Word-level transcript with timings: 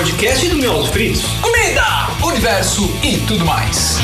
podcast 0.00 0.48
do 0.48 0.56
Miolos 0.56 0.88
Fritos. 0.88 1.22
Comida, 1.42 1.84
universo 2.24 2.90
e 3.02 3.18
tudo 3.18 3.44
mais. 3.44 3.98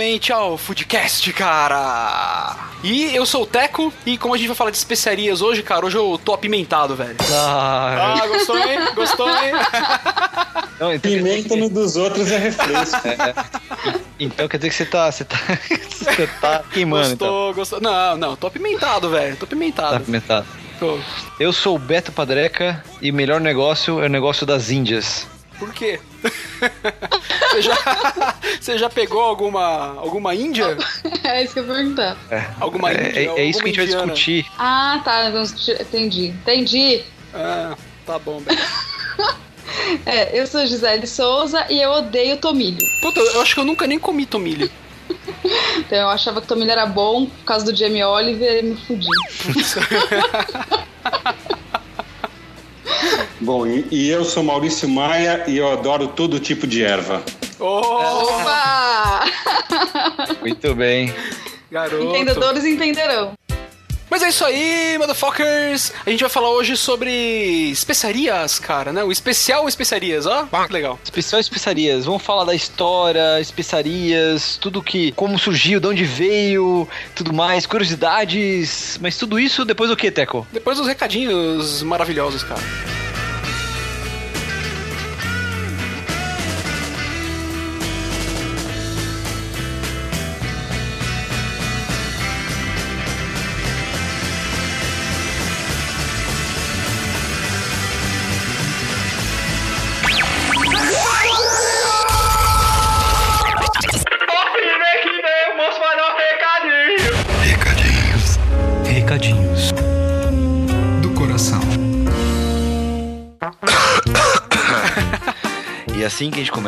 Novamente 0.00 0.32
ao 0.32 0.56
Foodcast, 0.56 1.30
cara! 1.34 2.56
E 2.82 3.14
eu 3.14 3.26
sou 3.26 3.42
o 3.42 3.46
Teco, 3.46 3.92
e 4.06 4.16
como 4.16 4.32
a 4.34 4.38
gente 4.38 4.46
vai 4.46 4.56
falar 4.56 4.70
de 4.70 4.78
especiarias 4.78 5.42
hoje, 5.42 5.62
cara, 5.62 5.84
hoje 5.84 5.96
eu 5.98 6.18
tô 6.24 6.32
apimentado, 6.32 6.96
velho. 6.96 7.16
Ah, 7.30 8.16
Ah, 8.22 8.26
gostou, 8.26 8.56
hein? 8.56 8.78
Gostou, 8.94 9.28
hein? 9.28 9.52
não, 10.80 10.94
então, 10.94 11.10
Pimenta 11.12 11.54
no 11.54 11.68
dos 11.68 11.96
outros 11.96 12.30
é 12.32 12.38
refresco. 12.38 12.98
que, 13.02 14.00
então 14.24 14.48
quer 14.48 14.56
dizer 14.56 14.70
que 14.70 14.74
você 14.76 14.84
tá. 14.86 15.12
Você 15.12 15.24
tá, 15.26 15.36
você 15.92 16.26
tá 16.40 16.62
queimando, 16.72 17.12
então. 17.12 17.28
Gostou, 17.28 17.54
gostou. 17.54 17.80
Não, 17.82 18.16
não, 18.16 18.36
tô 18.36 18.46
apimentado, 18.46 19.10
velho. 19.10 19.34
Tô 19.36 19.40
Tá 19.40 19.46
apimentado. 19.46 19.96
apimentado. 19.96 20.46
Tô. 20.78 20.98
Eu 21.38 21.52
sou 21.52 21.76
o 21.76 21.78
Beto 21.78 22.10
Padreca 22.10 22.82
e 23.02 23.10
o 23.10 23.14
melhor 23.14 23.38
negócio 23.38 24.00
é 24.02 24.06
o 24.06 24.08
negócio 24.08 24.46
das 24.46 24.70
Índias. 24.70 25.26
Por 25.60 25.72
quê? 25.72 26.00
Você 27.50 27.62
já, 27.62 27.74
você 28.60 28.78
já 28.78 28.88
pegou 28.90 29.20
alguma, 29.20 29.96
alguma 29.98 30.34
índia? 30.34 30.76
É 31.24 31.42
isso 31.42 31.54
que 31.54 31.60
eu 31.60 31.66
ia 31.66 31.74
perguntar. 31.74 32.16
Alguma 32.60 32.90
É, 32.92 33.08
índia? 33.08 33.20
é- 33.20 33.40
é 33.40 33.44
isso 33.44 33.58
que 33.58 33.64
a 33.64 33.68
gente 33.68 33.76
vai 33.76 33.84
indiana? 33.86 34.02
discutir. 34.12 34.46
Ah, 34.58 35.00
tá. 35.04 35.30
vamos 35.30 35.52
discutir- 35.52 35.80
Entendi. 35.80 36.26
Entendi. 36.28 37.02
Ah, 37.34 37.76
tá 38.06 38.18
bom. 38.18 38.40
É, 40.04 40.38
eu 40.38 40.46
sou 40.48 40.66
Gisele 40.66 41.06
Souza 41.06 41.64
e 41.70 41.80
eu 41.80 41.90
odeio 41.90 42.36
tomilho. 42.38 42.84
Puta, 43.00 43.20
eu 43.20 43.40
acho 43.40 43.54
que 43.54 43.60
eu 43.60 43.64
nunca 43.64 43.86
nem 43.86 43.98
comi 43.98 44.26
tomilho. 44.26 44.68
Então 45.78 45.98
eu 45.98 46.08
achava 46.08 46.40
que 46.40 46.46
tomilho 46.46 46.70
era 46.70 46.86
bom 46.86 47.26
por 47.26 47.44
causa 47.44 47.64
do 47.64 47.74
Jamie 47.76 48.02
Oliver 48.04 48.58
e 48.58 48.62
me 48.62 48.76
fudi. 48.76 49.06
Bom, 53.40 53.66
e, 53.66 53.86
e 53.90 54.08
eu 54.10 54.24
sou 54.24 54.42
Maurício 54.42 54.88
Maia 54.88 55.44
e 55.46 55.56
eu 55.56 55.70
adoro 55.70 56.08
todo 56.08 56.38
tipo 56.38 56.66
de 56.66 56.82
erva. 56.82 57.22
Opa! 57.58 59.24
Muito 60.40 60.74
bem. 60.74 61.12
garoto. 61.70 62.04
Entendedores 62.04 62.64
entenderão. 62.64 63.32
Mas 64.10 64.24
é 64.24 64.28
isso 64.28 64.44
aí, 64.44 64.98
motherfuckers! 64.98 65.92
A 66.04 66.10
gente 66.10 66.20
vai 66.20 66.28
falar 66.28 66.50
hoje 66.50 66.76
sobre 66.76 67.70
especiarias, 67.70 68.58
cara, 68.58 68.92
né? 68.92 69.04
O 69.04 69.12
especial 69.12 69.68
especiarias, 69.68 70.26
ó. 70.26 70.48
Que 70.66 70.72
legal. 70.72 70.98
Especial 71.04 71.40
especiarias. 71.40 72.06
Vamos 72.06 72.20
falar 72.20 72.42
da 72.42 72.52
história, 72.52 73.40
especiarias, 73.40 74.58
tudo 74.60 74.82
que. 74.82 75.12
como 75.12 75.38
surgiu, 75.38 75.78
de 75.78 75.86
onde 75.86 76.02
veio, 76.02 76.88
tudo 77.14 77.32
mais, 77.32 77.66
curiosidades. 77.66 78.98
Mas 79.00 79.16
tudo 79.16 79.38
isso 79.38 79.64
depois 79.64 79.88
do 79.88 79.96
que, 79.96 80.10
Teco? 80.10 80.44
Depois 80.52 80.80
os 80.80 80.88
recadinhos 80.88 81.80
maravilhosos, 81.84 82.42
cara. 82.42 82.60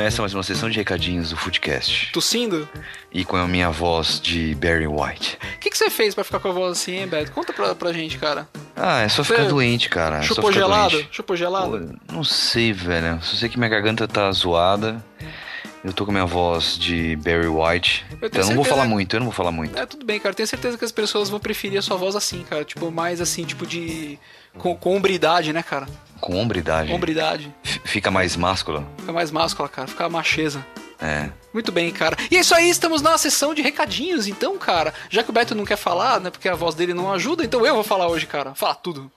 Começa 0.03 0.21
mais 0.21 0.35
uma 0.35 0.43
sessão 0.43 0.69
de 0.69 0.77
recadinhos 0.77 1.31
do 1.31 1.37
Foodcast. 1.37 2.11
Tossindo? 2.11 2.69
E 3.13 3.25
com 3.25 3.37
a 3.37 3.47
minha 3.47 3.71
voz 3.71 4.21
de 4.21 4.53
Barry 4.57 4.89
White. 4.89 5.39
O 5.55 5.59
que, 5.61 5.71
que 5.71 5.79
você 5.79 5.89
fez 5.89 6.13
pra 6.13 6.25
ficar 6.25 6.41
com 6.41 6.49
a 6.49 6.53
voz 6.53 6.73
assim, 6.73 6.97
hein, 6.97 7.07
Beto? 7.07 7.31
Conta 7.31 7.53
pra, 7.53 7.73
pra 7.73 7.93
gente, 7.93 8.19
cara. 8.19 8.49
Ah, 8.75 9.03
é 9.03 9.09
só 9.09 9.23
Você 9.23 9.33
ficar 9.33 9.49
doente, 9.49 9.89
cara. 9.89 10.19
É 10.19 10.23
Chupou 10.23 10.51
gelado? 10.51 10.97
doente. 10.97 11.09
Chupou 11.13 11.37
gelado? 11.37 11.99
Pô, 12.09 12.13
não 12.13 12.25
sei, 12.25 12.73
velho. 12.73 13.21
Só 13.23 13.37
sei 13.37 13.49
que 13.49 13.57
minha 13.57 13.69
garganta 13.71 14.09
tá 14.09 14.29
zoada. 14.33 15.01
Eu 15.85 15.93
tô 15.93 16.05
com 16.05 16.11
a 16.11 16.15
minha 16.15 16.27
voz 16.27 16.77
de 16.77 17.15
Barry 17.17 17.47
White. 17.47 18.05
Eu 18.21 18.27
Então 18.27 18.41
eu 18.43 18.49
não 18.49 18.57
vou 18.57 18.65
falar 18.65 18.87
muito, 18.87 19.15
eu 19.15 19.21
não 19.21 19.27
vou 19.27 19.35
falar 19.35 19.53
muito. 19.53 19.79
É, 19.79 19.87
tudo 19.87 20.05
bem, 20.05 20.19
cara. 20.19 20.35
Tenho 20.35 20.49
certeza 20.49 20.77
que 20.77 20.85
as 20.85 20.93
pessoas 20.93 21.31
vão 21.31 21.39
preferir 21.39 21.79
a 21.79 21.83
sua 21.83 21.97
voz 21.97 22.17
assim, 22.17 22.45
cara. 22.51 22.65
Tipo, 22.65 22.91
mais 22.91 23.21
assim, 23.21 23.45
tipo 23.45 23.65
de. 23.65 24.19
Com, 24.59 24.77
com 24.77 24.97
hombridade, 24.97 25.53
né, 25.53 25.63
cara? 25.63 25.87
Com 26.23 26.37
hombridade. 26.37 26.91
Hombridade. 26.93 27.55
F- 27.63 27.81
Fica 27.85 28.11
mais 28.11 28.37
máscula. 28.37 28.87
Fica 28.99 29.13
mais 29.13 29.31
máscula, 29.31 29.69
cara. 29.69 29.87
Fica 29.89 30.09
macheza. 30.09 30.65
É. 31.01 31.29
Muito 31.53 31.71
bem, 31.73 31.91
cara. 31.91 32.17
E 32.31 32.37
é 32.37 32.41
isso 32.41 32.55
aí, 32.55 32.71
estamos 32.71 33.03
na 33.03 33.19
sessão 33.19 33.53
de 33.53 33.61
recadinhos, 33.61 34.27
então, 34.29 34.57
cara. 34.57 34.95
Já 35.11 35.23
que 35.23 35.31
o 35.31 35.33
Beto 35.33 35.55
não 35.55 35.65
quer 35.65 35.77
falar, 35.77 36.21
né? 36.21 36.31
Porque 36.31 36.49
a 36.49 36.55
voz 36.55 36.75
dele 36.77 36.95
não 36.95 37.13
ajuda, 37.13 37.45
então 37.45 37.67
eu 37.67 37.75
vou 37.75 37.83
falar 37.85 38.07
hoje, 38.09 38.25
cara. 38.27 38.55
Falar 38.55 38.77
tudo. 38.77 39.11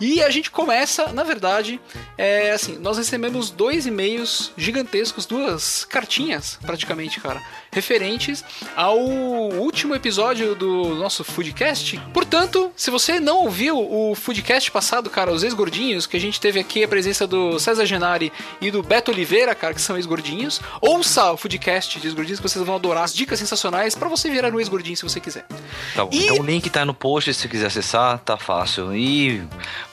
E 0.00 0.22
a 0.22 0.30
gente 0.30 0.50
começa, 0.50 1.12
na 1.12 1.22
verdade, 1.22 1.78
é 2.16 2.52
assim, 2.52 2.78
nós 2.78 2.96
recebemos 2.96 3.50
dois 3.50 3.84
e-mails 3.84 4.50
gigantescos, 4.56 5.26
duas 5.26 5.84
cartinhas, 5.84 6.58
praticamente, 6.62 7.20
cara, 7.20 7.42
referentes 7.72 8.44
ao 8.76 8.98
último 8.98 9.94
episódio 9.94 10.54
do 10.54 10.94
nosso 10.96 11.22
Foodcast. 11.24 12.00
Portanto, 12.12 12.70
se 12.76 12.90
você 12.90 13.20
não 13.20 13.38
ouviu 13.44 13.78
o 13.78 14.14
Foodcast 14.14 14.70
passado, 14.70 15.08
cara, 15.08 15.32
os 15.32 15.42
ex-gordinhos, 15.42 16.06
que 16.06 16.16
a 16.16 16.20
gente 16.20 16.40
teve 16.40 16.58
aqui 16.60 16.82
a 16.84 16.88
presença 16.88 17.26
do 17.26 17.58
César 17.58 17.86
Genari 17.86 18.32
e 18.60 18.70
do 18.70 18.82
Beto 18.82 19.10
Oliveira, 19.10 19.54
cara, 19.54 19.74
que 19.74 19.80
são 19.80 19.96
ex-gordinhos, 19.96 20.60
ouça 20.80 21.32
o 21.32 21.36
Foodcast 21.36 21.98
de 22.00 22.06
ex-gordinhos 22.06 22.40
que 22.40 22.48
vocês 22.48 22.64
vão 22.64 22.74
adorar 22.74 23.04
as 23.04 23.14
dicas 23.14 23.38
sensacionais 23.38 23.94
pra 23.94 24.08
você 24.08 24.28
virar 24.30 24.52
um 24.52 24.58
ex-gordinho 24.60 24.96
se 24.96 25.02
você 25.02 25.20
quiser. 25.20 25.46
Tá 25.94 26.04
bom. 26.04 26.10
E- 26.12 26.24
Então 26.24 26.38
o 26.38 26.42
link 26.42 26.68
tá 26.70 26.84
no 26.84 26.94
post 26.94 27.32
se 27.32 27.40
você 27.42 27.48
quiser 27.48 27.66
acessar, 27.66 28.18
tá 28.18 28.36
fácil. 28.36 28.94
E 28.94 29.42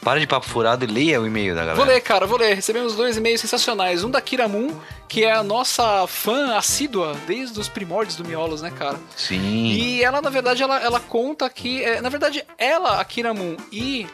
para 0.02 0.20
de 0.20 0.28
papo 0.28 0.46
furado 0.48 0.84
e 0.84 0.88
leia 0.88 1.22
o 1.22 1.26
e-mail 1.28 1.54
da 1.54 1.62
galera. 1.62 1.76
Vou 1.76 1.86
ler, 1.86 2.02
cara, 2.02 2.26
vou 2.26 2.38
ler. 2.38 2.54
Recebemos 2.56 2.96
dois 2.96 3.18
e-mails 3.18 3.42
sensacionais. 3.42 4.04
Um 4.04 4.10
da 4.10 4.22
Kira 4.22 4.48
Moon, 4.48 4.72
que 5.08 5.24
é 5.24 5.32
a 5.32 5.44
nossa 5.44 6.06
fã 6.08 6.56
assídua 6.56 7.16
desde 7.28 7.60
os 7.60 7.67
primórdios 7.70 8.16
do 8.16 8.26
Miolos, 8.26 8.62
né, 8.62 8.72
cara? 8.72 9.00
Sim. 9.16 9.68
E 9.68 10.04
ela, 10.04 10.22
na 10.22 10.30
verdade, 10.30 10.64
ela, 10.64 10.82
ela 10.82 11.00
conta 11.00 11.50
que. 11.50 11.84
é, 11.84 12.02
na 12.02 12.10
verdade, 12.10 12.44
ela, 12.58 13.00
a 13.00 13.06
Kira 13.06 13.34
Moon 13.34 13.56
e 13.72 14.08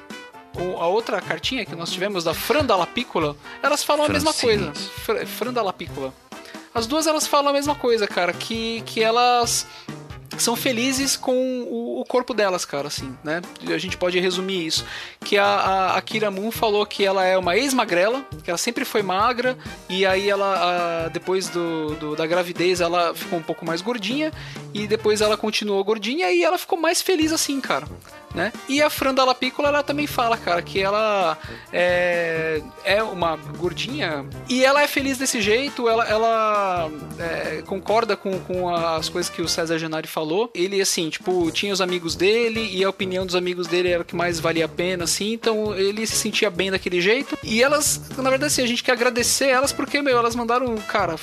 a 0.80 0.88
outra 0.88 1.20
cartinha 1.22 1.66
que 1.66 1.76
nós 1.76 1.92
tivemos 1.92 2.24
da 2.24 2.34
Fran 2.34 2.64
Dalla 2.66 2.86
Piccola, 2.86 3.36
elas 3.62 3.84
falam 3.84 4.06
a 4.06 4.10
mesma 4.10 4.32
Francine. 4.32 4.66
coisa. 4.66 4.90
Fr 4.90 5.26
Fran 5.26 5.54
Dalla 5.54 5.74
Piccola. 5.74 6.14
As 6.74 6.88
duas 6.88 7.06
elas 7.06 7.28
falam 7.28 7.50
a 7.52 7.54
mesma 7.54 7.76
coisa, 7.76 8.08
cara, 8.08 8.34
que, 8.34 8.82
que 8.82 9.04
elas 9.04 9.68
são 10.38 10.56
felizes 10.56 11.16
com 11.16 11.62
o, 11.64 12.02
o 12.02 12.06
corpo 12.06 12.34
delas, 12.34 12.66
cara, 12.66 12.88
assim, 12.88 13.16
né? 13.24 13.42
A 13.68 13.78
gente 13.78 13.98
pode 13.98 14.20
resumir 14.20 14.66
isso. 14.66 14.86
Que 15.24 15.38
a, 15.38 15.46
a, 15.46 15.98
a 15.98 16.02
Kira 16.02 16.30
Moon 16.32 16.52
falou 16.52 16.86
que 16.86 17.06
ela 17.06 17.24
é 17.24 17.38
uma 17.38 17.56
ex-magrela, 17.56 18.26
que 18.44 18.50
ela 18.50 18.58
sempre 18.58 18.84
foi 18.86 19.02
magra, 19.02 19.58
e 19.90 20.06
aí 20.06 20.30
ela, 20.30 21.06
a- 21.06 21.08
depois 21.10 21.48
do, 21.50 21.96
do- 21.96 22.16
da 22.16 22.26
gravidez, 22.26 22.82
ela 22.82 23.14
ficou 23.14 23.40
um 23.40 23.44
pouco 23.44 23.66
mais 23.66 23.82
gordinha, 23.82 24.32
e 24.74 24.88
depois 24.88 25.22
ela 25.22 25.38
continuou 25.38 25.84
gordinha, 25.84 26.32
e 26.32 26.44
ela 26.44 26.58
ficou 26.58 26.78
mais 26.80 27.02
feliz 27.02 27.32
assim, 27.32 27.62
cara. 27.62 27.88
Né? 28.34 28.52
E 28.68 28.82
a 28.82 28.90
Fran 28.90 29.14
Dalla 29.14 29.36
Piccola, 29.36 29.70
ela 29.70 29.84
também 29.84 30.08
fala, 30.08 30.36
cara, 30.36 30.62
que 30.62 30.82
ela 30.82 31.38
é, 31.72 32.62
é 32.84 33.04
uma 33.04 33.36
gordinha 33.36 34.26
e 34.50 34.66
ela 34.66 34.82
é 34.82 34.88
feliz 34.88 35.20
desse 35.20 35.40
jeito, 35.40 35.88
ela, 35.88 36.08
ela 36.08 36.90
é, 37.20 37.62
concorda 37.62 38.18
com, 38.18 38.40
com 38.40 38.76
as 38.76 39.08
coisas 39.08 39.32
que 39.32 39.42
o 39.42 39.48
César 39.48 39.78
Genari 39.78 40.08
falou. 40.08 40.50
Ele, 40.56 40.82
assim, 40.82 41.10
tipo, 41.10 41.52
tinha 41.52 41.72
os 41.72 41.80
amigos 41.80 42.16
dele 42.16 42.70
e 42.74 42.84
a 42.84 42.90
opinião 42.90 43.24
dos 43.24 43.36
amigos 43.36 43.68
dele 43.68 43.90
era 43.90 44.02
o 44.02 44.06
que 44.06 44.16
mais 44.16 44.40
valia 44.40 44.66
a 44.66 44.70
pena, 44.70 45.04
assim, 45.04 45.34
então 45.34 45.76
ele 45.76 46.06
se 46.08 46.16
sentia 46.16 46.50
bem 46.50 46.72
daquele 46.72 47.00
jeito. 47.02 47.38
E 47.44 47.62
elas, 47.62 48.02
na 48.18 48.30
verdade, 48.30 48.52
assim, 48.52 48.64
a 48.64 48.68
gente 48.68 48.84
quer 48.84 48.94
agradecer 48.94 49.50
elas 49.50 49.72
porque, 49.72 50.02
meu, 50.02 50.18
elas 50.18 50.36
mandaram, 50.36 50.76
cara, 50.78 51.18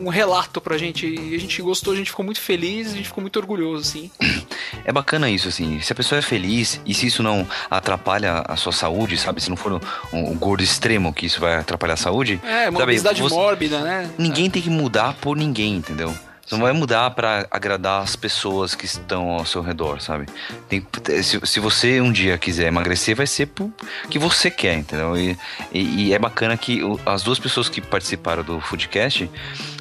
um 0.00 0.08
relato 0.08 0.60
pra 0.60 0.76
gente 0.78 1.06
e 1.06 1.34
a 1.34 1.38
gente 1.38 1.60
gostou, 1.62 1.92
a 1.92 1.96
gente 1.96 2.10
ficou 2.10 2.24
muito 2.24 2.40
feliz, 2.40 2.92
a 2.92 2.96
gente 2.96 3.06
ficou 3.08 3.20
muito 3.20 3.38
orgulhoso, 3.38 3.82
assim. 3.82 4.10
é 4.84 4.92
bacana 4.92 5.28
isso, 5.30 5.48
assim. 5.48 5.80
Se 5.80 5.92
a 5.92 5.96
pessoa 5.96 6.18
é 6.18 6.22
feliz 6.22 6.80
e 6.86 6.94
se 6.94 7.06
isso 7.06 7.22
não 7.22 7.46
atrapalha 7.70 8.42
a 8.48 8.56
sua 8.56 8.72
saúde, 8.72 9.16
sabe? 9.18 9.40
Se 9.40 9.50
não 9.50 9.56
for 9.56 9.74
um, 9.74 9.80
um 10.12 10.34
gordo 10.36 10.62
extremo 10.62 11.12
que 11.12 11.26
isso 11.26 11.40
vai 11.40 11.56
atrapalhar 11.56 11.94
a 11.94 11.98
saúde. 11.98 12.40
É, 12.44 12.68
uma 12.68 12.78
sabe? 12.80 12.82
obesidade 12.82 13.22
Você- 13.22 13.34
mórbida, 13.34 13.80
né? 13.80 14.10
Ninguém 14.18 14.48
tem 14.50 14.62
que 14.62 14.70
mudar 14.70 15.14
por 15.20 15.36
ninguém, 15.36 15.76
entendeu? 15.76 16.14
Você 16.50 16.56
não 16.56 16.62
vai 16.64 16.72
mudar 16.72 17.08
pra 17.12 17.46
agradar 17.48 18.02
as 18.02 18.16
pessoas 18.16 18.74
que 18.74 18.84
estão 18.84 19.30
ao 19.30 19.46
seu 19.46 19.62
redor, 19.62 20.00
sabe? 20.00 20.26
Tem, 20.68 20.84
se, 21.22 21.38
se 21.46 21.60
você 21.60 22.00
um 22.00 22.10
dia 22.10 22.36
quiser 22.36 22.66
emagrecer, 22.66 23.14
vai 23.14 23.24
ser 23.28 23.46
por 23.46 23.70
que 24.10 24.18
você 24.18 24.50
quer, 24.50 24.74
entendeu? 24.74 25.16
E, 25.16 25.38
e- 25.72 26.06
e 26.08 26.12
é 26.12 26.18
bacana 26.18 26.56
que 26.56 26.82
o- 26.82 26.98
as 27.06 27.22
duas 27.22 27.38
pessoas 27.38 27.68
que 27.68 27.80
participaram 27.80 28.42
do 28.42 28.60
Foodcast 28.60 29.30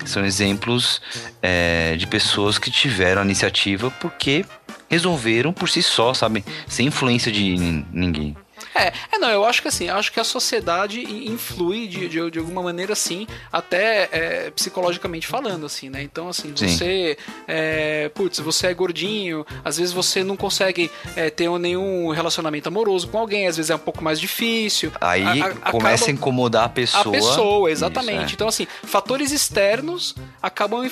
são 0.06 0.24
exemplos 0.24 1.01
é, 1.42 1.95
de 1.95 2.06
pessoas 2.06 2.60
que 2.60 2.69
tiveram 2.69 3.24
a 3.24 3.25
iniciativa 3.25 3.89
porque 4.00 4.45
resolveram 4.88 5.51
por 5.51 5.68
si 5.69 5.81
só, 5.81 6.13
sabe? 6.13 6.45
Sem 6.68 6.86
influência 6.86 7.31
de 7.31 7.57
nin- 7.57 7.86
ninguém. 7.92 8.38
É, 8.75 8.91
é, 9.13 9.17
não, 9.17 9.29
eu 9.29 9.45
acho 9.45 9.61
que 9.61 9.67
assim, 9.67 9.88
eu 9.89 9.95
acho 9.95 10.11
que 10.11 10.19
a 10.19 10.23
sociedade 10.23 11.01
influi 11.01 11.88
de, 11.88 12.07
de, 12.07 12.31
de 12.31 12.39
alguma 12.39 12.61
maneira, 12.63 12.94
assim, 12.94 13.27
até 13.51 14.09
é, 14.11 14.51
psicologicamente 14.51 15.27
falando, 15.27 15.65
assim, 15.65 15.89
né? 15.89 16.01
Então, 16.03 16.29
assim, 16.29 16.53
Sim. 16.56 16.67
você, 16.67 17.17
é, 17.47 18.09
putz, 18.09 18.39
você 18.39 18.67
é 18.67 18.73
gordinho, 18.73 19.45
às 19.63 19.77
vezes 19.77 19.94
você 19.94 20.23
não 20.23 20.38
consegue 20.38 20.89
é, 21.15 21.29
ter 21.29 21.50
nenhum 21.59 22.09
relacionamento 22.11 22.67
amoroso 22.67 23.07
com 23.07 23.17
alguém, 23.17 23.47
às 23.47 23.57
vezes 23.57 23.69
é 23.69 23.75
um 23.75 23.79
pouco 23.79 24.03
mais 24.03 24.19
difícil. 24.19 24.91
Aí 25.01 25.41
A- 25.41 25.47
a- 25.63 25.71
começa 25.71 26.06
a 26.09 26.11
incomodar 26.11 26.65
a 26.65 26.69
pessoa. 26.69 27.01
A 27.07 27.11
pessoa, 27.11 27.71
exatamente. 27.71 28.25
Isso, 28.25 28.31
é. 28.31 28.35
Então, 28.35 28.47
assim, 28.47 28.67
fatores 28.83 29.31
externos 29.31 30.15
acabam 30.41 30.88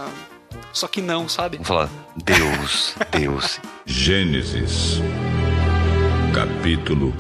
só 0.74 0.88
que 0.88 1.02
não, 1.02 1.28
sabe? 1.28 1.58
Vamos 1.58 1.68
falar, 1.68 1.90
Deus, 2.16 2.96
Deus. 3.12 3.60
Gênesis, 3.86 5.02
capítulo 6.34 7.14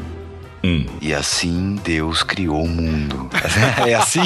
1. 0.63 0.86
E 1.02 1.13
assim 1.13 1.75
Deus 1.84 2.24
criou 2.24 2.63
o 2.63 2.68
mundo. 2.68 3.30
é 3.88 3.96
assim? 3.96 4.22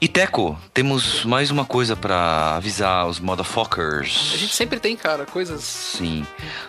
E 0.00 0.08
Teco, 0.08 0.58
temos 0.72 1.24
mais 1.24 1.50
uma 1.50 1.64
coisa 1.64 1.96
pra 1.96 2.56
avisar 2.56 3.06
os 3.06 3.18
motherfuckers. 3.20 4.32
A 4.34 4.36
gente 4.36 4.54
sempre 4.54 4.78
tem, 4.78 4.96
cara, 4.96 5.26
coisas. 5.26 5.62
Sim. 5.62 6.26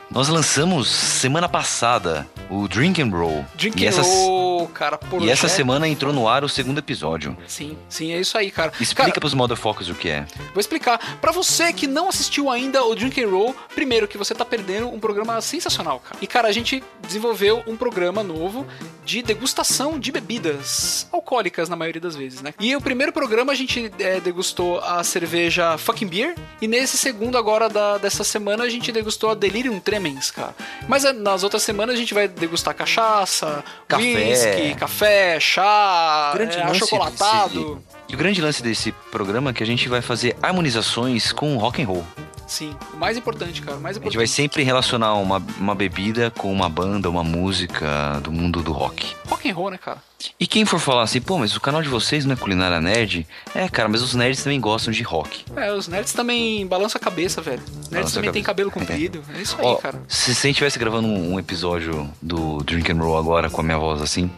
Nós 0.09 0.27
lançamos 0.27 0.89
semana 0.89 1.47
passada 1.47 2.27
o 2.49 2.67
Drink 2.67 3.01
and 3.01 3.09
Roll. 3.09 3.45
Drink 3.55 3.81
e 3.81 3.85
and 3.85 3.89
essa, 3.89 4.01
roll, 4.01 4.67
cara, 4.67 4.99
e 5.21 5.29
essa 5.29 5.47
semana 5.47 5.87
entrou 5.87 6.11
no 6.11 6.27
ar 6.27 6.43
o 6.43 6.49
segundo 6.49 6.79
episódio. 6.79 7.37
Sim, 7.47 7.77
sim, 7.87 8.11
é 8.11 8.19
isso 8.19 8.37
aí, 8.37 8.51
cara. 8.51 8.73
Explica 8.79 9.11
Cara, 9.11 9.19
pros 9.21 9.33
motherfuckers 9.33 9.87
o 9.89 9.95
que 9.95 10.09
é. 10.09 10.25
Vou 10.53 10.59
explicar. 10.59 11.17
Pra 11.21 11.31
você 11.31 11.71
que 11.71 11.87
não 11.87 12.09
assistiu 12.09 12.49
ainda 12.49 12.83
o 12.83 12.93
Drink 12.93 13.23
and 13.23 13.29
Roll, 13.29 13.55
primeiro 13.73 14.07
que 14.07 14.17
você 14.17 14.33
tá 14.33 14.43
perdendo 14.43 14.89
um 14.89 14.99
programa 14.99 15.39
sensacional, 15.39 15.99
cara. 15.99 16.17
E 16.21 16.27
cara, 16.27 16.49
a 16.49 16.51
gente 16.51 16.83
desenvolveu 17.01 17.63
um 17.65 17.77
programa 17.77 18.21
novo 18.21 18.65
de 19.05 19.10
degustação 19.23 19.97
de 19.99 20.11
bebidas 20.11 21.07
alcoólicas 21.11 21.67
na 21.67 21.75
maioria 21.75 21.99
das 21.99 22.15
vezes, 22.15 22.39
né? 22.41 22.53
E 22.59 22.75
o 22.75 22.81
primeiro 22.81 23.11
programa 23.11 23.51
a 23.51 23.55
gente 23.55 23.91
é, 23.97 24.19
degustou 24.19 24.79
a 24.79 25.03
cerveja 25.03 25.75
Fucking 25.79 26.05
Beer 26.07 26.35
e 26.61 26.67
nesse 26.67 26.97
segundo 26.97 27.35
agora 27.35 27.67
da, 27.67 27.97
dessa 27.97 28.23
semana 28.23 28.63
a 28.63 28.69
gente 28.69 28.91
degustou 28.91 29.31
a 29.31 29.33
Delirium 29.33 29.79
Tremens, 29.79 30.29
cara. 30.29 30.53
Mas 30.87 31.03
é, 31.03 31.11
nas 31.11 31.43
outras 31.43 31.63
semanas 31.63 31.95
a 31.95 31.97
gente 31.97 32.13
vai 32.13 32.27
degustar 32.27 32.75
cachaça, 32.75 33.63
Café. 33.87 34.03
whisky, 34.03 34.75
café, 34.75 35.39
chá, 35.39 36.35
é, 36.37 36.61
achocolatado. 36.61 37.81
E 38.11 38.13
o 38.15 38.17
grande 38.17 38.41
lance 38.41 38.61
desse 38.61 38.91
programa 39.09 39.51
é 39.51 39.53
que 39.53 39.63
a 39.63 39.65
gente 39.65 39.87
vai 39.87 40.01
fazer 40.01 40.35
harmonizações 40.41 41.31
com 41.31 41.55
rock 41.57 41.81
and 41.81 41.87
roll. 41.87 42.05
Sim, 42.45 42.75
o 42.93 42.97
mais 42.97 43.15
importante, 43.15 43.61
cara, 43.61 43.77
mais 43.77 43.95
A 43.95 43.99
gente 43.99 44.01
importante. 44.01 44.17
vai 44.17 44.27
sempre 44.27 44.63
relacionar 44.63 45.13
uma, 45.13 45.41
uma 45.57 45.73
bebida 45.73 46.29
com 46.31 46.51
uma 46.51 46.67
banda, 46.67 47.09
uma 47.09 47.23
música 47.23 48.19
do 48.21 48.29
mundo 48.29 48.61
do 48.61 48.73
rock. 48.73 49.15
Rock 49.29 49.49
and 49.49 49.53
roll, 49.53 49.69
né, 49.71 49.77
cara? 49.77 50.03
E 50.37 50.45
quem 50.45 50.65
for 50.65 50.77
falar 50.77 51.03
assim, 51.03 51.21
pô, 51.21 51.37
mas 51.37 51.55
o 51.55 51.61
canal 51.61 51.81
de 51.81 51.87
vocês 51.87 52.25
não 52.25 52.33
é 52.33 52.35
culinária 52.35 52.81
nerd? 52.81 53.25
É, 53.55 53.69
cara, 53.69 53.87
mas 53.87 54.01
os 54.01 54.13
nerds 54.13 54.43
também 54.43 54.59
gostam 54.59 54.91
de 54.91 55.01
rock. 55.03 55.45
É, 55.55 55.71
os 55.71 55.87
nerds 55.87 56.11
também 56.11 56.67
balançam 56.67 56.99
a 56.99 57.01
cabeça, 57.01 57.41
velho. 57.41 57.61
Nerds 57.61 57.89
Balança 57.89 58.13
também 58.15 58.31
tem 58.33 58.43
cabeça. 58.43 58.69
cabelo 58.69 58.71
comprido. 58.87 59.23
É 59.33 59.41
isso 59.41 59.55
aí, 59.57 59.65
Ó, 59.65 59.75
cara. 59.75 60.01
se, 60.09 60.35
se 60.35 60.47
a 60.47 60.49
gente 60.49 60.55
estivesse 60.55 60.77
gravando 60.77 61.07
um, 61.07 61.35
um 61.35 61.39
episódio 61.39 62.09
do 62.21 62.57
Drink 62.65 62.91
and 62.91 62.95
Roll 62.97 63.17
agora 63.17 63.49
com 63.49 63.61
a 63.61 63.63
minha 63.63 63.77
voz 63.77 64.01
assim, 64.01 64.29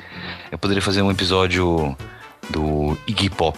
eu 0.51 0.59
poderia 0.59 0.83
fazer 0.83 1.01
um 1.01 1.09
episódio 1.09 1.97
do 2.49 2.97
Iggy 3.07 3.29
Pop. 3.29 3.57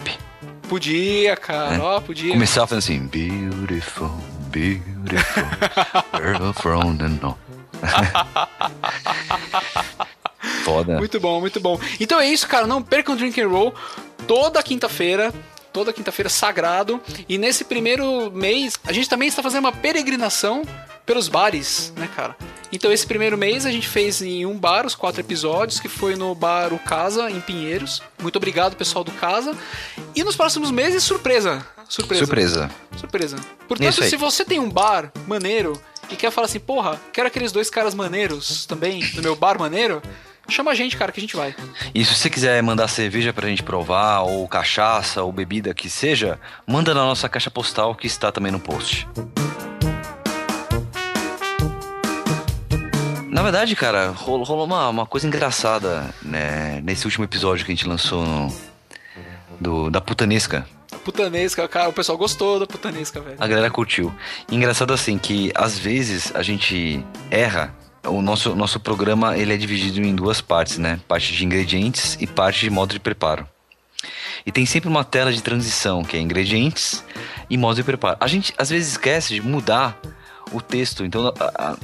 Podia, 0.68 1.36
cara. 1.36 1.76
É. 1.76 1.80
Ó, 1.80 2.00
podia. 2.00 2.32
Começar 2.32 2.66
fazendo 2.66 2.78
assim, 2.78 3.06
beautiful, 3.06 4.10
beautiful, 4.50 5.44
girl 6.16 6.52
from 6.52 6.96
the 6.96 7.08
north. 7.08 7.38
Foda. 10.64 10.98
Muito 10.98 11.20
bom, 11.20 11.40
muito 11.40 11.60
bom. 11.60 11.78
Então 12.00 12.20
é 12.20 12.28
isso, 12.28 12.48
cara. 12.48 12.66
Não 12.66 12.82
percam 12.82 13.14
o 13.14 13.18
Drink 13.18 13.40
and 13.40 13.48
Roll 13.48 13.72
toda 14.26 14.62
quinta-feira. 14.62 15.32
Toda 15.72 15.92
quinta-feira 15.92 16.28
sagrado. 16.28 17.00
E 17.28 17.38
nesse 17.38 17.64
primeiro 17.64 18.30
mês, 18.32 18.78
a 18.84 18.92
gente 18.92 19.08
também 19.08 19.28
está 19.28 19.42
fazendo 19.42 19.64
uma 19.64 19.72
peregrinação 19.72 20.62
pelos 21.06 21.28
bares, 21.28 21.92
né, 21.96 22.08
cara? 22.14 22.36
Então 22.72 22.92
esse 22.92 23.06
primeiro 23.06 23.38
mês 23.38 23.64
a 23.64 23.70
gente 23.70 23.88
fez 23.88 24.20
em 24.20 24.44
um 24.44 24.58
bar 24.58 24.84
os 24.84 24.94
quatro 24.94 25.20
episódios, 25.20 25.78
que 25.78 25.88
foi 25.88 26.16
no 26.16 26.34
bar 26.34 26.74
O 26.74 26.78
Casa, 26.78 27.30
em 27.30 27.40
Pinheiros. 27.40 28.02
Muito 28.20 28.36
obrigado, 28.36 28.76
pessoal 28.76 29.04
do 29.04 29.12
Casa. 29.12 29.56
E 30.14 30.24
nos 30.24 30.36
próximos 30.36 30.70
meses, 30.70 31.04
surpresa. 31.04 31.64
Surpresa. 31.88 32.24
Surpresa. 32.24 32.70
Surpresa. 32.96 33.36
Portanto, 33.68 34.02
se 34.02 34.16
você 34.16 34.44
tem 34.44 34.58
um 34.58 34.68
bar 34.68 35.12
maneiro 35.28 35.80
e 36.10 36.16
quer 36.16 36.32
falar 36.32 36.46
assim, 36.46 36.58
porra, 36.58 37.00
quero 37.12 37.28
aqueles 37.28 37.52
dois 37.52 37.70
caras 37.70 37.94
maneiros 37.94 38.66
também 38.66 39.00
no 39.14 39.22
meu 39.22 39.36
bar 39.36 39.58
maneiro, 39.58 40.02
chama 40.48 40.72
a 40.72 40.74
gente, 40.74 40.96
cara, 40.96 41.12
que 41.12 41.20
a 41.20 41.22
gente 41.22 41.36
vai. 41.36 41.54
E 41.94 42.04
se 42.04 42.14
você 42.14 42.28
quiser 42.28 42.60
mandar 42.62 42.88
cerveja 42.88 43.32
pra 43.32 43.48
gente 43.48 43.62
provar, 43.62 44.22
ou 44.22 44.46
cachaça, 44.48 45.22
ou 45.22 45.30
bebida 45.30 45.72
que 45.72 45.88
seja, 45.88 46.40
manda 46.66 46.92
na 46.92 47.04
nossa 47.04 47.28
caixa 47.28 47.50
postal 47.50 47.94
que 47.94 48.08
está 48.08 48.32
também 48.32 48.50
no 48.50 48.58
post. 48.58 49.06
Na 53.28 53.42
verdade, 53.42 53.74
cara, 53.76 54.10
rolou, 54.10 54.44
rolou 54.44 54.64
uma, 54.66 54.88
uma 54.88 55.06
coisa 55.06 55.26
engraçada 55.26 56.14
né, 56.22 56.80
nesse 56.82 57.04
último 57.06 57.24
episódio 57.24 57.64
que 57.66 57.72
a 57.72 57.74
gente 57.74 57.86
lançou 57.86 58.24
no- 58.24 58.52
do, 59.60 59.90
da 59.90 60.00
putanesca. 60.00 60.66
Putanesca, 61.04 61.66
cara, 61.68 61.88
o 61.88 61.92
pessoal 61.92 62.16
gostou 62.18 62.58
da 62.58 62.66
putanesca, 62.66 63.20
velho. 63.20 63.36
A 63.38 63.46
galera 63.46 63.70
curtiu. 63.70 64.14
Engraçado 64.50 64.92
assim 64.92 65.18
que 65.18 65.52
às 65.54 65.78
vezes 65.78 66.32
a 66.34 66.42
gente 66.42 67.04
erra. 67.30 67.74
O 68.04 68.22
nosso, 68.22 68.54
nosso 68.54 68.78
programa 68.78 69.36
ele 69.36 69.52
é 69.52 69.56
dividido 69.56 70.00
em 70.06 70.14
duas 70.14 70.40
partes, 70.40 70.78
né? 70.78 71.00
Parte 71.08 71.32
de 71.32 71.44
ingredientes 71.44 72.16
e 72.20 72.26
parte 72.26 72.60
de 72.60 72.70
modo 72.70 72.92
de 72.92 73.00
preparo. 73.00 73.46
E 74.44 74.52
tem 74.52 74.64
sempre 74.64 74.88
uma 74.88 75.02
tela 75.04 75.32
de 75.32 75.42
transição, 75.42 76.04
que 76.04 76.16
é 76.16 76.20
ingredientes 76.20 77.02
e 77.50 77.58
modo 77.58 77.74
de 77.76 77.82
preparo. 77.82 78.16
A 78.20 78.28
gente 78.28 78.54
às 78.56 78.70
vezes 78.70 78.92
esquece 78.92 79.34
de 79.34 79.40
mudar 79.40 79.98
o 80.52 80.60
texto. 80.60 81.04
Então, 81.04 81.26
a- 81.40 81.52
a- 81.72 81.76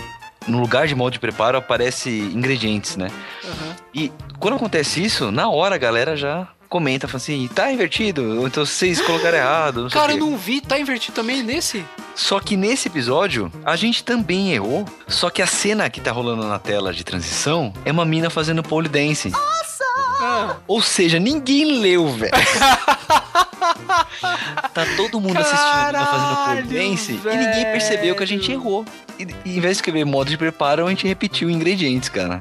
no 0.46 0.60
lugar 0.60 0.86
de 0.86 0.94
modo 0.94 1.12
de 1.12 1.18
preparo 1.18 1.58
aparece 1.58 2.10
ingredientes, 2.10 2.96
né? 2.96 3.10
Aham. 3.44 3.76
E 3.94 4.12
quando 4.38 4.54
acontece 4.54 5.02
isso, 5.02 5.30
na 5.30 5.48
hora 5.48 5.74
a 5.74 5.78
galera 5.78 6.16
já 6.16 6.48
comenta, 6.68 7.06
fala 7.06 7.18
assim, 7.18 7.48
tá 7.54 7.70
invertido, 7.70 8.40
ou 8.40 8.46
então 8.46 8.64
vocês 8.64 9.00
colocaram 9.02 9.36
errado. 9.38 9.88
Cara, 9.90 10.12
eu 10.12 10.18
não 10.18 10.36
vi, 10.36 10.60
tá 10.60 10.78
invertido 10.78 11.14
também 11.14 11.42
nesse? 11.42 11.84
Só 12.14 12.40
que 12.40 12.56
nesse 12.56 12.88
episódio, 12.88 13.52
a 13.64 13.76
gente 13.76 14.02
também 14.02 14.52
errou. 14.52 14.86
Só 15.06 15.28
que 15.28 15.42
a 15.42 15.46
cena 15.46 15.88
que 15.90 16.00
tá 16.00 16.10
rolando 16.10 16.46
na 16.46 16.58
tela 16.58 16.92
de 16.92 17.04
transição 17.04 17.72
é 17.84 17.92
uma 17.92 18.04
mina 18.04 18.30
fazendo 18.30 18.62
pole 18.62 18.88
dance. 18.88 19.30
Ah, 19.34 20.56
Ou 20.66 20.80
seja, 20.80 21.18
ninguém 21.18 21.78
leu, 21.80 22.08
velho. 22.08 22.32
tá 24.74 24.86
todo 24.96 25.20
mundo 25.20 25.38
assistindo 25.38 25.60
a 25.60 25.86
mina 25.86 26.06
fazendo 26.06 26.36
Caralho, 26.36 26.66
dance 26.66 27.12
e 27.12 27.36
ninguém 27.36 27.64
percebeu 27.64 28.14
que 28.14 28.22
a 28.22 28.26
gente 28.26 28.50
errou. 28.50 28.84
E, 29.18 29.26
e 29.44 29.56
em 29.56 29.60
vez 29.60 29.76
de 29.76 29.78
escrever 29.78 30.04
modo 30.04 30.30
de 30.30 30.36
preparo, 30.36 30.86
a 30.86 30.90
gente 30.90 31.06
repetiu 31.06 31.50
ingredientes, 31.50 32.08
cara. 32.08 32.40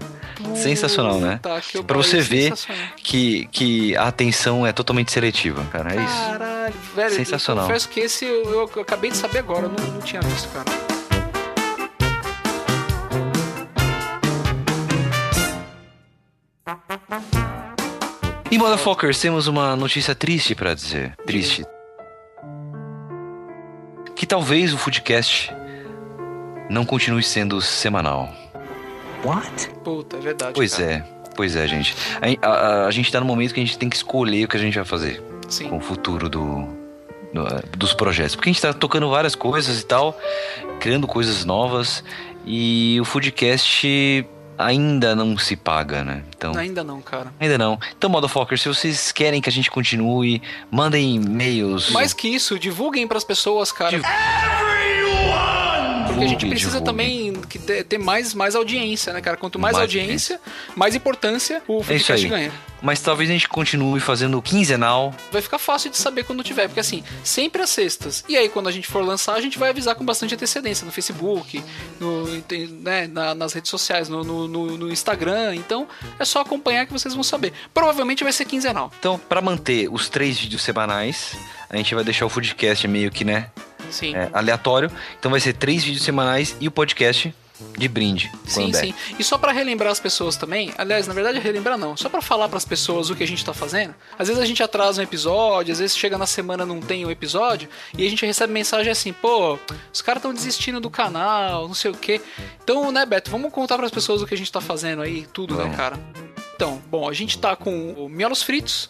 Sensacional, 0.55 1.19
né? 1.19 1.39
Puta 1.41 1.61
que 1.61 1.83
Pra 1.83 1.97
você 1.97 2.19
ver 2.19 2.53
que, 2.97 3.47
que 3.51 3.95
a 3.95 4.07
atenção 4.07 4.65
é 4.65 4.71
totalmente 4.71 5.11
seletiva, 5.11 5.63
cara. 5.71 5.93
É 5.93 6.03
isso. 6.03 6.31
Caralho, 6.31 6.73
Velho, 6.95 7.15
Sensacional. 7.15 7.65
Eu 7.65 7.67
confesso 7.67 7.89
que 7.89 7.99
esse 7.99 8.25
eu, 8.25 8.69
eu 8.75 8.81
acabei 8.81 9.11
de 9.11 9.17
saber 9.17 9.39
agora, 9.39 9.67
eu 9.67 9.69
não, 9.69 9.93
não 9.93 10.01
tinha 10.01 10.21
visto, 10.21 10.49
cara. 10.49 10.65
E 18.51 18.57
motherfuckers, 18.57 19.19
temos 19.19 19.47
uma 19.47 19.75
notícia 19.75 20.13
triste 20.13 20.53
pra 20.53 20.73
dizer. 20.73 21.15
Triste. 21.25 21.63
Que 24.15 24.25
talvez 24.25 24.73
o 24.73 24.77
Foodcast 24.77 25.51
não 26.69 26.85
continue 26.85 27.23
sendo 27.23 27.61
semanal. 27.61 28.29
Puta, 29.83 30.17
é 30.17 30.19
verdade. 30.19 30.51
Pois 30.53 30.73
cara. 30.75 30.91
é, 30.91 31.03
pois 31.35 31.55
é, 31.55 31.67
gente. 31.67 31.95
A, 32.41 32.47
a- 32.47 32.85
a 32.87 32.91
gente 32.91 33.11
tá 33.11 33.19
no 33.19 33.25
momento 33.25 33.53
que 33.53 33.59
a 33.59 33.63
gente 33.65 33.77
tem 33.77 33.89
que 33.89 33.95
escolher 33.95 34.43
o 34.45 34.47
que 34.47 34.57
a 34.57 34.59
gente 34.59 34.75
vai 34.75 34.85
fazer 34.85 35.23
Sim. 35.47 35.69
com 35.69 35.77
o 35.77 35.81
futuro 35.81 36.27
do, 36.27 36.67
do- 37.33 37.47
eh, 37.47 37.63
dos 37.77 37.93
projetos. 37.93 38.35
Porque 38.35 38.49
a 38.49 38.53
gente 38.53 38.61
tá 38.61 38.73
tocando 38.73 39.09
várias 39.09 39.33
coisas 39.35 39.79
e 39.79 39.85
tal, 39.85 40.17
criando 40.79 41.07
coisas 41.07 41.45
novas, 41.45 42.03
e 42.45 42.97
o 42.99 43.05
Foodcast 43.05 44.25
ainda 44.57 45.15
não 45.15 45.37
se 45.37 45.55
paga, 45.55 46.03
né? 46.03 46.23
Então. 46.35 46.55
Ainda 46.55 46.83
não, 46.83 47.01
cara. 47.01 47.33
Ainda 47.39 47.57
não. 47.57 47.79
Então, 47.97 48.09
Motherfuckers, 48.09 48.61
se 48.61 48.67
vocês 48.67 49.11
querem 49.11 49.41
que 49.41 49.49
a 49.49 49.51
gente 49.51 49.69
continue, 49.69 50.41
mandem 50.69 51.15
e-mails. 51.15 51.89
Mais 51.91 52.13
que 52.13 52.27
isso, 52.27 52.59
divulguem 52.59 53.07
pras 53.07 53.23
pessoas, 53.23 53.71
cara. 53.71 53.99
Porque 56.11 56.25
a 56.25 56.27
gente 56.27 56.45
precisa 56.47 56.79
divulgue. 56.79 56.85
também 56.85 57.33
que 57.49 57.57
ter, 57.59 57.97
mais, 57.97 58.33
mais 58.33 58.55
audiência, 58.55 59.13
né, 59.13 59.21
cara? 59.21 59.37
Quanto 59.37 59.57
mais, 59.57 59.73
Mais 59.73 59.81
audiência, 59.83 60.39
mais 60.75 60.93
importância 60.95 61.61
o 61.67 61.81
É 61.81 61.83
podcast 61.83 62.25
aí. 62.25 62.29
ganha. 62.29 62.51
Mas 62.81 62.99
talvez 62.99 63.29
a 63.29 63.33
gente 63.33 63.47
continue 63.47 63.99
fazendo 63.99 64.41
quinzenal. 64.41 65.13
Vai 65.31 65.41
ficar 65.41 65.59
fácil 65.59 65.91
de 65.91 65.97
saber 65.97 66.23
quando 66.23 66.43
tiver, 66.43 66.67
porque 66.67 66.79
assim, 66.79 67.03
sempre 67.23 67.61
às 67.61 67.69
sextas. 67.69 68.23
E 68.27 68.35
aí, 68.35 68.49
quando 68.49 68.67
a 68.67 68.71
gente 68.71 68.87
for 68.87 69.03
lançar, 69.05 69.35
a 69.35 69.41
gente 69.41 69.59
vai 69.59 69.69
avisar 69.69 69.93
com 69.95 70.03
bastante 70.03 70.33
antecedência 70.33 70.83
no 70.83 70.91
Facebook, 70.91 71.63
no, 71.99 72.25
né, 72.81 73.05
na- 73.07 73.35
nas 73.35 73.53
redes 73.53 73.69
sociais, 73.69 74.09
no, 74.09 74.23
no- 74.23 74.47
no- 74.47 74.77
no 74.77 74.91
Instagram. 74.91 75.55
Então, 75.55 75.87
é 76.17 76.25
só 76.25 76.41
acompanhar 76.41 76.87
que 76.87 76.91
vocês 76.93 77.13
vão 77.13 77.23
saber. 77.23 77.53
Provavelmente 77.71 78.23
vai 78.23 78.33
ser 78.33 78.45
quinzenal. 78.45 78.91
Então, 78.99 79.19
pra 79.29 79.41
manter 79.41 79.87
os 79.91 80.09
três 80.09 80.39
vídeos 80.39 80.63
semanais, 80.63 81.35
a 81.69 81.77
gente 81.77 81.93
vai 81.93 82.03
deixar 82.03 82.25
o 82.25 82.29
Foodcast 82.29 82.87
meio 82.87 83.11
que, 83.11 83.23
né, 83.23 83.51
Sim. 83.91 84.15
é, 84.15 84.29
aleatório. 84.33 84.91
Então 85.19 85.31
vai 85.31 85.39
ser 85.39 85.53
três 85.53 85.83
vídeos 85.83 86.03
semanais 86.03 86.55
e 86.59 86.67
o 86.67 86.71
podcast 86.71 87.33
de 87.77 87.87
brinde. 87.87 88.31
Sim, 88.45 88.73
sim. 88.73 88.93
E 89.17 89.23
só 89.23 89.37
pra 89.37 89.51
relembrar 89.51 89.91
as 89.91 89.99
pessoas 89.99 90.35
também, 90.35 90.73
aliás, 90.77 91.07
na 91.07 91.13
verdade 91.13 91.39
relembrar 91.39 91.77
não, 91.77 91.95
só 91.95 92.09
pra 92.09 92.21
falar 92.21 92.49
pras 92.49 92.65
pessoas 92.65 93.09
o 93.09 93.15
que 93.15 93.23
a 93.23 93.27
gente 93.27 93.43
tá 93.45 93.53
fazendo. 93.53 93.93
Às 94.17 94.27
vezes 94.27 94.41
a 94.41 94.45
gente 94.45 94.61
atrasa 94.63 95.01
um 95.01 95.03
episódio, 95.03 95.71
às 95.71 95.79
vezes 95.79 95.95
chega 95.95 96.17
na 96.17 96.25
semana 96.25 96.65
não 96.65 96.79
tem 96.79 97.05
um 97.05 97.11
episódio 97.11 97.69
e 97.97 98.05
a 98.05 98.09
gente 98.09 98.25
recebe 98.25 98.51
mensagem 98.51 98.91
assim, 98.91 99.13
pô, 99.13 99.59
os 99.93 100.01
caras 100.01 100.19
estão 100.19 100.33
desistindo 100.33 100.79
do 100.79 100.89
canal, 100.89 101.67
não 101.67 101.75
sei 101.75 101.91
o 101.91 101.95
quê. 101.95 102.21
Então, 102.63 102.91
né, 102.91 103.05
Beto, 103.05 103.29
vamos 103.31 103.51
contar 103.51 103.77
pras 103.77 103.91
pessoas 103.91 104.21
o 104.21 104.27
que 104.27 104.33
a 104.33 104.37
gente 104.37 104.51
tá 104.51 104.61
fazendo 104.61 105.01
aí, 105.01 105.27
tudo, 105.31 105.55
né, 105.55 105.63
Vamos. 105.63 105.77
cara? 105.77 105.99
Então, 106.55 106.81
bom, 106.89 107.09
a 107.09 107.13
gente 107.13 107.37
tá 107.39 107.55
com 107.55 107.93
o 107.93 108.09
Miolos 108.09 108.43
Fritos, 108.43 108.89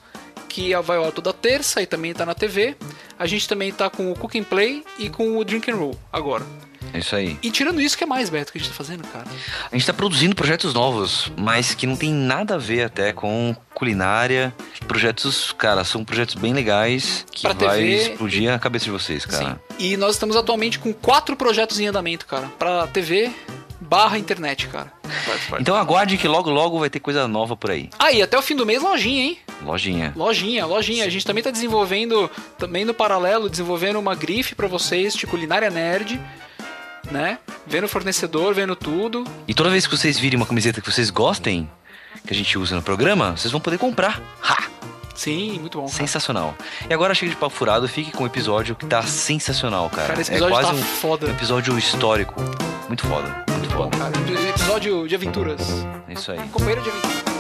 que 0.51 0.75
vai 0.81 0.98
ao 0.98 1.05
ar 1.05 1.12
toda 1.12 1.34
terça 1.34 1.81
e 1.81 1.86
também 1.86 2.13
tá 2.13 2.25
na 2.25 2.36
TV. 2.36 2.75
A 3.17 3.25
gente 3.25 3.48
também 3.48 3.72
tá 3.72 3.89
com 3.89 4.12
o 4.12 4.15
Cook 4.15 4.36
and 4.36 4.43
Play 4.43 4.84
e 5.00 5.10
com 5.10 5.38
o 5.38 5.43
Drink 5.43 5.72
and 5.72 5.75
Roll 5.75 5.98
agora. 6.12 6.46
É 6.93 7.00
isso 7.00 7.15
aí. 7.15 7.38
E 7.41 7.50
tirando 7.50 7.79
isso, 7.79 7.96
o 7.96 7.98
que 7.98 8.03
é 8.03 8.08
mais, 8.08 8.29
Beto, 8.29 8.51
que 8.51 8.58
a 8.58 8.62
gente 8.62 8.70
tá 8.70 8.75
fazendo, 8.75 9.08
cara? 9.08 9.25
A 9.72 9.75
gente 9.75 9.86
tá 9.86 9.93
produzindo 9.93 10.36
projetos 10.36 10.74
novos, 10.74 11.31
mas 11.38 11.74
que 11.74 11.88
não 11.88 11.96
tem 11.96 12.12
nada 12.12 12.55
a 12.55 12.58
ver 12.58 12.84
até 12.84 13.13
com 13.13 13.55
culinária. 13.74 14.53
Projetos, 14.88 15.53
cara, 15.58 15.84
são 15.86 16.03
projetos 16.03 16.36
bem 16.36 16.53
legais 16.53 17.25
que 17.31 17.43
Pra 17.43 17.53
vai 17.53 17.77
TV 17.77 17.96
explodir 17.96 18.51
a 18.51 18.60
cabeça 18.60 18.86
de 18.86 18.91
vocês, 18.91 19.25
cara. 19.25 19.51
Sim. 19.51 19.55
E 19.79 19.96
nós 19.96 20.15
estamos 20.15 20.36
atualmente 20.36 20.79
com 20.79 20.91
quatro 20.91 21.36
projetos 21.36 21.79
em 21.79 21.88
andamento, 21.88 22.25
cara. 22.25 22.48
Pra 22.60 22.88
TV 22.88 23.31
barra 23.79 24.17
internet, 24.17 24.67
cara. 24.67 24.91
Então 25.60 25.75
aguarde 25.75 26.17
que 26.17 26.27
logo 26.27 26.50
logo 26.50 26.79
vai 26.79 26.89
ter 26.89 27.00
coisa 27.00 27.27
nova 27.27 27.55
por 27.55 27.72
aí. 27.72 27.89
Aí, 28.00 28.22
até 28.22 28.38
o 28.38 28.41
fim 28.41 28.55
do 28.55 28.65
mês, 28.65 28.81
lojinha, 28.81 29.24
hein? 29.24 29.38
Lojinha. 29.63 30.13
Lojinha, 30.15 30.65
lojinha. 30.65 31.06
A 31.06 31.10
gente 31.10 31.25
também 31.25 31.44
tá 31.44 31.51
desenvolvendo, 31.51 32.30
também 32.58 32.84
no 32.86 32.94
paralelo, 32.94 33.50
desenvolvendo 33.50 34.00
uma 34.00 34.15
grife 34.15 34.56
pra 34.56 34.68
vocês 34.68 35.13
de 35.13 35.27
culinária 35.27 35.70
nerd, 35.70 36.20
né? 37.12 37.38
Vendo 37.68 37.86
o 37.86 37.88
fornecedor, 37.88 38.53
vendo 38.53 38.75
tudo. 38.75 39.24
E 39.48 39.53
toda 39.53 39.70
vez 39.70 39.86
que 39.86 39.96
vocês 39.96 40.18
virem 40.18 40.38
uma 40.38 40.46
camiseta 40.46 40.82
que 40.82 40.91
vocês 40.91 41.10
gostem, 41.10 41.70
que 42.25 42.34
a 42.34 42.36
gente 42.36 42.58
usa 42.58 42.75
no 42.75 42.82
programa, 42.82 43.32
vocês 43.38 43.51
vão 43.51 43.62
poder 43.62 43.77
comprar. 43.77 44.22
Ha! 44.44 44.70
Sim, 45.13 45.60
muito 45.60 45.77
bom. 45.77 45.86
Cara. 45.86 45.98
Sensacional. 45.98 46.56
E 46.89 46.94
agora 46.94 47.13
chega 47.13 47.32
de 47.32 47.38
papo 47.38 47.56
furado, 47.56 47.88
fique 47.88 48.12
com 48.12 48.24
o 48.24 48.27
episódio 48.27 48.75
que 48.75 48.86
tá 48.88 49.03
sensacional, 49.03 49.89
cara. 49.89 50.08
Cara, 50.08 50.22
esse 50.22 50.32
episódio 50.32 50.56
é 50.58 50.62
quase 50.62 50.72
tá 50.72 50.75
um 50.75 50.84
foda. 50.84 51.30
episódio 51.30 51.77
histórico. 51.77 52.34
Muito 52.88 53.06
foda, 53.06 53.46
muito 53.51 53.70
Bom, 53.70 53.84
foda. 53.84 53.98
cara, 53.98 54.12
episódio 54.50 55.08
de 55.08 55.13
aventuras. 55.13 55.62
É 56.08 56.13
isso 56.13 56.32
aí. 56.32 56.39
Companheiro 56.50 56.82
de 56.82 56.89
aventuras. 56.89 57.30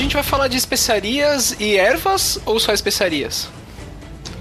Gente 0.00 0.14
vai 0.14 0.22
falar 0.22 0.48
de 0.48 0.56
especiarias 0.56 1.54
e 1.60 1.76
ervas 1.76 2.38
ou 2.44 2.58
só 2.58 2.72
especiarias? 2.72 3.48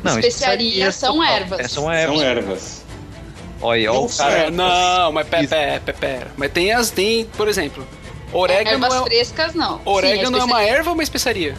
Especiarias 0.06 0.96
são 0.96 1.24
ervas. 1.24 1.60
É, 1.60 1.68
são 1.68 1.84
São 1.84 1.92
ervas. 1.94 2.22
ervas. 2.22 2.86
Olha, 3.62 3.92
ó, 3.92 4.06
o 4.06 4.10
cara. 4.10 4.34
É, 4.34 4.50
não, 4.52 5.12
mas 5.12 5.28
pera, 5.28 5.48
pera, 5.48 5.80
pera, 5.82 5.98
pera. 5.98 6.28
Mas 6.38 6.52
tem 6.52 6.72
as, 6.72 6.90
tem, 6.90 7.26
por 7.26 7.48
exemplo, 7.50 7.86
orégano 8.32 8.86
Ervas 8.86 9.02
é, 9.02 9.04
frescas, 9.04 9.54
não. 9.54 9.82
orégano 9.84 10.38
Sim, 10.38 10.42
é 10.42 10.46
uma 10.46 10.60
especia- 10.62 10.78
erva 10.78 10.90
ou 10.90 10.94
uma 10.94 11.04
especiaria? 11.04 11.56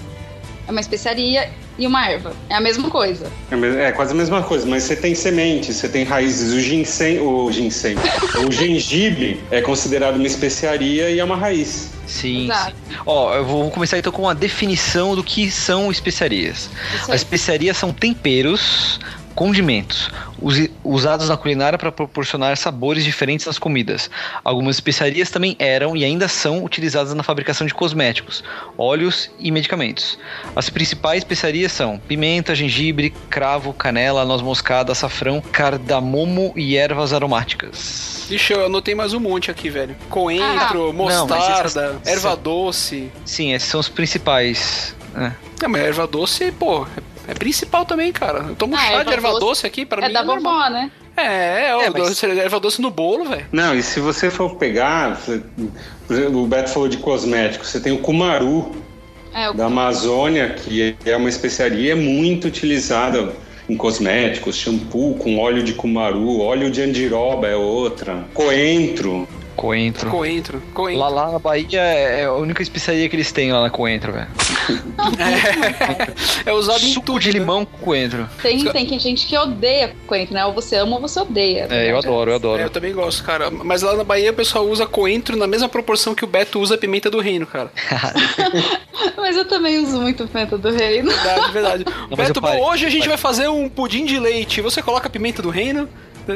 é 0.66 0.70
uma 0.70 0.80
especiaria 0.80 1.50
e 1.80 1.86
uma 1.86 2.06
erva. 2.06 2.32
É 2.48 2.54
a 2.54 2.60
mesma 2.60 2.90
coisa. 2.90 3.26
É 3.50 3.86
É 3.86 3.92
quase 3.92 4.12
a 4.12 4.14
mesma 4.14 4.42
coisa, 4.42 4.66
mas 4.66 4.82
você 4.82 4.94
tem 4.94 5.14
sementes, 5.14 5.76
você 5.76 5.88
tem 5.88 6.04
raízes. 6.04 6.52
O 6.52 6.60
ginseng, 6.60 7.18
o 7.20 7.50
ginseng, 7.50 7.96
o 8.46 8.52
gengibre 8.52 9.42
é 9.50 9.62
considerado 9.62 10.16
uma 10.16 10.26
especiaria 10.26 11.10
e 11.10 11.18
é 11.18 11.24
uma 11.24 11.36
raiz. 11.36 11.90
Sim, 12.06 12.44
Exato. 12.44 12.74
sim. 12.88 12.96
Ó, 13.06 13.34
eu 13.34 13.44
vou 13.44 13.70
começar 13.70 13.96
então 13.98 14.12
com 14.12 14.28
a 14.28 14.34
definição 14.34 15.14
do 15.16 15.24
que 15.24 15.50
são 15.50 15.90
especiarias. 15.90 16.68
As 17.08 17.14
especiarias 17.16 17.76
são 17.76 17.92
temperos, 17.92 19.00
condimentos, 19.40 20.10
usados 20.84 21.30
na 21.30 21.34
culinária 21.34 21.78
para 21.78 21.90
proporcionar 21.90 22.58
sabores 22.58 23.02
diferentes 23.02 23.46
nas 23.46 23.58
comidas. 23.58 24.10
Algumas 24.44 24.76
especiarias 24.76 25.30
também 25.30 25.56
eram 25.58 25.96
e 25.96 26.04
ainda 26.04 26.28
são 26.28 26.62
utilizadas 26.62 27.14
na 27.14 27.22
fabricação 27.22 27.66
de 27.66 27.72
cosméticos, 27.72 28.44
óleos 28.76 29.30
e 29.38 29.50
medicamentos. 29.50 30.18
As 30.54 30.68
principais 30.68 31.20
especiarias 31.22 31.72
são 31.72 31.96
pimenta, 31.96 32.54
gengibre, 32.54 33.14
cravo, 33.30 33.72
canela, 33.72 34.26
noz 34.26 34.42
moscada, 34.42 34.92
açafrão, 34.92 35.40
cardamomo 35.40 36.52
e 36.54 36.76
ervas 36.76 37.14
aromáticas. 37.14 38.26
Ixi, 38.30 38.52
eu 38.52 38.66
anotei 38.66 38.94
mais 38.94 39.14
um 39.14 39.20
monte 39.20 39.50
aqui, 39.50 39.70
velho. 39.70 39.96
Coentro, 40.10 40.50
Ah. 40.50 40.74
Não, 40.74 40.92
mostarda, 40.92 41.98
essas- 42.04 42.06
erva 42.06 42.36
doce. 42.36 43.10
Sim, 43.24 43.54
esses 43.54 43.70
são 43.70 43.80
os 43.80 43.88
principais. 43.88 44.94
É, 45.16 45.66
mas 45.66 45.82
erva 45.82 46.06
doce, 46.06 46.52
pô, 46.52 46.84
é, 46.84 47.09
é 47.30 47.34
principal 47.34 47.84
também, 47.84 48.12
cara. 48.12 48.44
Eu 48.48 48.54
tomo 48.56 48.74
Ah, 48.74 48.78
chá 48.78 48.86
de 48.88 48.94
erva 48.98 49.12
erva 49.12 49.28
doce, 49.30 49.40
doce 49.40 49.66
aqui, 49.66 49.86
pra 49.86 50.02
é 50.04 50.08
mim. 50.08 50.14
da 50.14 50.22
normal. 50.22 50.52
vovó, 50.54 50.70
né? 50.70 50.90
É, 51.16 51.22
é, 51.22 51.68
É, 51.86 51.90
mas- 51.90 52.08
doce- 52.08 52.26
erva 52.26 52.60
doce 52.60 52.80
no 52.80 52.90
bolo, 52.90 53.24
velho. 53.24 53.46
Não, 53.52 53.74
e 53.74 53.82
se 53.82 54.00
você 54.00 54.30
for 54.30 54.56
pegar, 54.56 55.16
você- 55.16 55.42
por 56.06 56.16
exemplo, 56.16 56.42
o 56.42 56.46
Beto 56.46 56.70
falou 56.70 56.88
de 56.88 56.96
cosméticos, 56.98 57.68
você 57.68 57.80
tem 57.80 57.92
o 57.92 57.98
cumaru 57.98 58.72
É, 59.34 59.48
o 59.50 59.52
da 59.54 59.66
Amazônia, 59.66 60.50
que 60.50 60.96
é 61.04 61.16
uma 61.16 61.28
especiaria 61.28 61.94
muito 61.94 62.46
utilizada 62.48 63.32
em 63.68 63.76
cosméticos, 63.76 64.56
shampoo 64.56 65.14
com 65.14 65.38
óleo 65.38 65.62
de 65.62 65.74
cumaru, 65.74 66.40
óleo 66.40 66.70
de 66.70 66.82
andiroba 66.82 67.46
é 67.46 67.54
outra, 67.54 68.24
coentro. 68.34 69.28
Coentro. 69.60 70.08
Coentro, 70.08 70.62
coentro. 70.72 70.98
Lá, 71.02 71.08
lá 71.10 71.32
na 71.32 71.38
Bahia 71.38 71.82
é 71.82 72.24
a 72.24 72.32
única 72.32 72.62
especiaria 72.62 73.06
que 73.10 73.14
eles 73.14 73.30
têm 73.30 73.52
lá 73.52 73.60
na 73.60 73.68
Coentro, 73.68 74.10
velho. 74.10 74.26
É 76.46 76.52
usado 76.54 76.82
em 76.82 76.94
Suco 76.94 77.04
tudo. 77.06 77.20
de 77.20 77.28
né? 77.32 77.38
limão 77.38 77.66
com 77.66 77.76
coentro. 77.84 78.26
Tem, 78.40 78.64
tem 78.64 78.98
gente 78.98 79.26
que 79.26 79.36
odeia 79.36 79.94
coentro, 80.06 80.32
né? 80.32 80.46
Ou 80.46 80.54
você 80.54 80.76
ama 80.76 80.96
ou 80.96 81.00
você 81.02 81.20
odeia. 81.20 81.66
É, 81.68 81.90
eu 81.90 81.98
adoro, 81.98 82.30
eu 82.30 82.34
É, 82.34 82.36
adoro. 82.36 82.62
eu 82.62 82.70
também 82.70 82.94
gosto, 82.94 83.22
cara. 83.22 83.50
Mas 83.50 83.82
lá 83.82 83.94
na 83.94 84.02
Bahia 84.02 84.30
o 84.30 84.34
pessoal 84.34 84.66
usa 84.66 84.86
coentro 84.86 85.36
na 85.36 85.46
mesma 85.46 85.68
proporção 85.68 86.14
que 86.14 86.24
o 86.24 86.26
Beto 86.26 86.58
usa 86.58 86.76
a 86.76 86.78
pimenta 86.78 87.10
do 87.10 87.20
reino, 87.20 87.46
cara. 87.46 87.70
Mas 89.16 89.36
eu 89.36 89.44
também 89.46 89.78
uso 89.78 90.00
muito 90.00 90.26
pimenta 90.26 90.56
do 90.56 90.70
reino. 90.70 91.10
Verdade, 91.10 91.52
verdade. 91.52 91.84
mas 92.10 92.28
Beto, 92.28 92.40
parei, 92.40 92.58
bom, 92.60 92.70
hoje 92.70 92.86
a 92.86 92.88
gente 92.90 93.00
parei. 93.00 93.08
vai 93.10 93.18
fazer 93.18 93.48
um 93.48 93.68
pudim 93.68 94.04
de 94.06 94.18
leite. 94.18 94.60
Você 94.62 94.82
coloca 94.82 95.06
a 95.06 95.10
pimenta 95.10 95.40
do 95.42 95.50
reino, 95.50 95.88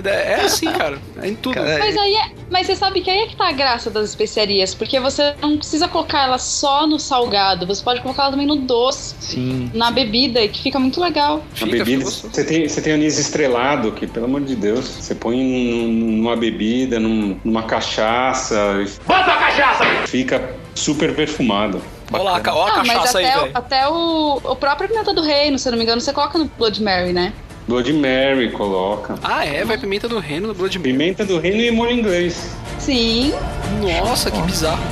É 0.04 0.40
assim, 0.44 0.66
cara. 0.72 0.98
É 1.22 1.28
em 1.28 1.34
tudo. 1.34 1.54
Cara, 1.54 1.78
Mas 1.78 1.96
aí 1.96 2.14
é, 2.14 2.30
mas 2.50 2.66
você 2.66 2.76
sabe 2.76 3.00
que 3.00 3.10
aí 3.10 3.20
é 3.20 3.26
que 3.26 3.36
tá 3.36 3.48
a 3.48 3.52
graça 3.52 3.90
das 3.90 4.08
especiarias, 4.10 4.74
porque 4.74 4.98
você 5.00 5.34
não 5.40 5.56
precisa 5.56 5.86
colocar 5.88 6.24
ela 6.24 6.38
só 6.38 6.86
no 6.86 6.98
salgado, 6.98 7.66
você 7.66 7.82
pode 7.82 8.00
colocar 8.00 8.22
ela 8.24 8.30
também 8.32 8.46
no 8.46 8.56
doce, 8.56 9.14
Sim. 9.20 9.70
na 9.74 9.90
bebida, 9.90 10.40
e 10.40 10.48
que 10.48 10.62
fica 10.62 10.78
muito 10.78 11.00
legal. 11.00 11.42
A 11.52 11.56
Fica, 11.56 11.84
bebida, 11.84 12.04
você 12.04 12.44
tem, 12.44 12.68
você 12.68 12.80
tem 12.80 12.92
anis 12.94 13.18
estrelado, 13.18 13.92
que 13.92 14.06
pelo 14.06 14.26
amor 14.26 14.40
de 14.42 14.54
Deus, 14.56 14.84
você 14.86 15.14
põe 15.14 15.36
num- 15.36 16.16
numa 16.18 16.36
bebida, 16.36 16.98
num- 17.00 17.38
numa 17.44 17.62
cachaça. 17.64 18.84
Bota 19.06 19.32
a 19.32 19.36
cachaça! 19.36 19.84
Fica 20.06 20.54
super 20.74 21.14
perfumado. 21.14 21.80
Olha 22.12 22.22
lá, 22.22 22.32
a 22.36 22.38
Ah, 22.38 22.84
mas 22.84 22.98
cachaça 22.98 23.18
aí, 23.18 23.24
até, 23.24 23.38
o- 23.40 23.50
até 23.54 23.88
o, 23.88 24.40
o 24.44 24.56
próprio 24.56 24.88
Pimenta 24.88 25.14
do 25.14 25.22
Reino, 25.22 25.58
se 25.58 25.66
eu 25.68 25.72
não 25.72 25.78
me 25.78 25.84
engano, 25.84 26.00
você 26.00 26.12
coloca 26.12 26.38
no 26.38 26.44
Blood 26.44 26.82
Mary, 26.82 27.12
né? 27.12 27.32
Blood 27.66 27.92
Mary 27.94 28.50
coloca. 28.50 29.14
Ah, 29.22 29.44
é? 29.44 29.64
Vai 29.64 29.78
pimenta 29.78 30.06
do 30.06 30.18
reino 30.18 30.48
no 30.48 30.54
Blood 30.54 30.78
Mary. 30.78 30.92
Pimenta 30.92 31.24
do 31.24 31.38
reino 31.38 31.62
e 31.62 31.70
molho 31.70 31.92
inglês. 31.92 32.54
Sim. 32.78 33.32
Nossa, 33.80 34.30
que 34.30 34.40
bizarro. 34.42 34.82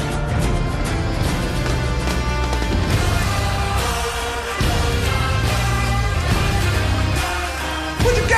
Would 8.04 8.28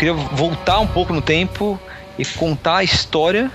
queria 0.00 0.14
voltar 0.14 0.80
um 0.80 0.86
pouco 0.86 1.12
no 1.12 1.20
tempo 1.20 1.78
e 2.18 2.24
contar 2.24 2.78
a 2.78 2.84
história 2.84 3.52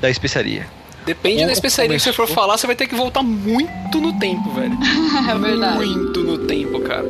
da 0.00 0.08
especiaria. 0.08 0.66
Depende 1.04 1.36
da 1.36 1.42
Como 1.42 1.52
especiaria 1.52 1.96
que 1.96 2.02
você 2.02 2.12
for 2.14 2.24
começou? 2.24 2.34
falar, 2.34 2.56
você 2.56 2.66
vai 2.66 2.74
ter 2.74 2.86
que 2.86 2.94
voltar 2.94 3.22
muito 3.22 4.00
no 4.00 4.18
tempo, 4.18 4.50
velho. 4.52 4.72
É 5.28 5.38
verdade. 5.38 5.76
Muito 5.76 6.20
no 6.20 6.38
tempo, 6.46 6.80
cara. 6.80 7.04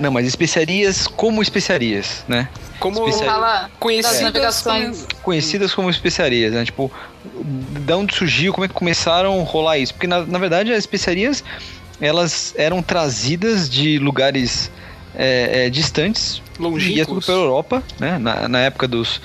Não, 0.00 0.10
mas 0.10 0.26
especiarias 0.26 1.06
como 1.06 1.42
especiarias, 1.42 2.24
né? 2.26 2.48
Como 2.80 3.08
Especiaria. 3.08 3.70
Conhecidas 3.78 4.12
das 4.12 4.22
navegações. 4.22 5.06
Conhecidas 5.22 5.74
como 5.74 5.90
especiarias, 5.90 6.52
né? 6.52 6.64
Tipo, 6.64 6.90
da 7.80 7.96
onde 7.96 8.14
surgiu, 8.14 8.52
como 8.52 8.64
é 8.64 8.68
que 8.68 8.74
começaram 8.74 9.40
a 9.40 9.44
rolar 9.44 9.78
isso? 9.78 9.94
Porque, 9.94 10.06
na, 10.06 10.24
na 10.24 10.38
verdade, 10.38 10.72
as 10.72 10.78
especiarias, 10.78 11.42
elas 12.00 12.54
eram 12.56 12.80
trazidas 12.80 13.68
de 13.68 13.98
lugares 13.98 14.70
é, 15.18 15.66
é, 15.66 15.70
distantes, 15.70 16.40
Longínquos. 16.58 16.96
ia 16.96 17.04
tudo 17.04 17.20
pela 17.26 17.38
Europa, 17.38 17.82
né? 17.98 18.16
Na, 18.18 18.48
na 18.48 18.60
época 18.60 18.86
dos, 18.88 19.20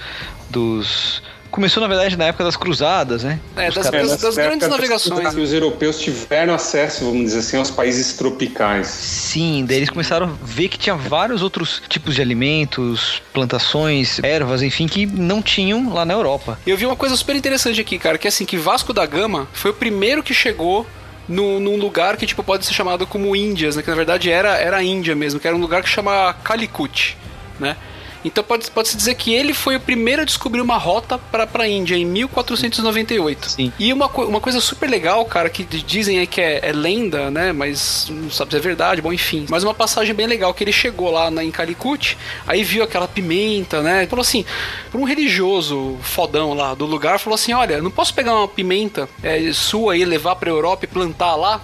dos... 0.49 1.21
Começou, 1.51 1.81
na 1.81 1.87
verdade, 1.87 2.17
na 2.17 2.25
época 2.25 2.43
das 2.45 2.55
cruzadas, 2.57 3.23
né? 3.23 3.39
É, 3.55 3.69
Os 3.69 3.75
das, 3.75 3.87
caras- 3.87 4.09
das- 4.09 4.21
das 4.21 4.35
grandes 4.35 4.67
navegações. 4.67 5.35
né? 5.35 5.39
Os 5.39 5.53
europeus 5.53 5.99
tiveram 5.99 6.51
acesso, 6.55 7.05
vamos 7.05 7.25
dizer 7.25 7.39
assim, 7.39 7.57
aos 7.57 7.69
países 7.69 8.13
tropicais. 8.13 8.87
Sim, 8.87 9.63
daí 9.67 9.77
eles 9.77 9.91
começaram 9.91 10.25
a 10.25 10.29
ver 10.43 10.67
que 10.67 10.79
tinha 10.79 10.95
vários 10.95 11.43
outros 11.43 11.79
tipos 11.87 12.15
de 12.15 12.23
alimentos, 12.23 13.21
plantações, 13.31 14.17
ervas, 14.23 14.63
enfim, 14.63 14.87
que 14.87 15.05
não 15.05 15.43
tinham 15.43 15.93
lá 15.93 16.03
na 16.03 16.15
Europa. 16.15 16.57
Eu 16.65 16.75
vi 16.75 16.87
uma 16.87 16.95
coisa 16.95 17.15
super 17.15 17.35
interessante 17.35 17.79
aqui, 17.79 17.99
cara, 17.99 18.17
que 18.17 18.27
é 18.27 18.29
assim, 18.29 18.45
que 18.45 18.57
Vasco 18.57 18.91
da 18.91 19.05
Gama 19.05 19.47
foi 19.53 19.69
o 19.69 19.73
primeiro 19.75 20.23
que 20.23 20.33
chegou 20.33 20.87
no, 21.27 21.59
num 21.59 21.77
lugar 21.77 22.17
que, 22.17 22.25
tipo, 22.25 22.43
pode 22.43 22.65
ser 22.65 22.73
chamado 22.73 23.07
como 23.07 23.35
Índias, 23.35 23.75
né? 23.75 23.81
Que 23.83 23.89
na 23.89 23.95
verdade 23.95 24.29
era, 24.29 24.57
era 24.57 24.83
Índia 24.83 25.15
mesmo, 25.15 25.39
que 25.39 25.47
era 25.47 25.55
um 25.55 25.59
lugar 25.59 25.83
que 25.83 25.89
chama 25.89 26.33
Calicut, 26.43 27.17
né? 27.59 27.77
Então 28.23 28.43
pode- 28.43 28.69
pode-se 28.71 28.95
dizer 28.95 29.15
que 29.15 29.33
ele 29.33 29.53
foi 29.53 29.75
o 29.75 29.79
primeiro 29.79 30.21
a 30.21 30.25
descobrir 30.25 30.61
uma 30.61 30.77
rota 30.77 31.17
para 31.17 31.47
a 31.63 31.67
Índia 31.67 31.95
em 31.95 32.05
1498. 32.05 33.49
Sim. 33.49 33.73
E 33.77 33.91
uma, 33.91 34.07
uma 34.07 34.39
coisa 34.39 34.59
super 34.61 34.89
legal, 34.89 35.25
cara, 35.25 35.49
que 35.49 35.63
dizem 35.63 36.19
aí 36.19 36.27
que 36.27 36.39
é, 36.41 36.59
é 36.69 36.71
lenda, 36.71 37.29
né? 37.29 37.51
Mas 37.51 38.07
não 38.09 38.29
sabe 38.31 38.51
se 38.51 38.57
é 38.57 38.59
verdade, 38.59 39.01
bom, 39.01 39.11
enfim. 39.11 39.45
Mas 39.49 39.63
uma 39.63 39.73
passagem 39.73 40.13
bem 40.13 40.27
legal, 40.27 40.53
que 40.53 40.63
ele 40.63 40.71
chegou 40.71 41.11
lá 41.11 41.29
na, 41.29 41.43
em 41.43 41.51
Calicut, 41.51 42.17
aí 42.47 42.63
viu 42.63 42.83
aquela 42.83 43.07
pimenta, 43.07 43.81
né? 43.81 44.07
Falou 44.07 44.21
assim, 44.21 44.45
para 44.91 44.99
um 44.99 45.03
religioso 45.03 45.97
fodão 46.01 46.53
lá 46.53 46.73
do 46.73 46.85
lugar, 46.85 47.19
falou 47.19 47.35
assim, 47.35 47.53
olha, 47.53 47.81
não 47.81 47.91
posso 47.91 48.13
pegar 48.13 48.33
uma 48.35 48.47
pimenta 48.47 49.09
é, 49.21 49.51
sua 49.53 49.97
e 49.97 50.05
levar 50.05 50.35
pra 50.35 50.49
Europa 50.49 50.85
e 50.85 50.87
plantar 50.87 51.35
lá? 51.35 51.61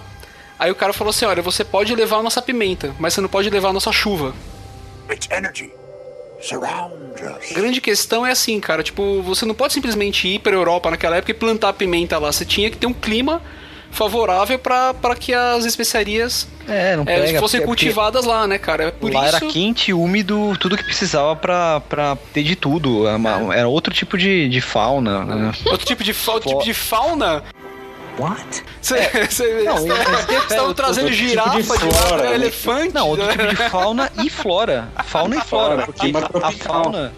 Aí 0.58 0.70
o 0.70 0.74
cara 0.74 0.92
falou 0.92 1.10
assim, 1.10 1.24
olha, 1.24 1.40
você 1.42 1.64
pode 1.64 1.94
levar 1.94 2.18
a 2.18 2.22
nossa 2.22 2.42
pimenta, 2.42 2.94
mas 2.98 3.14
você 3.14 3.20
não 3.22 3.28
pode 3.30 3.48
levar 3.48 3.70
a 3.70 3.72
nossa 3.72 3.90
chuva. 3.92 4.34
Its 5.10 5.28
energy 5.30 5.72
grande 7.54 7.80
questão 7.80 8.26
é 8.26 8.30
assim, 8.32 8.58
cara, 8.60 8.82
tipo, 8.82 9.22
você 9.22 9.44
não 9.44 9.54
pode 9.54 9.72
simplesmente 9.72 10.26
ir 10.28 10.38
pra 10.38 10.52
Europa 10.52 10.90
naquela 10.90 11.16
época 11.16 11.30
e 11.30 11.34
plantar 11.34 11.72
pimenta 11.74 12.18
lá. 12.18 12.32
Você 12.32 12.44
tinha 12.44 12.70
que 12.70 12.76
ter 12.76 12.86
um 12.86 12.92
clima 12.92 13.42
favorável 13.92 14.56
pra 14.56 14.94
pra 14.94 15.16
que 15.16 15.34
as 15.34 15.64
especiarias 15.64 16.46
É, 16.68 16.94
não 16.94 17.02
é, 17.02 17.06
pega. 17.22 17.40
fossem 17.40 17.60
porque- 17.60 17.66
cultivadas 17.86 18.24
lá, 18.24 18.46
né, 18.46 18.56
cara? 18.56 18.84
É 18.84 18.90
por 18.92 19.12
lá 19.12 19.26
isso. 19.26 19.36
era 19.36 19.46
quente, 19.52 19.92
úmido, 19.92 20.56
tudo 20.60 20.76
que 20.76 20.84
precisava 20.84 21.34
pra, 21.34 21.80
pra 21.80 22.16
ter 22.32 22.44
de 22.44 22.54
tudo. 22.54 23.08
Era, 23.08 23.16
uma- 23.16 23.54
era 23.54 23.66
outro 23.68 23.92
tipo 23.92 24.16
de, 24.16 24.48
de 24.48 24.60
fauna. 24.60 25.24
né? 25.24 25.52
Outro 25.66 25.84
tipo 25.86 26.04
de, 26.04 26.12
fa... 26.12 26.32
outro 26.34 26.48
tipo 26.50 26.62
de 26.64 26.72
fauna. 26.72 27.42
What? 28.20 28.62
Você 28.82 28.96
Não, 29.64 29.86
mas 29.86 30.28
estavam 30.28 30.68
outro- 30.68 30.74
trazendo 30.74 31.04
outro 31.06 31.16
tipo 31.16 31.24
de 31.24 31.28
girafa 31.28 31.60
de, 31.60 31.64
flora, 31.64 32.16
lá, 32.16 32.22
né? 32.30 32.34
elefante. 32.34 32.94
Não, 32.94 33.08
outro 33.08 33.26
né? 33.26 33.32
tipo 33.32 33.48
de 33.48 33.70
fauna 33.70 34.12
e 34.22 34.30
flora. 34.30 34.88
Fauna 35.04 35.36
e 35.36 35.40
flora. 35.40 35.82
Porque 35.86 36.12
a 36.42 36.52
fauna. 36.52 37.12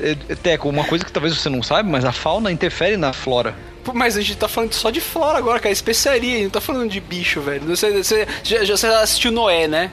É, 0.00 0.16
é, 0.28 0.34
Teco, 0.34 0.68
uma 0.68 0.84
coisa 0.84 1.04
que 1.04 1.12
talvez 1.12 1.34
você 1.36 1.48
não 1.48 1.62
saiba, 1.62 1.88
mas 1.88 2.04
a 2.04 2.12
fauna 2.12 2.50
interfere 2.52 2.96
na 2.96 3.12
flora. 3.12 3.54
Pô, 3.84 3.92
Mas 3.94 4.16
a 4.16 4.20
gente 4.20 4.36
tá 4.36 4.48
falando 4.48 4.72
só 4.74 4.90
de 4.90 5.00
flora 5.00 5.38
agora, 5.38 5.58
cara. 5.60 5.72
Especiaria, 5.72 6.30
a 6.32 6.34
gente 6.34 6.44
não 6.44 6.50
tá 6.50 6.60
falando 6.60 6.90
de 6.90 7.00
bicho, 7.00 7.40
velho. 7.40 7.64
Você, 7.66 8.02
você, 8.02 8.26
já, 8.42 8.62
já- 8.64 8.76
você 8.76 8.86
assistiu 8.88 9.30
Noé, 9.32 9.66
né? 9.68 9.90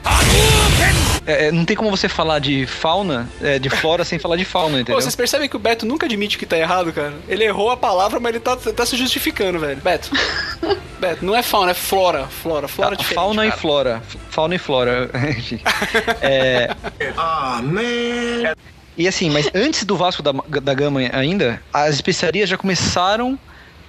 É, 1.26 1.46
é, 1.46 1.52
não 1.52 1.64
tem 1.64 1.74
como 1.76 1.88
você 1.90 2.08
falar 2.08 2.38
de 2.40 2.66
fauna, 2.66 3.28
é, 3.40 3.58
de 3.58 3.70
flora, 3.70 4.04
sem 4.04 4.18
falar 4.18 4.36
de 4.36 4.44
fauna, 4.44 4.74
Pô, 4.76 4.80
entendeu? 4.80 5.00
vocês 5.00 5.16
percebem 5.16 5.48
que 5.48 5.56
o 5.56 5.58
Beto 5.58 5.86
nunca 5.86 6.04
admite 6.06 6.36
que 6.36 6.44
tá 6.44 6.58
errado, 6.58 6.92
cara? 6.92 7.14
Ele 7.28 7.44
errou 7.44 7.70
a 7.70 7.76
palavra, 7.76 8.20
mas 8.20 8.30
ele 8.34 8.40
tá, 8.40 8.56
tá 8.56 8.84
se 8.84 8.96
justificando, 8.96 9.58
velho. 9.58 9.80
Beto. 9.80 10.10
Beto, 11.00 11.24
não 11.24 11.34
é 11.34 11.42
fauna, 11.42 11.70
é 11.70 11.74
flora. 11.74 12.26
Flora, 12.26 12.68
flora 12.68 12.96
diferente, 12.96 13.14
fauna 13.14 13.46
e 13.46 13.48
cara. 13.50 13.60
flora. 13.60 14.02
Fauna 14.30 14.54
e 14.54 14.58
flora. 14.58 15.10
É, 16.20 16.74
Ah, 17.16 17.60
man. 17.62 18.52
E 18.96 19.06
assim, 19.06 19.30
mas 19.30 19.48
antes 19.54 19.84
do 19.84 19.96
Vasco 19.96 20.22
da, 20.22 20.32
da 20.32 20.74
Gama 20.74 21.00
ainda, 21.12 21.62
as 21.72 21.94
especiarias 21.94 22.48
já 22.48 22.56
começaram 22.56 23.38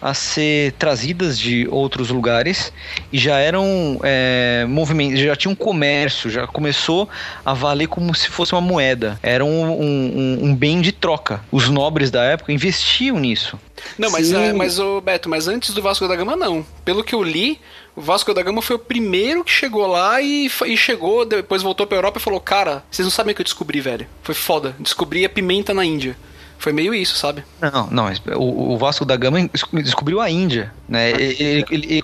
a 0.02 0.14
ser 0.14 0.74
trazidas 0.74 1.40
de 1.40 1.68
outros 1.70 2.10
lugares 2.10 2.72
e 3.12 3.18
já 3.18 3.40
eram 3.40 4.00
é, 4.04 4.66
movimentos, 4.68 5.20
já 5.20 5.36
tinha 5.36 5.52
um 5.52 5.56
comércio, 5.56 6.30
já 6.30 6.46
começou 6.46 7.10
a 7.44 7.54
valer 7.54 7.88
como 7.88 8.14
se 8.14 8.30
fosse 8.30 8.54
uma 8.54 8.62
moeda. 8.62 9.20
Era 9.24 9.44
um, 9.44 9.82
um, 9.82 10.40
um 10.44 10.56
bem 10.56 10.82
de 10.82 10.92
troca. 10.92 11.42
Os 11.52 11.70
nobres 11.70 12.12
da 12.12 12.24
época 12.24 12.52
investiam 12.52 13.20
nisso. 13.20 13.60
Não, 13.98 14.12
mas, 14.12 14.28
Sim. 14.28 14.36
é, 14.36 14.54
mas 14.54 14.80
o 14.80 15.02
Beto, 15.02 15.30
mas 15.30 15.48
antes 15.48 15.74
do 15.74 15.82
Vasco 15.82 16.08
da 16.08 16.16
Gama, 16.16 16.36
não. 16.36 16.66
Pelo 16.86 17.04
que 17.04 17.16
eu 17.16 17.24
li, 17.24 17.60
o 17.98 18.02
Vasco 18.02 18.34
da 18.34 18.44
Gama 18.44 18.62
foi 18.62 18.76
o 18.76 18.80
primeiro 18.80 19.44
que 19.44 19.52
chegou 19.52 19.88
lá 19.88 20.22
e, 20.22 20.50
e 20.68 20.78
chegou, 20.78 21.26
depois 21.26 21.64
voltou 21.64 21.88
pra 21.88 21.98
Europa 21.98 22.20
e 22.20 22.22
falou: 22.22 22.40
Cara, 22.40 22.84
vocês 22.92 23.06
não 23.06 23.12
sabem 23.12 23.32
o 23.34 23.36
que 23.36 23.42
eu 23.42 23.46
descobri, 23.46 23.82
velho. 23.82 24.08
Foi 24.22 24.36
foda. 24.36 24.76
Descobri 24.80 25.26
a 25.26 25.30
pimenta 25.30 25.74
na 25.74 25.84
Índia. 25.84 26.16
Foi 26.60 26.74
meio 26.74 26.92
isso, 26.94 27.16
sabe? 27.16 27.44
Não, 27.62 27.88
não, 27.92 28.04
mas 28.06 28.20
o, 28.36 28.74
o 28.74 28.78
Vasco 28.80 29.06
da 29.06 29.16
Gama 29.16 29.38
descobriu 29.74 30.20
a 30.20 30.28
Índia, 30.28 30.74
né? 30.90 31.12
Ele, 31.12 31.36
ele- 31.40 31.66
ele 31.70 32.04